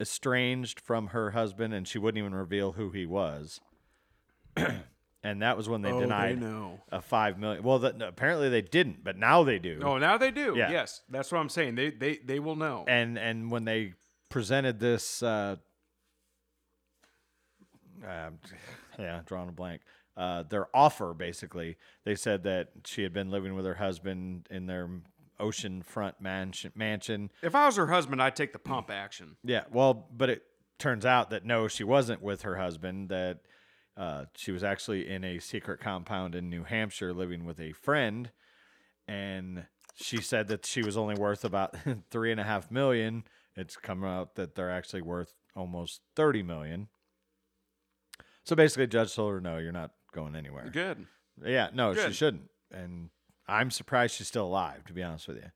estranged 0.00 0.80
from 0.80 1.08
her 1.08 1.32
husband 1.32 1.74
and 1.74 1.86
she 1.86 1.98
wouldn't 1.98 2.18
even 2.18 2.34
reveal 2.34 2.72
who 2.72 2.90
he 2.90 3.06
was. 3.06 3.60
and 4.56 5.42
that 5.42 5.56
was 5.56 5.68
when 5.68 5.82
they 5.82 5.90
Oh, 5.90 5.96
they 5.96 6.00
denied 6.06 6.40
know. 6.40 6.80
a 6.90 7.00
five 7.02 7.38
million. 7.38 7.62
Well, 7.62 7.78
that, 7.80 8.00
apparently 8.02 8.48
they 8.48 8.62
didn't, 8.62 9.04
but 9.04 9.16
now 9.16 9.44
they 9.44 9.58
do. 9.58 9.80
Oh, 9.82 9.98
now 9.98 10.18
they 10.18 10.30
do. 10.30 10.54
Yeah. 10.56 10.70
Yes, 10.70 11.02
that's 11.10 11.30
what 11.30 11.38
I'm 11.38 11.48
saying. 11.48 11.74
They 11.74 11.90
they 11.90 12.16
they 12.24 12.38
will 12.40 12.56
know. 12.56 12.84
and 12.88 13.18
and 13.18 13.50
when 13.50 13.64
they 13.64 13.94
presented 14.30 14.80
this 14.80 15.22
uh, 15.22 15.56
um, 18.06 18.38
yeah 18.98 19.20
drawing 19.26 19.48
a 19.48 19.52
blank 19.52 19.82
uh, 20.16 20.42
their 20.44 20.66
offer 20.74 21.12
basically 21.12 21.76
they 22.04 22.14
said 22.14 22.42
that 22.44 22.68
she 22.86 23.02
had 23.02 23.12
been 23.12 23.30
living 23.30 23.54
with 23.54 23.64
her 23.66 23.74
husband 23.74 24.46
in 24.50 24.66
their 24.66 24.88
oceanfront 25.38 26.14
mansion 26.20 26.72
mansion 26.74 27.30
if 27.42 27.54
I 27.54 27.66
was 27.66 27.76
her 27.76 27.86
husband, 27.86 28.22
I'd 28.22 28.36
take 28.36 28.52
the 28.52 28.58
pump 28.58 28.90
action. 28.90 29.36
yeah 29.44 29.64
well 29.70 30.08
but 30.12 30.30
it 30.30 30.42
turns 30.78 31.04
out 31.04 31.30
that 31.30 31.44
no 31.44 31.68
she 31.68 31.84
wasn't 31.84 32.22
with 32.22 32.42
her 32.42 32.56
husband 32.56 33.10
that 33.10 33.40
uh, 33.96 34.24
she 34.34 34.50
was 34.50 34.64
actually 34.64 35.06
in 35.08 35.24
a 35.24 35.38
secret 35.38 35.80
compound 35.80 36.34
in 36.34 36.48
new 36.48 36.64
hampshire 36.64 37.12
living 37.12 37.44
with 37.44 37.60
a 37.60 37.72
friend 37.72 38.30
and 39.06 39.64
she 39.96 40.18
said 40.22 40.48
that 40.48 40.64
she 40.64 40.82
was 40.82 40.96
only 40.96 41.14
worth 41.16 41.44
about 41.44 41.76
three 42.10 42.30
and 42.30 42.40
a 42.40 42.44
half 42.44 42.70
million. 42.70 43.24
It's 43.56 43.76
come 43.76 44.04
out 44.04 44.36
that 44.36 44.54
they're 44.54 44.70
actually 44.70 45.02
worth 45.02 45.34
almost 45.54 46.00
thirty 46.16 46.42
million. 46.42 46.88
So 48.44 48.56
basically, 48.56 48.86
judge 48.86 49.14
told 49.14 49.32
her, 49.32 49.40
"No, 49.40 49.58
you're 49.58 49.72
not 49.72 49.92
going 50.12 50.34
anywhere." 50.34 50.70
Good. 50.72 51.06
Yeah, 51.44 51.70
no, 51.72 51.94
she 51.94 52.12
shouldn't. 52.12 52.50
And 52.70 53.10
I'm 53.48 53.70
surprised 53.70 54.14
she's 54.16 54.28
still 54.28 54.46
alive, 54.46 54.84
to 54.86 54.92
be 54.92 55.02
honest 55.02 55.28
with 55.28 55.38
you. 55.38 55.50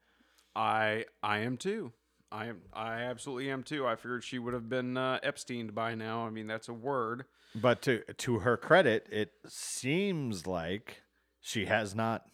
I 0.56 1.06
I 1.22 1.38
am 1.38 1.56
too. 1.56 1.92
I 2.30 2.46
am 2.46 2.62
I 2.72 3.02
absolutely 3.02 3.50
am 3.50 3.62
too. 3.62 3.86
I 3.86 3.96
figured 3.96 4.24
she 4.24 4.38
would 4.38 4.54
have 4.54 4.68
been 4.68 4.96
uh, 4.96 5.20
Epsteined 5.22 5.74
by 5.74 5.94
now. 5.94 6.26
I 6.26 6.30
mean, 6.30 6.46
that's 6.46 6.68
a 6.68 6.72
word. 6.74 7.26
But 7.54 7.82
to 7.82 8.02
to 8.02 8.40
her 8.40 8.56
credit, 8.56 9.06
it 9.10 9.32
seems 9.46 10.46
like 10.46 11.02
she 11.40 11.66
has 11.66 11.94
not 11.94 12.24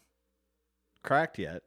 cracked 1.03 1.39
yet, 1.39 1.63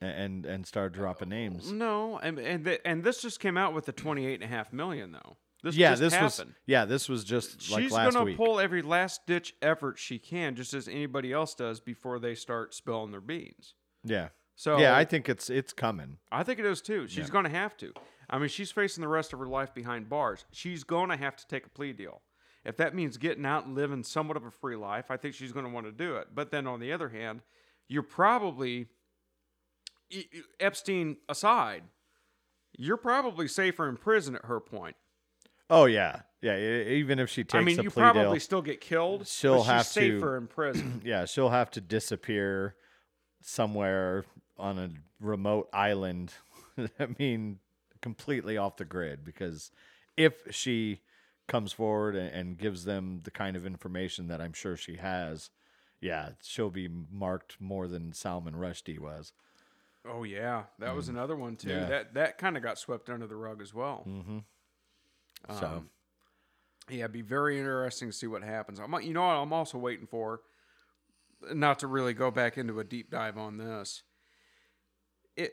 and 0.00 0.44
and 0.46 0.66
started 0.66 0.96
uh, 0.98 1.02
dropping 1.02 1.28
names. 1.30 1.72
No, 1.72 2.18
and 2.18 2.38
and 2.38 2.64
th- 2.64 2.80
and 2.84 3.02
this 3.04 3.20
just 3.22 3.40
came 3.40 3.56
out 3.56 3.74
with 3.74 3.86
the 3.86 3.92
twenty 3.92 4.26
eight 4.26 4.34
and 4.34 4.44
a 4.44 4.46
half 4.46 4.72
million 4.72 5.12
though. 5.12 5.36
This 5.62 5.74
yeah, 5.74 5.90
just 5.90 6.00
this 6.02 6.12
happened. 6.14 6.50
was 6.50 6.56
yeah, 6.66 6.84
this 6.84 7.08
was 7.08 7.24
just 7.24 7.70
like 7.70 7.82
She's 7.82 7.92
last 7.92 8.12
gonna 8.12 8.24
week. 8.26 8.36
pull 8.36 8.60
every 8.60 8.80
last 8.82 9.26
ditch 9.26 9.54
effort 9.60 9.98
she 9.98 10.18
can, 10.18 10.54
just 10.54 10.72
as 10.72 10.86
anybody 10.86 11.32
else 11.32 11.54
does 11.54 11.80
before 11.80 12.18
they 12.20 12.34
start 12.36 12.74
spilling 12.74 13.10
their 13.10 13.20
beans. 13.20 13.74
yeah, 14.04 14.28
So 14.54 14.78
yeah, 14.78 14.96
I 14.96 15.04
think 15.04 15.28
it's 15.28 15.50
it's 15.50 15.72
coming. 15.72 16.18
I 16.30 16.44
think 16.44 16.60
it 16.60 16.64
is 16.66 16.80
too. 16.80 17.08
She's 17.08 17.26
Yeah. 17.26 17.32
going 17.32 17.44
to 17.44 17.50
have 17.50 17.76
to. 17.78 17.92
I 18.30 18.38
mean, 18.38 18.48
she's 18.50 18.70
facing 18.70 19.02
the 19.02 19.08
rest 19.08 19.32
of 19.32 19.40
her 19.40 19.46
life 19.46 19.74
behind 19.74 20.08
bars. 20.08 20.44
She's 20.52 20.84
going 20.84 21.08
to 21.10 21.16
have 21.16 21.34
to 21.36 21.46
take 21.48 21.66
a 21.66 21.70
plea 21.70 21.92
deal. 21.92 22.22
If 22.64 22.76
that 22.76 22.94
means 22.94 23.16
getting 23.16 23.46
out 23.46 23.64
and 23.66 23.74
living 23.74 24.04
somewhat 24.04 24.36
of 24.36 24.44
a 24.44 24.50
free 24.50 24.76
life, 24.76 25.10
I 25.10 25.16
think 25.16 25.34
she's 25.34 25.50
going 25.52 25.64
to 25.64 25.72
want 25.72 25.86
to 25.86 25.92
do 25.92 26.16
it. 26.16 26.28
But 26.34 26.50
then 26.50 26.66
on 26.68 26.78
the 26.78 26.92
other 26.92 27.08
hand, 27.08 27.40
you're 27.88 28.02
probably, 28.02 28.86
Epstein 30.60 31.16
aside, 31.28 31.84
you're 32.76 32.96
probably 32.96 33.48
safer 33.48 33.88
in 33.88 33.96
prison 33.96 34.34
at 34.36 34.44
her 34.46 34.60
point. 34.60 34.96
Oh 35.70 35.84
yeah, 35.84 36.22
yeah. 36.40 36.56
Even 36.56 37.18
if 37.18 37.28
she 37.28 37.44
takes 37.44 37.54
I 37.54 37.64
mean, 37.64 37.82
you 37.82 37.90
probably 37.90 38.22
deal, 38.22 38.40
still 38.40 38.62
get 38.62 38.80
killed. 38.80 39.26
She'll 39.26 39.56
but 39.56 39.60
she's 39.62 39.66
have 39.70 39.86
to- 39.86 39.92
safer 39.92 40.36
in 40.36 40.46
prison. 40.46 41.02
yeah, 41.04 41.24
she'll 41.24 41.50
have 41.50 41.70
to 41.72 41.80
disappear 41.80 42.74
somewhere 43.42 44.24
on 44.56 44.78
a 44.78 44.90
remote 45.20 45.68
island. 45.72 46.32
I 46.78 47.08
mean, 47.18 47.58
completely 48.00 48.56
off 48.56 48.76
the 48.76 48.84
grid 48.84 49.24
because 49.24 49.70
if 50.16 50.34
she 50.50 51.00
comes 51.48 51.72
forward 51.72 52.14
and, 52.14 52.28
and 52.32 52.58
gives 52.58 52.84
them 52.84 53.20
the 53.24 53.30
kind 53.30 53.56
of 53.56 53.66
information 53.66 54.28
that 54.28 54.40
I'm 54.40 54.52
sure 54.52 54.76
she 54.76 54.96
has, 54.96 55.50
yeah, 56.00 56.30
she'll 56.42 56.70
be 56.70 56.88
marked 57.10 57.56
more 57.60 57.88
than 57.88 58.12
Salman 58.12 58.54
Rushdie 58.54 58.98
was. 58.98 59.32
Oh 60.06 60.22
yeah, 60.24 60.64
that 60.78 60.94
was 60.94 61.08
another 61.08 61.36
one 61.36 61.56
too. 61.56 61.70
Yeah. 61.70 61.86
That 61.86 62.14
that 62.14 62.38
kind 62.38 62.56
of 62.56 62.62
got 62.62 62.78
swept 62.78 63.08
under 63.10 63.26
the 63.26 63.36
rug 63.36 63.62
as 63.62 63.72
well. 63.74 64.04
Mm-hmm. 64.08 64.38
So 65.58 65.66
Um, 65.66 65.90
yeah, 66.88 67.00
it'd 67.00 67.12
be 67.12 67.22
very 67.22 67.58
interesting 67.58 68.08
to 68.08 68.16
see 68.16 68.26
what 68.26 68.42
happens. 68.42 68.80
I'm, 68.80 68.92
you 69.02 69.12
know 69.12 69.22
what? 69.22 69.36
I'm 69.36 69.52
also 69.52 69.78
waiting 69.78 70.06
for, 70.06 70.40
not 71.52 71.78
to 71.80 71.86
really 71.86 72.14
go 72.14 72.30
back 72.30 72.56
into 72.56 72.80
a 72.80 72.84
deep 72.84 73.10
dive 73.10 73.36
on 73.36 73.58
this. 73.58 74.02
It, 75.36 75.52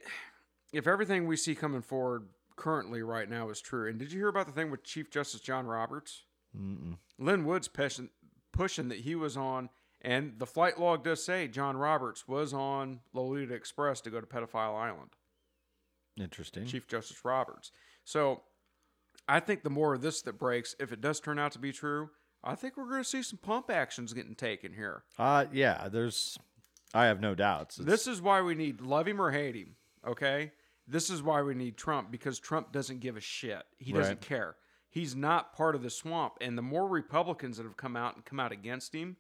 if 0.74 0.88
everything 0.88 1.28
we 1.28 1.38
see 1.38 1.54
coming 1.54 1.82
forward 1.82 2.30
currently 2.56 3.04
right 3.04 3.30
now 3.30 3.50
is 3.50 3.62
true, 3.62 3.90
and 3.90 4.00
did 4.00 4.12
you 4.12 4.20
hear 4.20 4.30
about 4.30 4.48
the 4.48 4.54
thing 4.54 4.72
with 4.72 4.84
Chief 4.84 5.12
Justice 5.12 5.42
John 5.42 5.68
Roberts? 5.68 6.24
mm-mm. 6.58 6.98
Lin 7.20 7.46
Woods 7.46 7.68
pushing, 7.68 8.10
pushing 8.52 8.88
that 8.90 9.00
he 9.00 9.14
was 9.16 9.36
on, 9.38 9.70
and 10.06 10.34
the 10.38 10.46
flight 10.46 10.80
log 10.80 11.04
does 11.04 11.24
say 11.24 11.48
John 11.48 11.76
Roberts 11.78 12.28
was 12.28 12.54
on 12.54 13.00
Lolita 13.14 13.54
Express 13.54 14.00
to 14.02 14.10
go 14.10 14.22
to 14.22 14.28
Pedophile 14.28 14.76
Island. 14.80 15.12
interesting. 16.20 16.66
Chief 16.66 16.88
Justice 16.88 17.24
Roberts. 17.26 17.72
So 18.04 18.44
I 19.28 19.40
think 19.40 19.64
the 19.64 19.70
more 19.70 19.94
of 19.94 20.02
this 20.02 20.22
that 20.22 20.34
breaks, 20.40 20.76
if 20.80 20.92
it 20.92 21.02
does 21.02 21.20
turn 21.20 21.40
out 21.40 21.52
to 21.54 21.60
be 21.60 21.72
true, 21.72 22.10
I 22.44 22.56
think 22.56 22.78
we're 22.78 22.90
going 22.90 23.04
to 23.04 23.10
see 23.10 23.24
some 23.24 23.40
pump 23.40 23.70
actions 23.72 24.14
getting 24.14 24.36
taken 24.36 24.74
here. 24.74 25.04
Uh 25.18 25.46
yeah, 25.52 25.88
there's 25.90 26.38
I 26.94 27.06
have 27.08 27.20
no 27.20 27.36
doubts. 27.36 27.80
It's- 27.80 27.90
This 27.92 28.08
is 28.08 28.22
why 28.22 28.42
we 28.42 28.56
need 28.56 28.82
love 28.82 29.08
him 29.08 29.22
or 29.22 29.32
hate 29.32 29.56
him. 29.56 29.76
Okay, 30.08 30.52
this 30.88 31.10
is 31.10 31.24
why 31.24 31.42
we 31.42 31.56
need 31.56 31.78
Trump 31.78 32.12
because 32.12 32.40
Trump 32.40 32.72
doesn't 32.72 33.00
give 33.00 33.18
a 33.18 33.22
shit. 33.22 33.64
He 33.78 33.92
doesn't 33.92 34.22
care. 34.22 34.56
He's 34.92 35.16
not 35.16 35.52
part 35.54 35.76
of 35.76 35.82
the 35.82 35.90
swamp. 35.90 36.36
And 36.40 36.58
the 36.58 36.62
more 36.62 36.88
Republicans 36.88 37.58
that 37.58 37.64
have 37.64 37.76
come 37.76 37.98
out 37.98 38.16
and 38.16 38.24
come 38.24 38.40
out 38.40 38.54
against 38.54 38.94
him, 38.96 39.18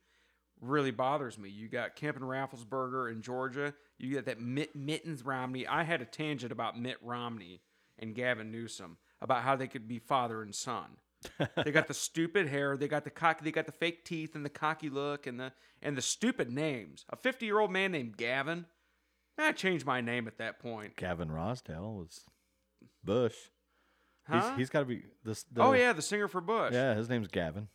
really 0.62 0.92
bothers 0.92 1.38
me. 1.38 1.50
You 1.50 1.68
got 1.68 1.96
Kemp 1.96 2.18
and 2.18 2.26
Rafflesberger 2.26 3.12
in 3.12 3.22
Georgia. 3.22 3.74
You 3.98 4.16
got 4.16 4.26
that 4.26 4.40
Mitt, 4.40 4.76
Mittens 4.76 5.24
Romney. 5.24 5.68
I 5.68 5.84
had 5.84 6.02
a 6.02 6.06
tangent 6.06 6.52
about 6.52 6.80
Mitt 6.80 6.98
Romney 7.02 7.62
and 8.00 8.16
Gavin 8.16 8.52
Newsom 8.52 8.98
about 9.22 9.44
how 9.44 9.56
they 9.56 9.68
could 9.68 9.88
be 9.88 10.00
father 10.00 10.42
and 10.42 10.54
son. 10.54 10.98
they 11.64 11.72
got 11.72 11.88
the 11.88 11.94
stupid 11.94 12.48
hair, 12.48 12.78
they 12.78 12.88
got 12.88 13.04
the 13.04 13.10
cocky, 13.10 13.44
they 13.44 13.52
got 13.52 13.66
the 13.66 13.72
fake 13.72 14.06
teeth 14.06 14.36
and 14.36 14.46
the 14.46 14.50
cocky 14.50 14.90
look 14.90 15.26
and 15.26 15.40
the 15.40 15.52
and 15.82 15.98
the 15.98 16.02
stupid 16.02 16.52
names. 16.52 17.06
A 17.10 17.18
50-year-old 17.18 17.72
man 17.72 17.92
named 17.92 18.18
Gavin. 18.18 18.66
I 19.38 19.52
changed 19.52 19.86
my 19.86 20.02
name 20.02 20.28
at 20.28 20.38
that 20.38 20.60
point. 20.60 20.96
Gavin 20.96 21.30
Rossdale 21.30 21.98
was 21.98 22.22
Bush. 23.04 23.36
Huh? 24.28 24.50
He's 24.50 24.58
he's 24.58 24.70
got 24.70 24.80
to 24.80 24.86
be 24.86 25.04
this. 25.24 25.44
The, 25.52 25.62
oh 25.62 25.74
yeah, 25.74 25.94
the 25.94 26.02
singer 26.02 26.28
for 26.28 26.42
Bush. 26.42 26.74
yeah. 26.74 26.96
His 26.96 27.10
name's 27.10 27.28
Gavin. 27.28 27.68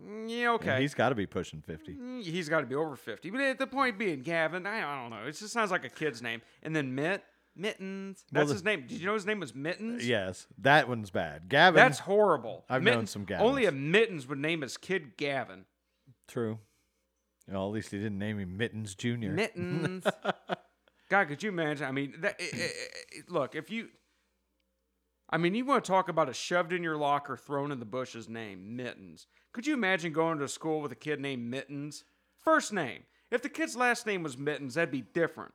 Mm, 0.00 0.28
Yeah, 0.28 0.52
And 0.54 0.60
okay. 0.62 0.80
he's 0.80 0.94
got 0.94 1.10
to 1.10 1.14
be 1.14 1.26
pushing 1.26 1.60
fifty. 1.62 1.94
Mm, 1.94 2.22
He's 2.22 2.48
got 2.48 2.60
to 2.60 2.66
be 2.66 2.74
over 2.74 2.96
50. 2.96 3.30
But 3.30 3.40
at 3.40 3.58
the 3.58 3.66
point 3.66 3.98
being, 3.98 4.20
Gavin, 4.22 4.66
I, 4.66 4.78
I 4.78 5.00
don't 5.02 5.10
know. 5.10 5.26
It 5.26 5.32
just 5.36 5.52
sounds 5.52 5.70
like 5.70 5.84
a 5.84 5.88
kid's 5.88 6.22
name. 6.22 6.42
And 6.62 6.74
then 6.74 6.94
Mitt, 6.94 7.22
Mittens. 7.56 8.24
Well, 8.32 8.40
That's 8.40 8.48
the- 8.48 8.54
his 8.54 8.64
name. 8.64 8.82
Did 8.86 9.00
you 9.00 9.06
know 9.06 9.14
his 9.14 9.26
name 9.26 9.40
was 9.40 9.54
Mittens? 9.54 10.06
Yes, 10.06 10.46
that 10.58 10.88
one's 10.88 11.10
bad. 11.10 11.48
Gavin. 11.48 11.76
That's 11.76 11.98
horrible. 12.00 12.64
I've 12.68 12.82
known 12.82 13.06
some 13.06 13.26
Only 13.38 13.66
a 13.66 13.72
Mittens 13.72 14.26
would 14.28 14.38
name 14.38 14.60
his 14.62 14.76
kid 14.76 15.16
Gavin. 15.16 15.64
true. 16.28 16.58
Well, 17.48 17.66
at 17.66 17.72
least 17.72 17.90
he 17.90 17.98
didn't 17.98 18.18
name 18.18 18.38
him 18.38 18.56
Mittens 18.56 18.94
Junior. 18.94 19.32
Mittens. 19.32 20.04
God, 21.10 21.26
could 21.26 21.42
you 21.42 21.48
imagine? 21.48 21.84
I 21.86 21.90
mean, 21.90 22.14
that, 22.20 22.36
i- 22.40 22.44
i- 22.44 22.58
i- 23.18 23.22
look, 23.28 23.56
if 23.56 23.70
you. 23.70 23.88
I 25.30 25.38
mean, 25.38 25.54
you 25.54 25.64
want 25.64 25.84
to 25.84 25.90
talk 25.90 26.08
about 26.08 26.28
a 26.28 26.34
shoved 26.34 26.72
in 26.72 26.82
your 26.82 26.96
locker, 26.96 27.36
thrown 27.36 27.70
in 27.70 27.78
the 27.78 27.84
bushes 27.84 28.28
name, 28.28 28.76
Mittens. 28.76 29.26
Could 29.52 29.66
you 29.66 29.74
imagine 29.74 30.12
going 30.12 30.38
to 30.40 30.48
school 30.48 30.80
with 30.80 30.90
a 30.90 30.96
kid 30.96 31.20
named 31.20 31.48
Mittens? 31.48 32.04
First 32.36 32.72
name. 32.72 33.04
If 33.30 33.42
the 33.42 33.48
kid's 33.48 33.76
last 33.76 34.06
name 34.06 34.24
was 34.24 34.36
Mittens, 34.36 34.74
that'd 34.74 34.90
be 34.90 35.02
different. 35.02 35.52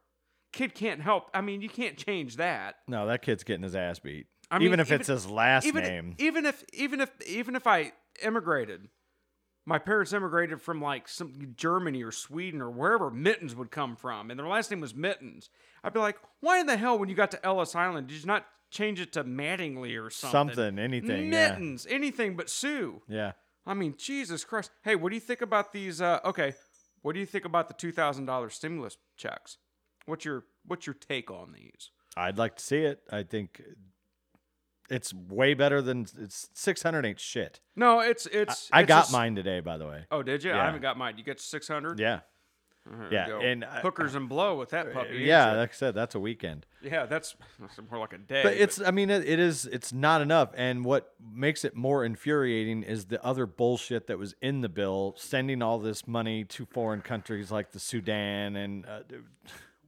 Kid 0.54 0.74
can't 0.74 1.02
help. 1.02 1.30
I 1.34 1.42
mean, 1.42 1.62
you 1.62 1.68
can't 1.68 1.98
change 1.98 2.38
that. 2.38 2.76
No, 2.88 3.06
that 3.08 3.22
kid's 3.22 3.44
getting 3.44 3.64
his 3.64 3.76
ass 3.76 4.00
beat. 4.00 4.28
I 4.50 4.60
mean, 4.60 4.68
even 4.68 4.80
if 4.80 4.92
it's 4.92 5.08
his 5.08 5.28
last 5.28 5.66
even, 5.66 5.84
name. 5.84 6.16
Even 6.18 6.46
if 6.46 6.64
even 6.72 7.02
if 7.02 7.12
even 7.28 7.56
if 7.58 7.68
I 7.68 7.92
immigrated, 8.24 8.88
my 9.66 9.80
parents 9.80 10.14
immigrated 10.14 10.62
from 10.62 10.82
like 10.82 11.10
some 11.10 11.54
Germany 11.58 12.04
or 12.04 12.12
Sweden 12.12 12.62
or 12.62 12.70
wherever 12.70 13.10
Mittens 13.10 13.56
would 13.56 13.72
come 13.72 13.98
from, 13.98 14.30
and 14.30 14.40
their 14.40 14.48
last 14.48 14.72
name 14.72 14.80
was 14.80 14.96
Mittens. 14.96 15.50
I'd 15.84 15.94
be 15.94 16.00
like, 16.00 16.18
why 16.40 16.60
in 16.60 16.68
the 16.68 16.78
hell 16.78 16.98
when 16.98 17.10
you 17.10 17.16
got 17.16 17.32
to 17.32 17.46
Ellis 17.46 17.76
Island 17.76 18.08
did 18.08 18.22
you 18.22 18.26
not 18.26 18.46
change 18.76 19.00
it 19.00 19.14
to 19.14 19.24
Mattingly 19.24 20.00
or 20.02 20.10
something? 20.10 20.56
Something, 20.56 20.80
anything, 20.80 21.32
yeah. 21.32 21.50
Mittens, 21.50 21.88
anything 21.90 22.36
but 22.36 22.50
Sue. 22.50 23.02
yeah. 23.08 23.32
I 23.68 23.74
mean, 23.74 23.96
Jesus 23.98 24.44
Christ. 24.44 24.70
Hey, 24.84 24.96
what 24.96 25.10
do 25.10 25.16
you 25.16 25.22
think 25.22 25.42
about 25.42 25.74
these? 25.74 26.00
Uh, 26.00 26.20
okay, 26.24 26.54
what 27.02 27.14
do 27.14 27.20
you 27.20 27.26
think 27.26 27.46
about 27.46 27.68
the 27.68 27.74
two 27.74 27.92
thousand 27.92 28.26
dollars 28.26 28.54
stimulus 28.54 28.98
checks? 29.18 29.58
What's 30.06 30.24
your 30.24 30.46
what's 30.66 30.86
your 30.86 30.94
take 30.94 31.32
on 31.32 31.54
these? 31.54 31.90
I'd 32.16 32.38
like 32.38 32.58
to 32.58 32.64
see 32.64 32.80
it. 32.84 33.02
I 33.12 33.24
think 33.24 33.62
it's 34.90 35.14
way 35.14 35.54
better 35.54 35.82
than 35.82 36.06
it's 36.20 36.48
600 36.54 37.06
ain't 37.06 37.20
shit. 37.20 37.60
No, 37.76 38.00
it's 38.00 38.26
it's. 38.28 38.70
I 38.72 38.82
it's 38.82 38.88
got 38.88 39.10
a 39.10 39.12
mine 39.12 39.36
today, 39.36 39.60
by 39.60 39.78
the 39.78 39.88
way. 39.88 40.06
Oh, 40.12 40.22
did 40.22 40.44
you? 40.44 40.54
I 40.54 40.66
haven't 40.66 40.82
got 40.82 40.98
mine. 40.98 41.16
You 41.18 41.24
get 41.24 41.40
six 41.40 41.68
hundred. 41.68 42.00
Yeah. 42.00 42.20
There 42.86 43.08
Yeah, 43.12 43.40
and 43.40 43.66
I- 43.66 43.80
hookers 43.82 44.14
and 44.16 44.30
blow 44.30 44.56
with 44.58 44.70
that 44.70 44.94
puppy. 44.94 45.18
yeah, 45.18 45.54
like 45.54 45.72
I 45.72 45.74
said, 45.74 45.96
that's 45.96 46.14
a 46.16 46.20
weekend. 46.20 46.66
yeah, 46.84 47.06
that's, 47.06 47.36
that's 47.60 47.80
more 47.90 48.00
like 48.00 48.14
a 48.14 48.18
day. 48.20 48.44
But 48.44 48.54
it's, 48.54 48.80
I 48.80 48.92
mean, 48.92 49.10
it, 49.10 49.28
it 49.28 49.40
is, 49.40 49.66
it's 49.66 49.92
not 49.92 50.22
enough. 50.22 50.52
And 50.56 50.86
what 50.86 51.14
makes 51.20 51.66
it 51.66 51.76
more 51.76 52.06
infuriating 52.06 52.84
is 52.84 53.06
the 53.06 53.24
other 53.26 53.46
bullshit 53.48 54.06
that 54.08 54.20
was 54.20 54.36
in 54.42 54.62
the 54.62 54.70
bill, 54.70 55.16
sending 55.18 55.62
all 55.64 55.80
this 55.80 56.08
money 56.08 56.44
to 56.46 56.66
foreign 56.68 57.02
countries 57.02 57.52
like 57.52 57.72
the 57.72 57.80
Sudan 57.80 58.56
and 58.56 58.86
uh, 58.86 59.00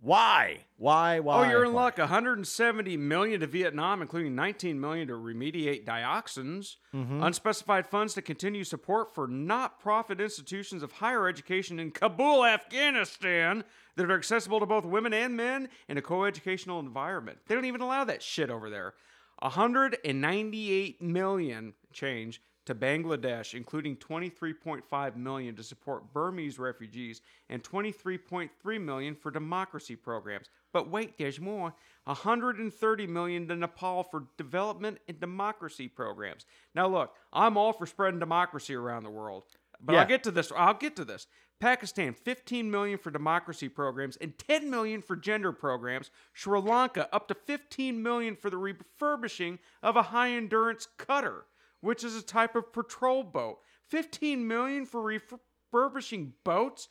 why, 0.01 0.65
why, 0.77 1.19
why? 1.19 1.45
oh, 1.45 1.49
you're 1.49 1.65
in 1.65 1.73
why? 1.73 1.85
luck. 1.85 1.97
170 1.97 2.97
million 2.97 3.39
to 3.39 3.47
Vietnam, 3.47 4.01
including 4.01 4.35
19 4.35 4.79
million 4.79 5.07
to 5.07 5.13
remediate 5.13 5.85
dioxins. 5.85 6.75
Mm-hmm. 6.93 7.23
Unspecified 7.23 7.87
funds 7.87 8.13
to 8.13 8.21
continue 8.21 8.63
support 8.63 9.13
for 9.13 9.27
not-profit 9.27 10.21
institutions 10.21 10.83
of 10.83 10.93
higher 10.93 11.27
education 11.27 11.79
in 11.79 11.91
Kabul, 11.91 12.45
Afghanistan, 12.45 13.63
that 13.95 14.09
are 14.09 14.17
accessible 14.17 14.59
to 14.59 14.65
both 14.65 14.85
women 14.85 15.13
and 15.13 15.35
men 15.35 15.69
in 15.87 15.97
a 15.97 16.01
co-educational 16.01 16.79
environment. 16.79 17.39
They 17.47 17.55
don't 17.55 17.65
even 17.65 17.81
allow 17.81 18.03
that 18.03 18.21
shit 18.21 18.49
over 18.49 18.69
there. 18.69 18.93
198 19.39 21.01
million 21.01 21.73
change 21.93 22.41
to 22.67 22.75
Bangladesh, 22.75 23.53
including 23.53 23.95
23.5 23.97 25.15
million 25.15 25.55
to 25.55 25.63
support 25.63 26.13
Burmese 26.13 26.59
refugees 26.59 27.21
and 27.49 27.63
23.3 27.63 28.81
million 28.81 29.15
for 29.15 29.31
democracy 29.31 29.95
programs. 29.95 30.49
But 30.71 30.89
wait, 30.89 31.17
there's 31.17 31.39
more. 31.39 31.73
130 32.03 33.07
million 33.07 33.47
to 33.47 33.55
Nepal 33.55 34.03
for 34.03 34.25
development 34.37 34.99
and 35.07 35.19
democracy 35.19 35.87
programs. 35.87 36.45
Now 36.75 36.87
look, 36.87 37.13
I'm 37.33 37.57
all 37.57 37.73
for 37.73 37.85
spreading 37.85 38.19
democracy 38.19 38.75
around 38.75 39.03
the 39.03 39.09
world. 39.09 39.43
But 39.81 39.93
Yeah. 39.93 40.01
I'll 40.01 40.07
get 40.07 40.23
to 40.23 40.31
this. 40.31 40.51
I'll 40.55 40.73
get 40.73 40.95
to 40.97 41.05
this. 41.05 41.27
Pakistan, 41.59 42.13
15 42.13 42.69
million 42.69 42.99
for 42.99 43.09
democracy 43.09 43.67
programs 43.67 44.15
and 44.17 44.37
10 44.37 44.69
million 44.69 45.01
for 45.01 45.15
gender 45.15 45.51
programs. 45.51 46.11
Sri 46.33 46.59
Lanka, 46.59 47.13
up 47.13 47.27
to 47.29 47.33
15 47.33 48.01
million 48.01 48.35
for 48.35 48.49
the 48.49 48.57
refurbishing 48.57 49.57
of 49.81 49.95
a 49.95 50.03
high 50.03 50.31
endurance 50.31 50.87
cutter, 50.97 51.45
which 51.87 52.03
is 52.03 52.17
a 52.17 52.21
type 52.21 52.53
of 52.53 52.73
patrol 52.73 53.23
boat. 53.23 53.59
15 53.87 54.45
million 54.45 54.85
for 54.85 55.01
refurbishing 55.01 56.33
boats. 56.43 56.89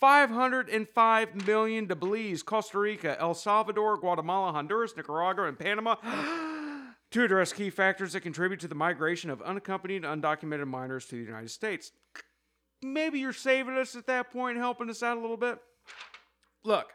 505 0.00 1.46
million 1.46 1.86
to 1.86 1.94
Belize, 1.94 2.42
Costa 2.42 2.76
Rica, 2.76 3.16
El 3.20 3.34
Salvador, 3.34 3.96
Guatemala, 3.98 4.50
Honduras, 4.50 4.96
Nicaragua, 4.96 5.46
and 5.46 5.56
Panama 5.56 5.94
to 7.12 7.22
address 7.22 7.52
key 7.52 7.70
factors 7.70 8.14
that 8.14 8.22
contribute 8.22 8.58
to 8.58 8.66
the 8.66 8.74
migration 8.74 9.30
of 9.30 9.40
unaccompanied, 9.42 10.02
undocumented 10.02 10.66
minors 10.66 11.06
to 11.06 11.14
the 11.14 11.22
United 11.22 11.50
States. 11.50 11.92
Maybe 12.82 13.20
you're 13.20 13.32
saving 13.32 13.78
us 13.78 13.94
at 13.94 14.08
that 14.08 14.32
point, 14.32 14.56
helping 14.56 14.90
us 14.90 15.04
out 15.04 15.18
a 15.18 15.20
little 15.20 15.36
bit. 15.36 15.60
Look, 16.64 16.88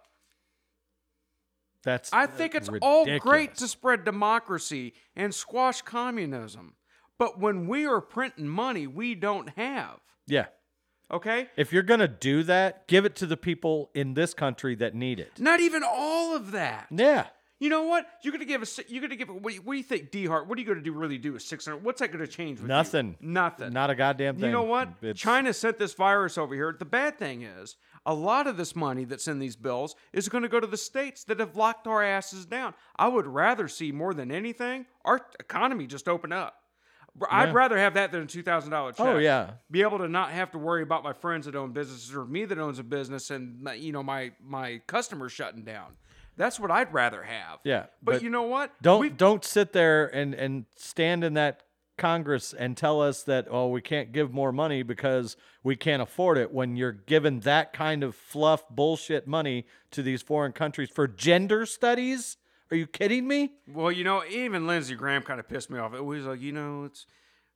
That's 1.86 2.12
I 2.12 2.26
think 2.26 2.56
it's 2.56 2.70
all 2.82 3.06
great 3.20 3.56
to 3.56 3.70
spread 3.70 4.04
democracy 4.04 4.96
and 5.16 5.34
squash 5.34 5.82
communism. 5.82 6.74
But 7.18 7.40
when 7.40 7.68
we 7.68 7.86
are 7.86 8.02
printing 8.02 8.48
money 8.48 8.88
we 8.88 9.16
don't 9.16 9.50
have, 9.58 10.00
Yeah. 10.28 10.48
okay? 11.12 11.50
If 11.58 11.74
you're 11.74 11.84
going 11.84 12.00
to 12.00 12.08
do 12.08 12.44
that, 12.44 12.88
give 12.88 13.06
it 13.06 13.16
to 13.18 13.26
the 13.26 13.38
people 13.38 13.90
in 13.94 14.14
this 14.14 14.34
country 14.34 14.76
that 14.76 14.94
need 14.96 15.20
it. 15.20 15.40
Not 15.40 15.60
even 15.60 15.84
all 15.84 16.36
of 16.36 16.52
that. 16.52 16.88
Yeah. 16.92 17.28
You 17.60 17.70
know 17.70 17.84
what? 17.86 18.06
You're 18.22 18.34
gonna 18.34 18.46
give 18.46 18.62
us. 18.62 18.80
You're 18.88 19.02
gonna 19.02 19.16
give. 19.16 19.30
What 19.30 19.42
do 19.48 19.54
you, 19.56 19.62
what 19.64 19.74
do 19.74 19.78
you 19.78 19.84
think, 19.84 20.12
D 20.12 20.28
Hart? 20.28 20.48
What 20.48 20.60
are 20.60 20.62
you 20.62 20.68
gonna 20.68 20.80
do? 20.80 20.94
Really 20.94 21.18
do 21.18 21.34
with 21.34 21.42
600? 21.42 21.84
What's 21.84 22.02
that 22.02 22.12
gonna 22.12 22.28
change? 22.28 22.60
With 22.60 22.66
you? 22.70 22.76
Nothing. 22.76 23.16
Nothing. 23.20 23.74
Not 23.74 23.90
a 23.90 23.96
goddamn 23.96 24.36
thing. 24.36 24.46
You 24.46 24.52
know 24.52 24.62
what? 24.62 24.90
It's- 25.02 25.18
China 25.18 25.52
sent 25.54 25.80
this 25.80 25.96
virus 25.96 26.38
over 26.38 26.54
here. 26.54 26.76
The 26.78 26.86
bad 26.86 27.18
thing 27.18 27.42
is, 27.42 27.76
a 28.06 28.14
lot 28.14 28.46
of 28.46 28.58
this 28.58 28.76
money 28.76 29.06
that's 29.06 29.28
in 29.28 29.40
these 29.40 29.56
bills 29.56 29.96
is 30.14 30.30
going 30.30 30.44
to 30.44 30.48
go 30.50 30.60
to 30.60 30.68
the 30.68 30.78
states 30.78 31.24
that 31.24 31.40
have 31.40 31.56
locked 31.56 31.88
our 31.88 32.04
asses 32.04 32.46
down. 32.46 32.76
I 32.96 33.08
would 33.08 33.26
rather 33.26 33.68
see 33.68 33.92
more 33.92 34.14
than 34.14 34.32
anything 34.32 34.86
our 35.04 35.26
economy 35.40 35.88
just 35.88 36.08
open 36.08 36.32
up. 36.32 36.57
I'd 37.30 37.46
Yeah. 37.50 37.54
rather 37.54 37.78
have 37.78 37.96
that 37.96 38.12
than 38.12 38.24
a 38.24 38.26
two 38.26 38.44
thousand 38.44 38.72
dollar 38.72 38.90
oh, 38.90 38.92
check. 38.94 39.06
Oh, 39.08 39.18
yeah. 39.18 39.52
Be 39.72 39.82
able 39.82 39.98
to 40.00 40.08
not 40.08 40.32
have 40.32 40.52
to 40.52 40.58
worry 40.58 40.84
about 40.84 41.04
my 41.04 41.14
friends 41.14 41.46
that 41.46 41.56
own 41.56 41.72
businesses 41.72 42.14
or 42.16 42.26
me 42.26 42.46
that 42.46 42.58
owns 42.60 42.80
a 42.80 42.84
business 42.84 43.32
and 43.32 43.62
my, 43.62 43.74
you 43.74 43.92
know 43.92 44.04
my 44.04 44.32
my 44.46 44.82
customers 44.88 45.32
shutting 45.32 45.64
down. 45.64 45.94
That's 46.36 46.60
what 46.60 46.70
I'd 46.70 46.94
rather 46.94 47.24
have. 47.24 47.60
Yeah, 47.64 47.88
But, 48.04 48.14
but 48.14 48.22
you 48.22 48.30
know 48.30 48.44
what? 48.44 48.72
Don't 48.82 49.00
We've- 49.02 49.16
don't 49.16 49.44
sit 49.44 49.74
there 49.74 50.06
and 50.08 50.34
and 50.36 50.66
stand 50.76 51.24
in 51.24 51.34
that 51.34 51.64
Congress 51.98 52.54
and 52.54 52.78
tell 52.78 53.02
us 53.02 53.24
that 53.24 53.48
oh 53.50 53.70
we 53.70 53.82
can't 53.82 54.12
give 54.12 54.32
more 54.32 54.52
money 54.52 54.84
because 54.84 55.36
we 55.64 55.76
can't 55.76 56.00
afford 56.02 56.38
it 56.38 56.54
when 56.54 56.76
you're 56.76 56.92
giving 56.92 57.40
that 57.40 57.74
kind 57.74 58.04
of 58.04 58.14
fluff 58.16 58.64
bullshit 58.70 59.26
money 59.28 59.66
to 59.90 60.04
these 60.04 60.22
foreign 60.22 60.52
countries 60.52 60.92
for 60.94 61.08
gender 61.08 61.66
studies. 61.66 62.38
Are 62.72 62.76
you 62.78 62.88
kidding 62.88 63.28
me? 63.28 63.54
Well, 63.68 63.92
you 63.92 64.04
know, 64.04 64.24
even 64.30 64.68
Lindsey 64.68 64.96
Graham 64.96 65.22
kind 65.22 65.40
of 65.40 65.48
pissed 65.48 65.70
me 65.70 65.80
off. 65.80 65.94
It 65.94 66.04
was 66.04 66.26
like, 66.26 66.42
you 66.42 66.52
know, 66.52 66.84
it's, 66.86 67.06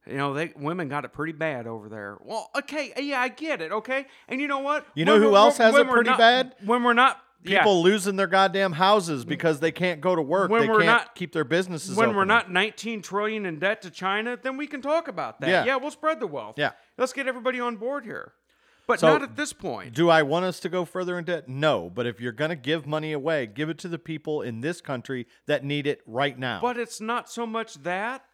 you 0.07 0.15
know, 0.17 0.33
they 0.33 0.53
women 0.55 0.87
got 0.87 1.03
it 1.05 1.13
pretty 1.13 1.33
bad 1.33 1.67
over 1.67 1.89
there. 1.89 2.17
Well, 2.23 2.49
okay, 2.55 2.93
uh, 2.97 3.01
yeah, 3.01 3.19
I 3.19 3.27
get 3.27 3.61
it, 3.61 3.71
okay. 3.71 4.05
And 4.29 4.39
you 4.39 4.47
know 4.47 4.59
what? 4.59 4.85
You 4.95 5.05
know 5.05 5.13
When 5.13 5.21
who 5.23 5.35
else 5.35 5.57
has 5.57 5.75
it 5.75 5.87
pretty 5.89 6.09
not- 6.11 6.17
bad? 6.19 6.55
When 6.65 6.83
we're 6.83 6.93
not, 6.93 7.19
People 7.43 7.77
yeah, 7.77 7.83
losing 7.91 8.17
their 8.17 8.27
goddamn 8.27 8.71
houses 8.73 9.25
because 9.25 9.59
they 9.59 9.71
can't 9.71 9.99
go 9.99 10.15
to 10.15 10.21
work. 10.21 10.51
When 10.51 10.61
they 10.61 10.67
we're 10.69 10.75
can't 10.81 10.85
not- 10.85 11.15
keep 11.15 11.33
their 11.33 11.43
businesses 11.43 11.97
when 11.97 12.15
we're 12.15 12.23
not 12.23 12.51
19 12.51 13.01
trillion 13.01 13.47
in 13.47 13.57
debt 13.57 13.81
to 13.81 13.89
China, 13.89 14.37
then 14.39 14.57
we 14.57 14.67
can 14.67 14.79
talk 14.79 15.07
about 15.07 15.41
that. 15.41 15.49
Yeah. 15.49 15.65
Yeah, 15.65 15.75
we'll 15.77 15.89
spread 15.89 16.19
the 16.19 16.27
wealth. 16.27 16.55
Yeah. 16.59 16.71
let's 16.99 17.13
get 17.13 17.27
everybody 17.27 17.59
on 17.59 17.77
board 17.77 18.05
here. 18.05 18.33
But 18.87 18.99
So- 18.99 19.07
not 19.13 19.23
at 19.23 19.35
this 19.35 19.53
point. 19.53 19.93
Do 19.93 20.09
I 20.09 20.23
want 20.23 20.45
us 20.45 20.59
to 20.61 20.69
go 20.69 20.85
further 20.85 21.17
in 21.17 21.25
debt? 21.25 21.47
No. 21.47 21.89
But 21.89 22.05
if 22.07 22.19
you're 22.19 22.31
going 22.31 22.49
to 22.49 22.55
give 22.55 22.85
money 22.85 23.11
away, 23.13 23.45
give 23.45 23.69
it 23.69 23.77
to 23.79 23.87
the 23.87 23.99
people 23.99 24.41
in 24.41 24.61
this 24.61 24.81
country 24.81 25.27
that 25.45 25.63
need 25.63 25.87
it 25.87 26.01
right 26.05 26.37
now. 26.37 26.59
But 26.61 26.77
it's 26.77 26.99
not 26.99 27.29
so 27.29 27.45
much 27.45 27.75
that. 27.83 28.25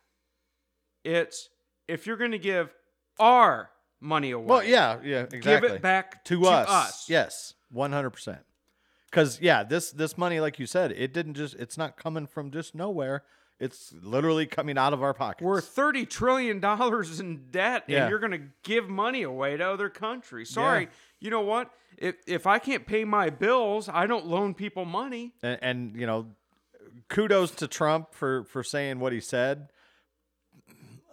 It's 1.04 1.50
if 1.88 2.06
you're 2.08 2.18
going 2.18 2.32
to 2.32 2.40
give 2.40 2.74
our 3.20 3.70
money 4.00 4.32
away. 4.32 4.46
well, 4.46 4.64
yeah, 4.64 5.00
yeah, 5.04 5.22
exactly. 5.22 5.40
Give 5.42 5.64
it 5.64 5.82
back 5.82 6.24
to, 6.26 6.42
to 6.42 6.48
us. 6.48 6.70
us. 6.70 7.10
Yes, 7.10 7.54
one 7.72 7.92
hundred 7.92 8.12
percent. 8.12 8.40
Because 9.10 9.40
yeah, 9.42 9.64
this 9.64 9.92
this 9.92 10.18
money, 10.18 10.40
like 10.40 10.60
you 10.60 10.66
said, 10.66 10.92
it 10.92 11.14
didn't 11.14 11.36
just. 11.36 11.56
It's 11.56 11.78
not 11.78 11.98
coming 11.98 12.28
from 12.28 12.52
just 12.52 12.76
nowhere. 12.76 13.24
It's 13.60 13.92
literally 14.04 14.46
coming 14.46 14.78
out 14.78 14.94
of 14.94 15.02
our 15.02 15.14
pockets. 15.16 15.44
We're 15.44 15.62
thirty 15.62 16.06
trillion 16.06 16.60
dollars 16.60 17.20
in 17.20 17.50
debt, 17.50 17.86
Yeah. 17.88 18.02
and 18.04 18.10
you're 18.12 18.20
going 18.20 18.32
to 18.34 18.42
give 18.64 18.88
money 18.88 19.24
away 19.24 19.58
to 19.58 19.64
other 19.68 19.90
countries. 19.90 20.50
Sorry, 20.52 20.84
Yeah. 20.84 20.90
you 21.20 21.30
know 21.32 21.42
what? 21.42 21.72
If 21.98 22.16
if 22.28 22.46
I 22.46 22.60
can't 22.60 22.86
pay 22.86 23.04
my 23.04 23.32
bills, 23.32 23.90
I 23.90 24.06
don't 24.06 24.28
loan 24.28 24.54
people 24.54 24.86
money. 24.86 25.34
and, 25.42 25.58
and 25.64 25.96
you 25.96 26.06
know, 26.06 26.28
kudos 27.10 27.52
to 27.56 27.68
Trump 27.68 28.14
for 28.14 28.44
for 28.44 28.62
saying 28.64 29.00
what 29.00 29.12
he 29.12 29.20
said. 29.20 29.70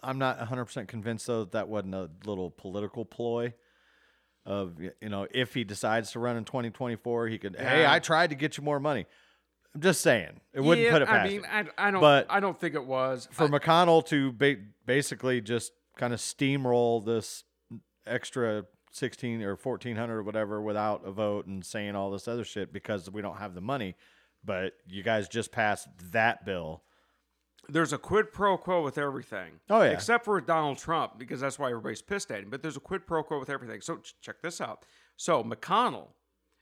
I'm 0.03 0.19
not 0.19 0.39
100 0.39 0.67
percent 0.67 0.89
convinced 0.89 1.27
though 1.27 1.45
that 1.45 1.53
that 1.53 1.69
wasn't 1.69 1.95
a 1.95 2.11
little 2.27 2.51
political 2.51 3.05
ploy. 3.07 3.55
Of 4.47 4.79
you 4.79 5.09
know, 5.09 5.27
if 5.31 5.55
he 5.55 5.65
decides 5.65 6.13
to 6.13 6.19
run 6.21 6.37
in 6.37 6.45
2024, 6.45 7.29
he 7.29 7.39
could. 7.39 7.57
Hey, 7.59 7.87
I 7.87 7.99
tried 7.99 8.29
to 8.29 8.37
get 8.37 8.59
you 8.59 8.63
more 8.63 8.79
money. 8.79 9.07
I'm 9.75 9.81
just 9.81 10.01
saying, 10.03 10.41
it 10.53 10.61
wouldn't 10.61 10.85
Yeah, 10.87 10.93
put 10.93 11.03
it 11.03 11.09
past. 11.09 11.27
I 11.27 11.29
mean. 11.33 11.43
I, 11.51 11.65
I 11.79 11.91
don't. 11.91 12.01
But 12.01 12.27
I 12.31 12.41
don't 12.41 12.59
think 12.59 12.75
it 12.75 12.85
was. 12.87 13.29
for 13.33 13.45
I- 13.45 13.49
McConnell 13.49 14.07
to 14.07 14.33
ba- 14.33 14.57
basically 14.87 15.41
just 15.41 15.73
kind 15.97 16.13
of 16.13 16.21
steamroll 16.21 17.05
this 17.05 17.45
extra 18.07 18.65
16 18.93 19.43
or 19.43 19.57
1400 19.57 20.15
or 20.17 20.23
whatever 20.23 20.63
without 20.63 21.03
a 21.07 21.11
vote 21.11 21.47
and 21.47 21.65
saying 21.65 21.97
all 21.97 22.11
this 22.11 22.29
other 22.29 22.45
shit 22.45 22.73
because 22.73 23.11
we 23.11 23.23
don't 23.23 23.39
have 23.39 23.55
the 23.55 23.61
money. 23.61 23.97
But 24.45 24.75
you 24.89 25.03
guys 25.03 25.29
just 25.29 25.51
passed 25.53 25.89
that 26.13 26.45
bill. 26.45 26.83
there's 27.69 27.93
a 27.95 27.99
quid 27.99 28.31
pro 28.31 28.57
quo 28.59 28.83
with 28.85 28.99
everything. 28.99 29.55
Oh, 29.71 29.81
yeah. 29.83 29.89
Except 29.91 30.25
for 30.27 30.39
Donald 30.41 30.77
Trump, 30.79 31.19
because 31.19 31.41
that's 31.41 31.59
why 31.59 31.71
everybody's 31.71 32.03
pissed 32.03 32.31
at 32.31 32.41
him. 32.43 32.51
But 32.51 32.61
there's 32.63 32.77
a 32.77 32.81
quid 32.81 33.07
pro 33.07 33.23
quo 33.23 33.39
with 33.41 33.49
everything. 33.51 33.81
So 33.81 33.97
ch- 33.97 34.15
check 34.21 34.43
this 34.43 34.61
out. 34.61 34.85
So 35.17 35.43
McConnell 35.43 36.09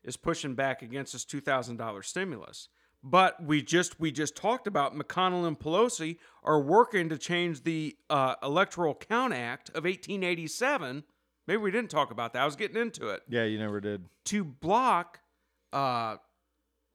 is 0.04 0.16
pushing 0.16 0.54
back 0.54 0.80
against 0.82 1.12
this 1.12 1.24
two 1.24 1.40
thousand 1.40 1.76
dollars 1.76 2.06
stimulus. 2.06 2.68
But 3.05 3.42
we 3.42 3.62
just 3.62 3.98
we 3.98 4.12
just 4.12 4.36
talked 4.36 4.66
about 4.66 4.94
McConnell 4.96 5.46
and 5.46 5.59
Pelosi 5.59 6.18
are 6.44 6.61
working 6.61 7.09
to 7.09 7.18
change 7.18 7.64
the 7.64 7.96
uh, 8.09 8.36
Electoral 8.42 8.94
Count 8.94 9.34
Act 9.34 9.70
of 9.70 9.84
1887. 9.84 11.03
Maybe 11.48 11.57
we 11.61 11.72
didn't 11.72 11.90
talk 11.90 12.12
about 12.12 12.32
that. 12.34 12.42
I 12.42 12.44
was 12.44 12.55
getting 12.55 12.80
into 12.80 13.09
it 13.09 13.22
Yeah, 13.28 13.42
you 13.44 13.59
never 13.59 13.80
did. 13.80 14.05
to 14.26 14.44
block 14.44 15.18
uh, 15.72 16.16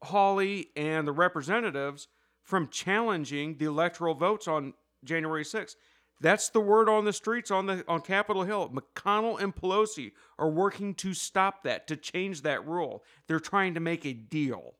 Hawley 0.03 0.69
and 0.77 1.05
the 1.05 1.11
representatives 1.11 2.07
from 2.41 2.69
challenging 2.69 3.57
the 3.57 3.65
electoral 3.65 4.13
votes 4.15 4.47
on 4.47 4.73
January 5.03 5.43
6th. 5.43 5.75
That's 6.21 6.49
the 6.49 6.61
word 6.61 6.87
on 6.87 7.03
the 7.03 7.11
streets 7.11 7.51
on 7.51 7.65
the 7.65 7.83
on 7.87 7.99
Capitol 7.99 8.43
Hill. 8.43 8.69
McConnell 8.69 9.39
and 9.41 9.53
Pelosi 9.53 10.13
are 10.39 10.49
working 10.49 10.95
to 10.95 11.13
stop 11.13 11.63
that, 11.63 11.85
to 11.87 11.97
change 11.97 12.43
that 12.43 12.65
rule. 12.65 13.03
They're 13.27 13.41
trying 13.41 13.73
to 13.73 13.81
make 13.81 14.05
a 14.05 14.13
deal. 14.13 14.75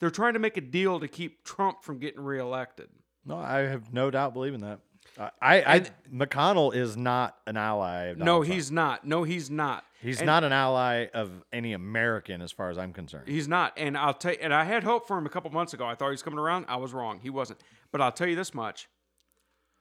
They're 0.00 0.10
trying 0.10 0.34
to 0.34 0.38
make 0.38 0.56
a 0.56 0.60
deal 0.60 1.00
to 1.00 1.08
keep 1.08 1.44
Trump 1.44 1.82
from 1.82 1.98
getting 1.98 2.20
reelected. 2.20 2.88
No, 3.24 3.36
I 3.36 3.60
have 3.60 3.92
no 3.92 4.10
doubt 4.10 4.32
believing 4.32 4.60
that. 4.60 4.80
I, 5.18 5.30
I, 5.42 5.74
I 5.74 5.80
McConnell 6.12 6.74
is 6.74 6.96
not 6.96 7.36
an 7.46 7.56
ally. 7.56 8.04
Of 8.06 8.18
No, 8.18 8.38
Trump. 8.38 8.52
he's 8.54 8.70
not. 8.70 9.04
No, 9.06 9.24
he's 9.24 9.50
not. 9.50 9.84
he's 10.00 10.18
And- 10.20 10.26
not 10.26 10.44
an 10.44 10.52
ally 10.52 11.06
of 11.12 11.30
any 11.52 11.72
American, 11.72 12.40
as 12.42 12.52
far 12.52 12.70
as 12.70 12.78
I'm 12.78 12.92
concerned. 12.92 13.26
He's 13.28 13.48
not. 13.48 13.72
And 13.76 13.98
I'll 13.98 14.14
tell 14.14 14.32
you, 14.32 14.38
and 14.40 14.54
I 14.54 14.64
had 14.64 14.84
hope 14.84 15.08
for 15.08 15.18
him 15.18 15.26
a 15.26 15.30
couple 15.30 15.50
months 15.50 15.74
ago. 15.74 15.84
I 15.86 15.94
thought 15.96 16.06
he 16.08 16.12
was 16.12 16.22
coming 16.22 16.38
around. 16.38 16.66
I 16.68 16.76
was 16.76 16.92
wrong. 16.92 17.18
He 17.20 17.30
wasn't. 17.30 17.60
But 17.90 18.00
I'll 18.00 18.12
tell 18.12 18.28
you 18.28 18.36
this 18.36 18.54
much. 18.54 18.88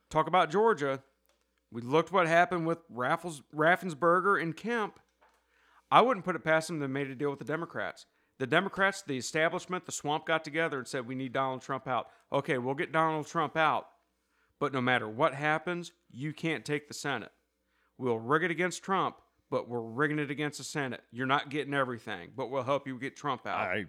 Talk 0.09 0.28
about 0.28 0.49
Georgia. 0.49 1.03
We 1.72 1.82
looked 1.82 2.11
what 2.11 2.28
happened 2.28 2.65
with 2.65 2.80
Raffles, 2.89 3.43
Raffensperger 3.53 4.41
and 4.41 4.55
Kemp. 4.55 4.99
I 5.91 6.01
wouldn't 6.01 6.26
put 6.26 6.36
it 6.36 6.43
past 6.43 6.70
them. 6.70 6.80
They 6.80 6.88
made 6.88 7.09
a 7.09 7.15
deal 7.15 7.30
with 7.30 7.39
the 7.39 7.45
Democrats. 7.45 8.05
The 8.40 8.48
Democrats, 8.48 9.02
the 9.02 9.18
establishment, 9.18 9.86
the 9.86 9.92
swamp 9.92 10.26
got 10.28 10.44
together 10.44 10.78
and 10.78 10.88
said, 10.88 11.08
we 11.08 11.16
need 11.16 11.34
Donald 11.34 11.62
Trump 11.62 11.88
out. 11.88 12.08
Okay, 12.32 12.58
we'll 12.58 12.76
get 12.76 12.92
Donald 12.92 13.26
Trump 13.28 13.58
out. 13.58 13.88
But 14.60 14.74
no 14.74 14.82
matter 14.82 15.08
what 15.08 15.34
happens, 15.34 15.92
you 16.12 16.34
can't 16.34 16.66
take 16.66 16.88
the 16.88 16.94
Senate. 16.94 17.32
We'll 17.98 18.20
rig 18.20 18.44
it 18.44 18.52
against 18.52 18.84
Trump, 18.84 19.18
but 19.50 19.68
we're 19.68 19.82
rigging 19.82 20.20
it 20.20 20.30
against 20.30 20.60
the 20.60 20.64
Senate. 20.64 21.02
You're 21.12 21.28
not 21.28 21.50
getting 21.50 21.74
everything, 21.74 22.30
but 22.36 22.50
we'll 22.52 22.64
help 22.64 22.88
you 22.88 22.98
get 23.00 23.16
Trump 23.16 23.48
out. 23.48 23.60
I, 23.60 23.86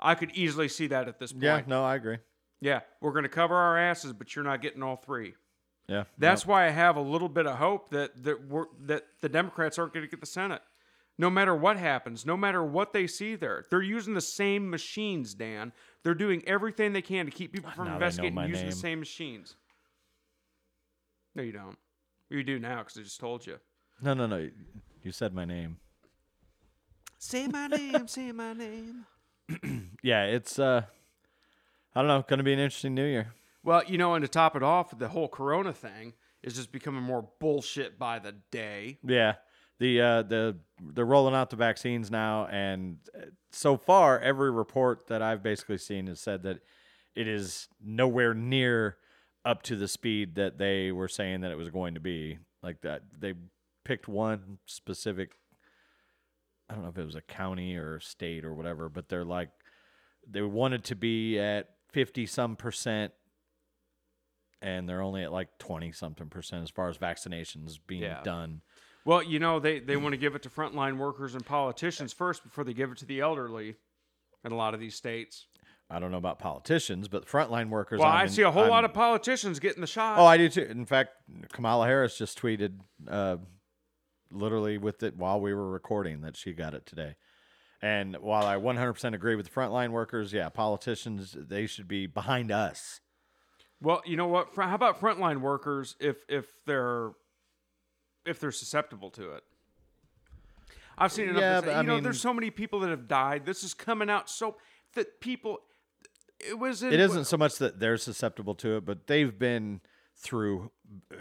I 0.00 0.14
could 0.14 0.30
easily 0.32 0.68
see 0.68 0.86
that 0.88 1.08
at 1.08 1.18
this 1.18 1.32
point. 1.32 1.44
yeah, 1.44 1.62
no, 1.66 1.84
I 1.84 1.96
agree. 1.96 2.18
Yeah, 2.60 2.80
we're 3.00 3.12
going 3.12 3.24
to 3.24 3.28
cover 3.28 3.54
our 3.54 3.78
asses, 3.78 4.12
but 4.12 4.34
you're 4.34 4.44
not 4.44 4.62
getting 4.62 4.82
all 4.82 4.96
three. 4.96 5.34
Yeah, 5.88 6.04
That's 6.18 6.44
why 6.46 6.66
I 6.66 6.70
have 6.70 6.96
a 6.96 7.00
little 7.00 7.30
bit 7.30 7.46
of 7.46 7.56
hope 7.56 7.90
that 7.90 8.22
that 8.24 8.46
we're, 8.46 8.66
that 8.82 9.04
the 9.22 9.28
Democrats 9.28 9.78
aren't 9.78 9.94
going 9.94 10.04
to 10.04 10.10
get 10.10 10.20
the 10.20 10.26
Senate. 10.26 10.60
No 11.20 11.28
matter 11.30 11.54
what 11.54 11.76
happens, 11.76 12.24
no 12.24 12.36
matter 12.36 12.62
what 12.62 12.92
they 12.92 13.08
see 13.08 13.34
there, 13.34 13.64
they're 13.70 13.82
using 13.82 14.14
the 14.14 14.20
same 14.20 14.70
machines. 14.70 15.34
Dan, 15.34 15.72
they're 16.04 16.14
doing 16.14 16.42
everything 16.46 16.92
they 16.92 17.02
can 17.02 17.26
to 17.26 17.32
keep 17.32 17.52
people 17.52 17.70
from 17.72 17.86
Now 17.86 17.92
they 17.94 17.98
know 17.98 18.06
investigating 18.06 18.34
my 18.34 18.46
using 18.46 18.66
the 18.66 18.74
name. 18.74 18.80
same 18.80 18.98
machines. 19.00 19.56
No, 21.34 21.42
you 21.42 21.52
don't. 21.52 21.76
You 22.30 22.44
do 22.44 22.58
now 22.58 22.78
because 22.78 22.96
I 22.98 23.02
just 23.02 23.18
told 23.20 23.46
you. 23.46 23.58
no, 24.00 24.14
no, 24.14 24.26
no. 24.26 24.48
You 25.02 25.12
said 25.12 25.34
my 25.34 25.44
name. 25.44 25.78
Say 27.18 27.48
my 27.48 27.66
name. 27.66 28.06
say 28.06 28.32
my 28.32 28.52
name. 28.52 29.06
Yeah, 30.02 30.24
it's 30.26 30.58
uh, 30.60 30.82
I 31.94 32.00
don't 32.00 32.06
know. 32.08 32.22
Going 32.28 32.38
to 32.38 32.44
be 32.44 32.52
an 32.52 32.60
interesting 32.60 32.94
New 32.94 33.04
Year. 33.06 33.32
Well, 33.64 33.82
you 33.88 33.98
know, 33.98 34.14
and 34.14 34.22
to 34.22 34.28
top 34.28 34.54
it 34.54 34.62
off, 34.62 34.96
the 34.96 35.08
whole 35.08 35.26
Corona 35.28 35.72
thing 35.72 36.12
is 36.42 36.54
just 36.54 36.70
becoming 36.70 37.02
more 37.02 37.28
bullshit 37.40 37.98
by 37.98 38.20
the 38.20 38.36
day. 38.52 38.98
Yeah, 39.04 39.34
the 39.78 40.00
uh, 40.00 40.22
the 40.22 40.56
they're 40.82 41.04
rolling 41.04 41.34
out 41.34 41.50
the 41.50 41.56
vaccines 41.56 42.10
now, 42.10 42.46
and 42.46 42.98
uh, 43.16 43.26
so 43.52 43.76
far, 43.76 44.18
every 44.20 44.50
report 44.50 45.06
that 45.08 45.22
I've 45.22 45.42
basically 45.42 45.78
seen 45.78 46.06
has 46.06 46.20
said 46.20 46.42
that 46.44 46.58
it 47.14 47.26
is 47.28 47.68
nowhere 47.82 48.34
near 48.34 48.96
up 49.44 49.62
to 49.62 49.76
the 49.76 49.88
speed 49.88 50.34
that 50.36 50.58
they 50.58 50.92
were 50.92 51.08
saying 51.08 51.40
that 51.40 51.50
it 51.50 51.56
was 51.58 51.70
going 51.70 51.94
to 51.94 52.00
be. 52.00 52.38
Like 52.62 52.80
that, 52.82 53.02
they 53.18 53.34
picked 53.84 54.08
one 54.08 54.58
specific. 54.66 55.32
I 56.68 56.74
don't 56.74 56.82
know 56.82 56.90
if 56.90 56.98
it 56.98 57.04
was 57.04 57.14
a 57.14 57.22
county 57.22 57.76
or 57.76 57.98
state 58.00 58.44
or 58.44 58.52
whatever, 58.54 58.88
but 58.88 59.08
they're 59.08 59.24
like 59.24 59.50
they 60.28 60.42
wanted 60.42 60.84
to 60.84 60.94
be 60.96 61.38
at 61.38 61.70
fifty 61.92 62.26
some 62.26 62.56
percent 62.56 63.12
and 64.60 64.88
they're 64.88 65.00
only 65.02 65.22
at 65.22 65.32
like 65.32 65.56
20 65.58 65.92
something 65.92 66.28
percent 66.28 66.64
as 66.64 66.70
far 66.70 66.88
as 66.88 66.98
vaccinations 66.98 67.78
being 67.86 68.02
Yeah. 68.02 68.22
done. 68.24 68.60
Well, 69.08 69.22
you 69.22 69.38
know, 69.38 69.58
they, 69.58 69.78
they 69.78 69.96
want 69.96 70.12
to 70.12 70.18
give 70.18 70.34
it 70.34 70.42
to 70.42 70.50
frontline 70.50 70.98
workers 70.98 71.34
and 71.34 71.42
politicians 71.42 72.12
first 72.12 72.44
before 72.44 72.62
they 72.62 72.74
give 72.74 72.92
it 72.92 72.98
to 72.98 73.06
the 73.06 73.20
elderly 73.20 73.76
in 74.44 74.52
a 74.52 74.54
lot 74.54 74.74
of 74.74 74.80
these 74.80 74.96
states. 74.96 75.46
I 75.88 75.98
don't 75.98 76.10
know 76.10 76.18
about 76.18 76.38
politicians, 76.38 77.08
but 77.08 77.26
frontline 77.26 77.70
workers. 77.70 78.00
Well, 78.00 78.08
I'm 78.08 78.24
I 78.24 78.26
see 78.26 78.42
a 78.42 78.50
whole 78.50 78.68
lot 78.68 78.84
I'm- 78.84 78.84
of 78.84 78.92
politicians 78.92 79.60
getting 79.60 79.80
the 79.80 79.86
shot. 79.86 80.18
Oh, 80.18 80.26
I 80.26 80.36
do 80.36 80.50
too. 80.50 80.60
In 80.60 80.84
fact, 80.84 81.12
Kamala 81.54 81.86
Harris 81.86 82.18
just 82.18 82.38
tweeted, 82.38 82.80
uh, 83.10 83.38
literally 84.30 84.76
with 84.76 85.02
it 85.02 85.16
while 85.16 85.40
we 85.40 85.54
were 85.54 85.70
recording, 85.70 86.20
that 86.20 86.36
she 86.36 86.52
got 86.52 86.74
it 86.74 86.84
today. 86.84 87.14
And 87.80 88.14
while 88.16 88.44
I 88.44 88.56
100% 88.56 89.14
agree 89.14 89.36
with 89.36 89.46
the 89.46 89.52
frontline 89.52 89.88
workers, 89.88 90.34
yeah, 90.34 90.50
politicians 90.50 91.34
they 91.34 91.64
should 91.64 91.88
be 91.88 92.06
behind 92.06 92.52
us. 92.52 93.00
Well, 93.80 94.02
you 94.04 94.18
know 94.18 94.26
what? 94.26 94.48
How 94.54 94.74
about 94.74 95.00
frontline 95.00 95.40
workers 95.40 95.96
if 95.98 96.26
if 96.28 96.44
they're 96.66 97.12
if 98.28 98.38
they're 98.40 98.52
susceptible 98.52 99.10
to 99.10 99.32
it? 99.32 99.44
I've 100.96 101.12
seen 101.12 101.28
enough. 101.28 101.40
Yeah, 101.40 101.60
but 101.60 101.70
I 101.70 101.80
you 101.80 101.86
know, 101.86 101.94
mean- 101.94 102.04
there's 102.04 102.20
so 102.20 102.34
many 102.34 102.50
people 102.50 102.80
that 102.80 102.90
have 102.90 103.06
died. 103.08 103.46
This 103.46 103.62
is 103.62 103.72
coming 103.74 104.10
out 104.10 104.28
so 104.28 104.56
that 104.94 105.20
people 105.20 105.60
it 106.40 106.58
was. 106.58 106.82
In, 106.82 106.92
it 106.92 107.00
isn't 107.00 107.24
so 107.26 107.36
much 107.36 107.58
that 107.58 107.78
they're 107.80 107.96
susceptible 107.96 108.54
to 108.56 108.76
it, 108.76 108.84
but 108.84 109.06
they've 109.06 109.36
been 109.36 109.80
through 110.16 110.70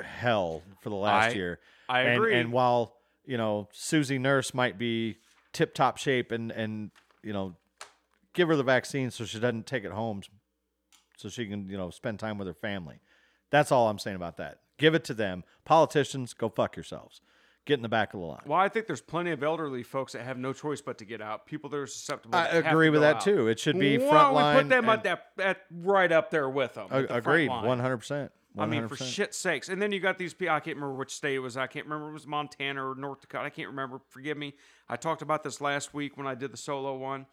hell 0.04 0.64
for 0.82 0.90
the 0.90 0.96
last 0.96 1.32
I- 1.32 1.36
year. 1.36 1.60
I 1.90 2.02
and, 2.02 2.14
agree. 2.18 2.36
And 2.36 2.52
while 2.52 2.98
you 3.26 3.38
know 3.38 3.70
Susie 3.72 4.18
Nurse 4.18 4.54
might 4.54 4.78
be 4.78 5.18
tip 5.54 5.74
top 5.74 5.98
shape 5.98 6.32
and 6.32 6.52
and 6.52 6.92
you 7.24 7.34
know 7.34 7.56
give 8.34 8.48
her 8.50 8.56
the 8.56 8.64
vaccine 8.64 9.10
so 9.10 9.26
she 9.26 9.40
doesn't 9.40 9.66
take 9.68 9.84
it 9.84 9.92
home, 9.92 10.22
so 11.18 11.30
she 11.30 11.46
can 11.46 11.70
you 11.70 11.78
know 11.78 11.90
spend 11.90 12.20
time 12.20 12.38
with 12.38 12.48
her 12.48 12.54
family. 12.54 13.00
That's 13.50 13.72
all 13.72 13.90
I'm 13.90 14.00
saying 14.00 14.18
about 14.18 14.38
that. 14.38 14.60
Give 14.78 14.94
it 14.96 15.04
to 15.06 15.14
them. 15.14 15.44
Politicians, 15.66 16.34
go 16.34 16.50
fuck 16.50 16.76
yourselves. 16.76 17.22
Get 17.66 17.74
in 17.76 17.82
the 17.82 17.90
back 17.90 18.14
of 18.14 18.22
the 18.22 18.26
line. 18.26 18.40
Well, 18.46 18.58
I 18.60 18.70
think 18.70 18.88
there's 18.88 19.02
plenty 19.02 19.32
of 19.32 19.44
elderly 19.44 19.84
folks 19.84 20.14
that 20.14 20.24
have 20.24 20.38
no 20.38 20.54
choice 20.54 20.80
but 20.80 20.98
to 21.00 21.06
get 21.06 21.22
out. 21.22 21.46
People 21.46 21.70
that 21.72 21.78
are 21.78 21.88
susceptible. 21.88 22.38
I 22.38 22.44
that 22.44 22.54
have 22.54 22.64
to 22.64 22.70
agree 22.70 22.90
with 22.90 23.02
that 23.02 23.18
out. 23.18 23.22
too. 23.24 23.48
It 23.50 23.60
should 23.60 23.78
be 23.78 23.98
Why 23.98 24.06
don't 24.06 24.34
we 24.36 24.40
frontline 24.40 24.56
put 24.56 24.70
them 24.70 24.86
at 24.90 24.94
and- 24.94 25.04
that 25.04 25.24
at 25.46 25.58
right 25.72 26.12
up 26.12 26.32
there 26.32 26.50
with 26.50 26.76
them? 26.76 26.88
The 26.90 27.08
front 27.08 27.12
agreed, 27.12 27.50
line. 27.50 27.66
one 27.66 27.80
hundred 27.80 27.98
percent. 27.98 28.32
I 28.60 28.66
mean, 28.66 28.88
for 28.88 28.96
shit's 28.96 29.38
sakes. 29.38 29.70
And 29.70 29.80
then 29.80 29.92
you 29.92 30.00
got 30.00 30.18
these 30.18 30.34
people. 30.34 30.56
I 30.56 30.60
can't 30.62 30.78
remember 30.78 30.96
which 30.96 31.14
state 31.14 31.36
it 31.36 31.40
was. 31.40 31.58
I 31.58 31.68
can't 31.68 31.86
remember 31.86 32.10
it 32.10 32.14
was 32.14 32.26
Montana 32.26 32.90
or 32.90 32.96
North 32.96 33.22
Dakota. 33.22 33.44
I 33.46 33.50
can't 33.52 33.68
remember. 33.68 34.00
Forgive 34.10 34.36
me. 34.38 34.56
I 34.90 34.96
talked 34.96 35.22
about 35.22 35.44
this 35.44 35.62
last 35.62 35.94
week 35.94 36.18
when 36.18 36.26
I 36.26 36.34
did 36.36 36.52
the 36.52 36.58
solo 36.58 36.96
one. 36.98 37.28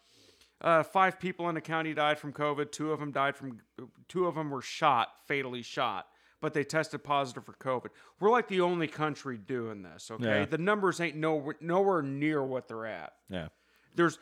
Uh, 0.61 0.83
five 0.83 1.19
people 1.19 1.49
in 1.49 1.55
the 1.55 1.61
county 1.61 1.93
died 1.95 2.19
from 2.19 2.31
COVID. 2.31 2.71
Two 2.71 2.91
of 2.91 2.99
them 2.99 3.11
died 3.11 3.35
from. 3.35 3.59
Two 4.07 4.27
of 4.27 4.35
them 4.35 4.51
were 4.51 4.61
shot, 4.61 5.09
fatally 5.27 5.63
shot, 5.63 6.07
but 6.45 6.53
they 6.53 6.63
tested 6.63 7.03
positive 7.03 7.43
for 7.43 7.53
COVID. 7.53 7.89
We're 8.19 8.29
like 8.29 8.47
the 8.47 8.61
only 8.61 8.85
country 8.87 9.35
doing 9.35 9.81
this. 9.81 10.11
Okay, 10.11 10.41
Yeah. 10.41 10.45
the 10.45 10.59
numbers 10.59 11.01
ain't 11.01 11.15
nowhere 11.15 11.55
nowhere 11.59 12.03
near 12.03 12.43
what 12.43 12.67
they're 12.67 12.85
at. 12.85 13.13
Yeah. 13.29 13.47
There's 13.95 14.19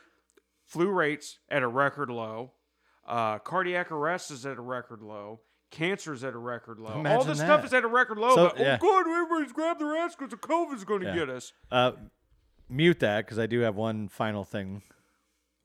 flu 0.66 0.88
rates 0.88 1.38
at 1.50 1.62
a 1.62 1.68
record 1.68 2.08
low. 2.08 2.52
Uh, 3.06 3.40
cardiac 3.40 3.92
arrest 3.92 4.30
is 4.30 4.46
at 4.46 4.56
a 4.56 4.62
record 4.62 5.02
low. 5.02 5.40
Cancer's 5.70 6.24
at 6.24 6.32
a 6.32 6.38
record 6.38 6.78
low. 6.78 6.92
All 6.92 7.00
Imagine 7.00 7.28
this 7.28 7.38
stuff 7.40 7.62
is 7.62 7.74
at 7.74 7.84
a 7.84 7.88
record 7.88 8.16
low. 8.16 8.34
So, 8.34 8.48
but 8.48 8.58
yeah. 8.58 8.78
oh, 8.80 9.02
good, 9.02 9.06
everybody's 9.06 9.52
grabbed 9.52 9.82
their 9.82 9.94
ass 9.94 10.16
because 10.16 10.30
the 10.30 10.38
COVID's 10.38 10.84
going 10.84 11.00
to 11.02 11.08
Yeah. 11.08 11.14
get 11.14 11.28
us. 11.28 11.52
Uh, 11.70 11.92
mute 12.70 13.00
that 13.00 13.26
because 13.26 13.38
I 13.38 13.44
do 13.46 13.60
have 13.60 13.76
one 13.76 14.08
final 14.08 14.44
thing. 14.44 14.80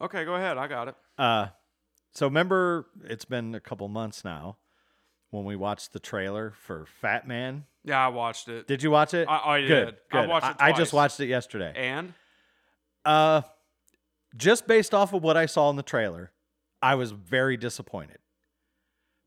Okay, 0.01 0.25
go 0.25 0.35
ahead. 0.35 0.57
I 0.57 0.67
got 0.67 0.89
it. 0.89 0.95
Uh, 1.17 1.47
so 2.11 2.25
remember, 2.27 2.87
it's 3.05 3.23
been 3.23 3.55
a 3.55 3.61
couple 3.61 3.87
months 3.87 4.25
now 4.25 4.57
when 5.31 5.45
we 5.45 5.55
watched 5.55 5.93
the 5.93 5.99
trailer 5.99 6.51
for 6.65 6.85
Fat 7.01 7.27
Man. 7.27 7.65
Yeah, 7.83 8.03
I 8.05 8.09
watched 8.09 8.47
it. 8.49 8.67
Did 8.67 8.83
you 8.83 8.91
watch 8.91 9.13
it? 9.13 9.27
I- 9.29 9.55
I 9.55 9.61
Good. 9.67 9.85
did. 9.85 10.17
I 10.17 10.25
watched 10.27 10.47
it 10.47 10.55
I 10.59 10.69
just 10.71 10.91
twice. 10.91 10.93
watched 10.93 11.19
it 11.19 11.27
yesterday. 11.27 11.73
and 11.75 12.13
Uh, 13.05 13.41
just 14.35 14.67
based 14.67 14.93
off 14.93 15.13
of 15.13 15.23
what 15.23 15.37
I 15.37 15.45
saw 15.45 15.69
in 15.69 15.75
the 15.75 15.83
trailer, 15.83 16.31
I 16.81 16.95
was 16.95 17.11
very 17.11 17.57
disappointed 17.57 18.19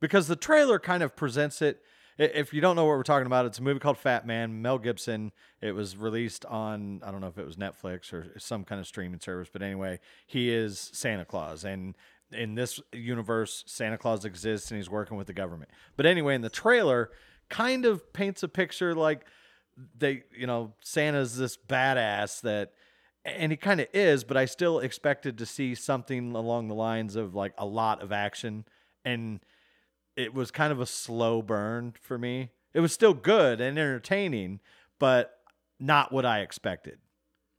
because 0.01 0.29
the 0.29 0.37
trailer 0.37 0.79
kind 0.79 1.03
of 1.03 1.17
presents 1.17 1.63
it. 1.63 1.83
i- 2.19 2.25
If 2.25 2.53
you 2.53 2.61
don't 2.61 2.77
know 2.77 2.85
what 2.85 2.97
we're 2.97 3.03
talking 3.03 3.27
about, 3.27 3.47
it's 3.47 3.59
a 3.59 3.63
movie 3.63 3.81
called 3.81 3.99
Fat 3.99 4.27
Man. 4.27 4.61
Mel 4.61 4.79
Gibson. 4.79 5.33
It 5.61 5.73
was 5.73 5.97
released 5.97 6.45
on 6.47 7.01
I 7.05 7.11
don't 7.11 7.21
know 7.23 7.29
if 7.29 7.39
it 7.39 7.47
was 7.47 7.57
Netflix 7.57 8.13
or 8.13 8.39
some 8.39 8.65
kind 8.65 8.81
of 8.81 8.87
streaming 8.87 9.21
service, 9.21 9.49
but 9.53 9.63
anyway, 9.63 9.99
he 10.27 10.51
is 10.51 10.79
Santa 10.93 11.25
Claus, 11.25 11.65
and 11.65 11.97
in 12.35 12.55
this 12.55 12.81
universe, 12.93 13.65
Santa 13.67 13.99
Claus 13.99 14.25
exists 14.25 14.71
and 14.71 14.79
he's 14.79 14.91
working 14.91 15.17
with 15.17 15.27
the 15.27 15.33
government. 15.33 15.71
But 15.97 16.07
anyway, 16.07 16.35
in 16.35 16.41
the 16.41 16.51
trailer, 16.51 17.11
kind 17.49 17.85
of 17.85 18.13
paints 18.13 18.43
a 18.43 18.49
picture 18.49 18.95
like 18.95 19.27
they, 19.99 20.25
you 20.37 20.47
know, 20.47 20.75
Santa's 20.81 21.37
this 21.37 21.57
badass 21.57 22.41
that, 22.43 22.73
and 23.25 23.53
he 23.53 23.57
kind 23.57 23.81
of 23.81 23.87
is, 23.93 24.25
but 24.25 24.37
I 24.37 24.47
still 24.47 24.81
expected 24.81 25.39
to 25.39 25.47
see 25.47 25.75
something 25.75 26.35
along 26.35 26.69
the 26.69 26.75
lines 26.75 27.17
of 27.17 27.35
like 27.35 27.55
a 27.57 27.67
lot 27.67 28.03
of 28.03 28.13
action. 28.13 28.65
And 29.05 29.41
it 30.17 30.35
was 30.35 30.51
kind 30.51 30.73
of 30.73 30.81
a 30.81 30.87
slow 30.87 31.43
burn 31.43 31.95
for 32.01 32.19
me. 32.19 32.51
It 32.75 32.81
was 32.81 32.93
still 32.93 33.15
good 33.15 33.61
and 33.61 33.79
entertaining, 33.79 34.61
but 34.99 35.39
not 35.79 36.13
what 36.13 36.25
I 36.25 36.41
expected. 36.41 36.99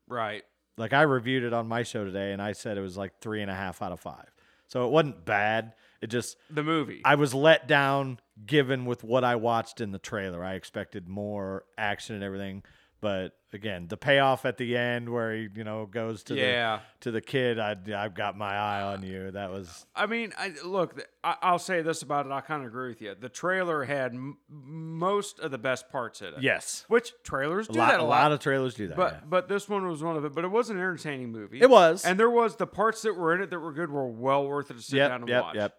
right. 0.07 0.43
Like 0.76 0.91
I 0.91 1.03
reviewed 1.03 1.43
it 1.43 1.53
on 1.53 1.67
my 1.67 1.84
show 1.84 2.03
today 2.03 2.32
and 2.32 2.41
I 2.41 2.53
said 2.53 2.78
it 2.78 2.82
was 2.82 2.97
like 2.97 3.19
three 3.21 3.43
and 3.43 3.51
a 3.51 3.53
half 3.53 3.82
out 3.84 3.91
of 3.91 3.99
five. 3.99 4.34
So 4.68 4.86
it 4.86 4.91
wasn't 4.91 5.26
bad. 5.26 5.74
It 6.01 6.07
just, 6.07 6.38
The 6.49 6.64
movie. 6.64 7.01
I 7.05 7.16
was 7.16 7.34
let 7.34 7.68
down 7.68 8.20
given 8.45 8.86
with 8.86 9.03
what 9.03 9.24
I 9.24 9.36
watched 9.36 9.80
in 9.80 9.91
the 9.91 9.99
trailer. 9.99 10.43
I 10.43 10.55
expected 10.55 11.07
more 11.07 11.64
action 11.78 12.16
and 12.16 12.24
everything, 12.24 12.64
but 13.03 13.33
again, 13.51 13.87
the 13.89 13.97
payoff 13.97 14.45
at 14.45 14.57
the 14.57 14.77
end 14.77 15.09
where 15.09 15.35
he, 15.35 15.49
you 15.55 15.63
know, 15.65 15.85
goes 15.85 16.23
to 16.23 16.35
Yeah. 16.35 16.77
the 16.77 16.81
to 17.01 17.11
the 17.11 17.19
kid, 17.21 17.59
I 17.59 17.75
I've 17.95 18.15
got 18.15 18.37
my 18.37 18.55
eye 18.55 18.81
on 18.81 19.03
you. 19.03 19.29
That 19.31 19.51
was 19.51 19.85
I 19.93 20.05
mean, 20.05 20.31
I, 20.37 20.53
look, 20.63 20.99
I, 21.23 21.35
I'll 21.41 21.59
say 21.59 21.81
this 21.81 22.01
about 22.01 22.25
it. 22.25 22.31
I 22.31 22.39
kind 22.39 22.61
of 22.63 22.69
agree 22.69 22.87
with 22.87 23.01
you. 23.01 23.13
The 23.19 23.27
trailer 23.27 23.83
had 23.83 24.13
m- 24.13 24.37
most 24.49 25.39
of 25.41 25.51
the 25.51 25.57
best 25.57 25.89
parts 25.91 26.21
in 26.21 26.29
it. 26.29 26.41
yes. 26.41 26.85
Which 26.87 27.11
trailers 27.25 27.67
A 27.69 27.73
do 27.73 27.79
lot, 27.79 27.91
that 27.91 27.99
a 27.99 28.03
a 28.03 28.05
lot 28.05 28.23
lot. 28.23 28.31
of 28.31 28.39
trailers 28.39 28.73
do 28.73 28.87
that. 28.87 28.95
But 28.97 29.13
yeah. 29.13 29.19
but 29.29 29.47
this 29.49 29.67
one 29.67 29.85
was 29.85 30.01
one 30.01 30.15
of 30.15 30.23
it. 30.23 30.33
But 30.33 30.45
it 30.45 30.51
was 30.51 30.69
an 30.69 30.77
entertaining 30.77 31.31
movie. 31.33 31.59
It 31.61 31.69
was. 31.69 32.05
and 32.05 32.17
there 32.17 32.31
was 32.31 32.55
the 32.55 32.65
parts 32.67 33.01
that 33.01 33.13
were 33.17 33.35
in 33.35 33.41
it 33.41 33.49
that 33.49 33.59
were 33.59 33.73
good 33.73 33.91
were 33.91 34.07
well 34.07 34.47
worth 34.47 34.71
it 34.71 34.77
to 34.77 34.81
sit 34.81 34.95
yep, 34.95 35.09
down 35.11 35.19
and 35.21 35.29
yep, 35.29 35.43
watch. 35.43 35.55
yep. 35.55 35.75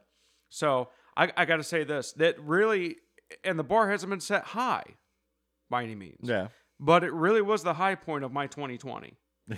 So 0.50 0.90
I, 1.16 1.32
I 1.36 1.46
got 1.46 1.56
to 1.56 1.64
say 1.64 1.82
this: 1.84 2.12
that 2.18 2.38
really, 2.40 2.96
and 3.42 3.58
the 3.58 3.64
bar 3.64 3.90
hasn't 3.90 4.10
been 4.10 4.20
set 4.20 4.44
high 4.44 4.84
by 5.70 5.82
any 5.82 5.94
means. 5.94 6.20
Yeah. 6.28 6.48
But 6.80 7.04
it 7.04 7.12
really 7.12 7.42
was 7.42 7.62
the 7.62 7.74
high 7.74 7.94
point 7.94 8.24
of 8.24 8.32
my 8.32 8.46
2020. 8.46 9.14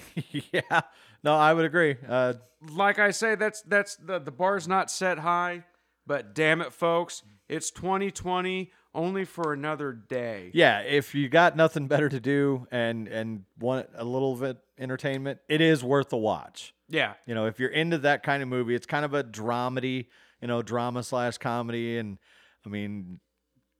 yeah. 0.52 0.80
No, 1.22 1.34
I 1.34 1.52
would 1.54 1.64
agree. 1.64 1.96
Uh, 2.08 2.34
Like 2.72 2.98
I 2.98 3.10
say, 3.10 3.34
that's 3.36 3.62
that's 3.62 3.96
the 3.96 4.18
the 4.18 4.32
bar's 4.32 4.66
not 4.66 4.90
set 4.90 5.18
high, 5.20 5.64
but 6.06 6.34
damn 6.34 6.60
it, 6.60 6.72
folks, 6.72 7.22
it's 7.48 7.70
2020 7.70 8.72
only 8.94 9.24
for 9.24 9.52
another 9.52 9.92
day. 9.92 10.50
yeah, 10.54 10.80
if 10.80 11.14
you 11.14 11.28
got 11.28 11.54
nothing 11.56 11.86
better 11.86 12.08
to 12.08 12.18
do 12.18 12.66
and 12.70 13.06
and 13.08 13.44
want 13.58 13.88
a 13.94 14.04
little 14.04 14.34
bit 14.36 14.56
entertainment, 14.78 15.38
it 15.48 15.60
is 15.60 15.84
worth 15.84 16.12
a 16.12 16.16
watch. 16.16 16.74
Yeah. 16.88 17.14
You 17.26 17.34
know, 17.34 17.46
if 17.46 17.58
you're 17.60 17.70
into 17.70 17.98
that 17.98 18.22
kind 18.22 18.42
of 18.42 18.48
movie, 18.48 18.74
it's 18.74 18.86
kind 18.86 19.04
of 19.04 19.12
a 19.14 19.22
dramedy, 19.24 20.06
you 20.40 20.48
know, 20.48 20.62
drama 20.62 21.02
slash 21.02 21.38
comedy. 21.38 21.98
And 21.98 22.18
I 22.64 22.68
mean, 22.68 23.20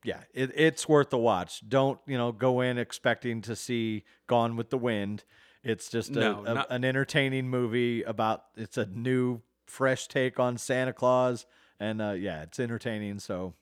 yeah, 0.07 0.21
it, 0.33 0.53
it's 0.55 0.89
worth 0.89 1.11
the 1.11 1.19
watch. 1.19 1.69
Don't, 1.69 1.99
you 2.07 2.17
know, 2.17 2.33
go 2.33 2.61
in 2.63 2.79
expecting 2.79 3.43
to 3.43 3.55
see 3.57 4.05
Gone 4.27 4.57
with 4.57 4.71
the 4.71 4.79
Wind. 4.79 5.25
It's 5.65 5.89
just 5.91 6.11
a, 6.11 6.21
No, 6.21 6.45
a- 6.47 6.55
not- 6.55 6.67
an 6.71 6.85
entertaining 6.85 7.49
movie 7.49 8.03
about, 8.05 8.45
it's 8.57 8.79
a 8.79 8.87
new, 8.87 9.41
fresh 9.67 10.07
take 10.07 10.39
on 10.39 10.57
Santa 10.59 10.93
Claus. 10.93 11.45
And 11.81 12.01
uh, 12.01 12.13
yeah, 12.13 12.43
it's 12.43 12.61
entertaining. 12.61 13.19
So 13.19 13.55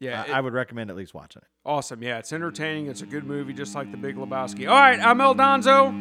Yeah. 0.00 0.22
I, 0.22 0.24
it- 0.24 0.34
I 0.36 0.40
would 0.40 0.54
recommend 0.54 0.88
at 0.90 0.96
least 0.96 1.12
watching 1.14 1.42
it. 1.42 1.48
awesome. 1.68 2.02
Yeah, 2.02 2.18
it's 2.18 2.32
entertaining. 2.32 2.86
It's 2.86 3.02
a 3.02 3.06
good 3.06 3.24
movie, 3.24 3.52
just 3.52 3.74
like 3.74 3.90
The 3.90 3.98
Big 3.98 4.16
Lebowski. 4.16 4.66
All 4.68 4.74
right, 4.78 4.98
I'm 4.98 5.20
El 5.20 5.34
Donzo, 5.34 5.92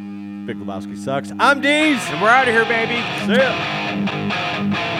Big 0.47 0.57
Lebowski 0.57 0.97
sucks. 0.97 1.31
I'm 1.37 1.61
Deez. 1.61 1.97
and 2.11 2.21
we're 2.21 2.29
out 2.29 2.47
of 2.47 2.53
here, 2.53 2.65
baby. 2.65 2.95
See 3.25 3.41
ya. 3.41 4.91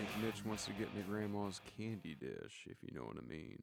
Think 0.00 0.24
Mitch 0.24 0.44
wants 0.46 0.64
to 0.64 0.72
get 0.72 0.88
into 0.94 1.08
Grandma's 1.08 1.60
candy 1.76 2.14
dish, 2.14 2.66
if 2.66 2.76
you 2.82 2.96
know 2.96 3.04
what 3.04 3.16
I 3.18 3.28
mean. 3.28 3.62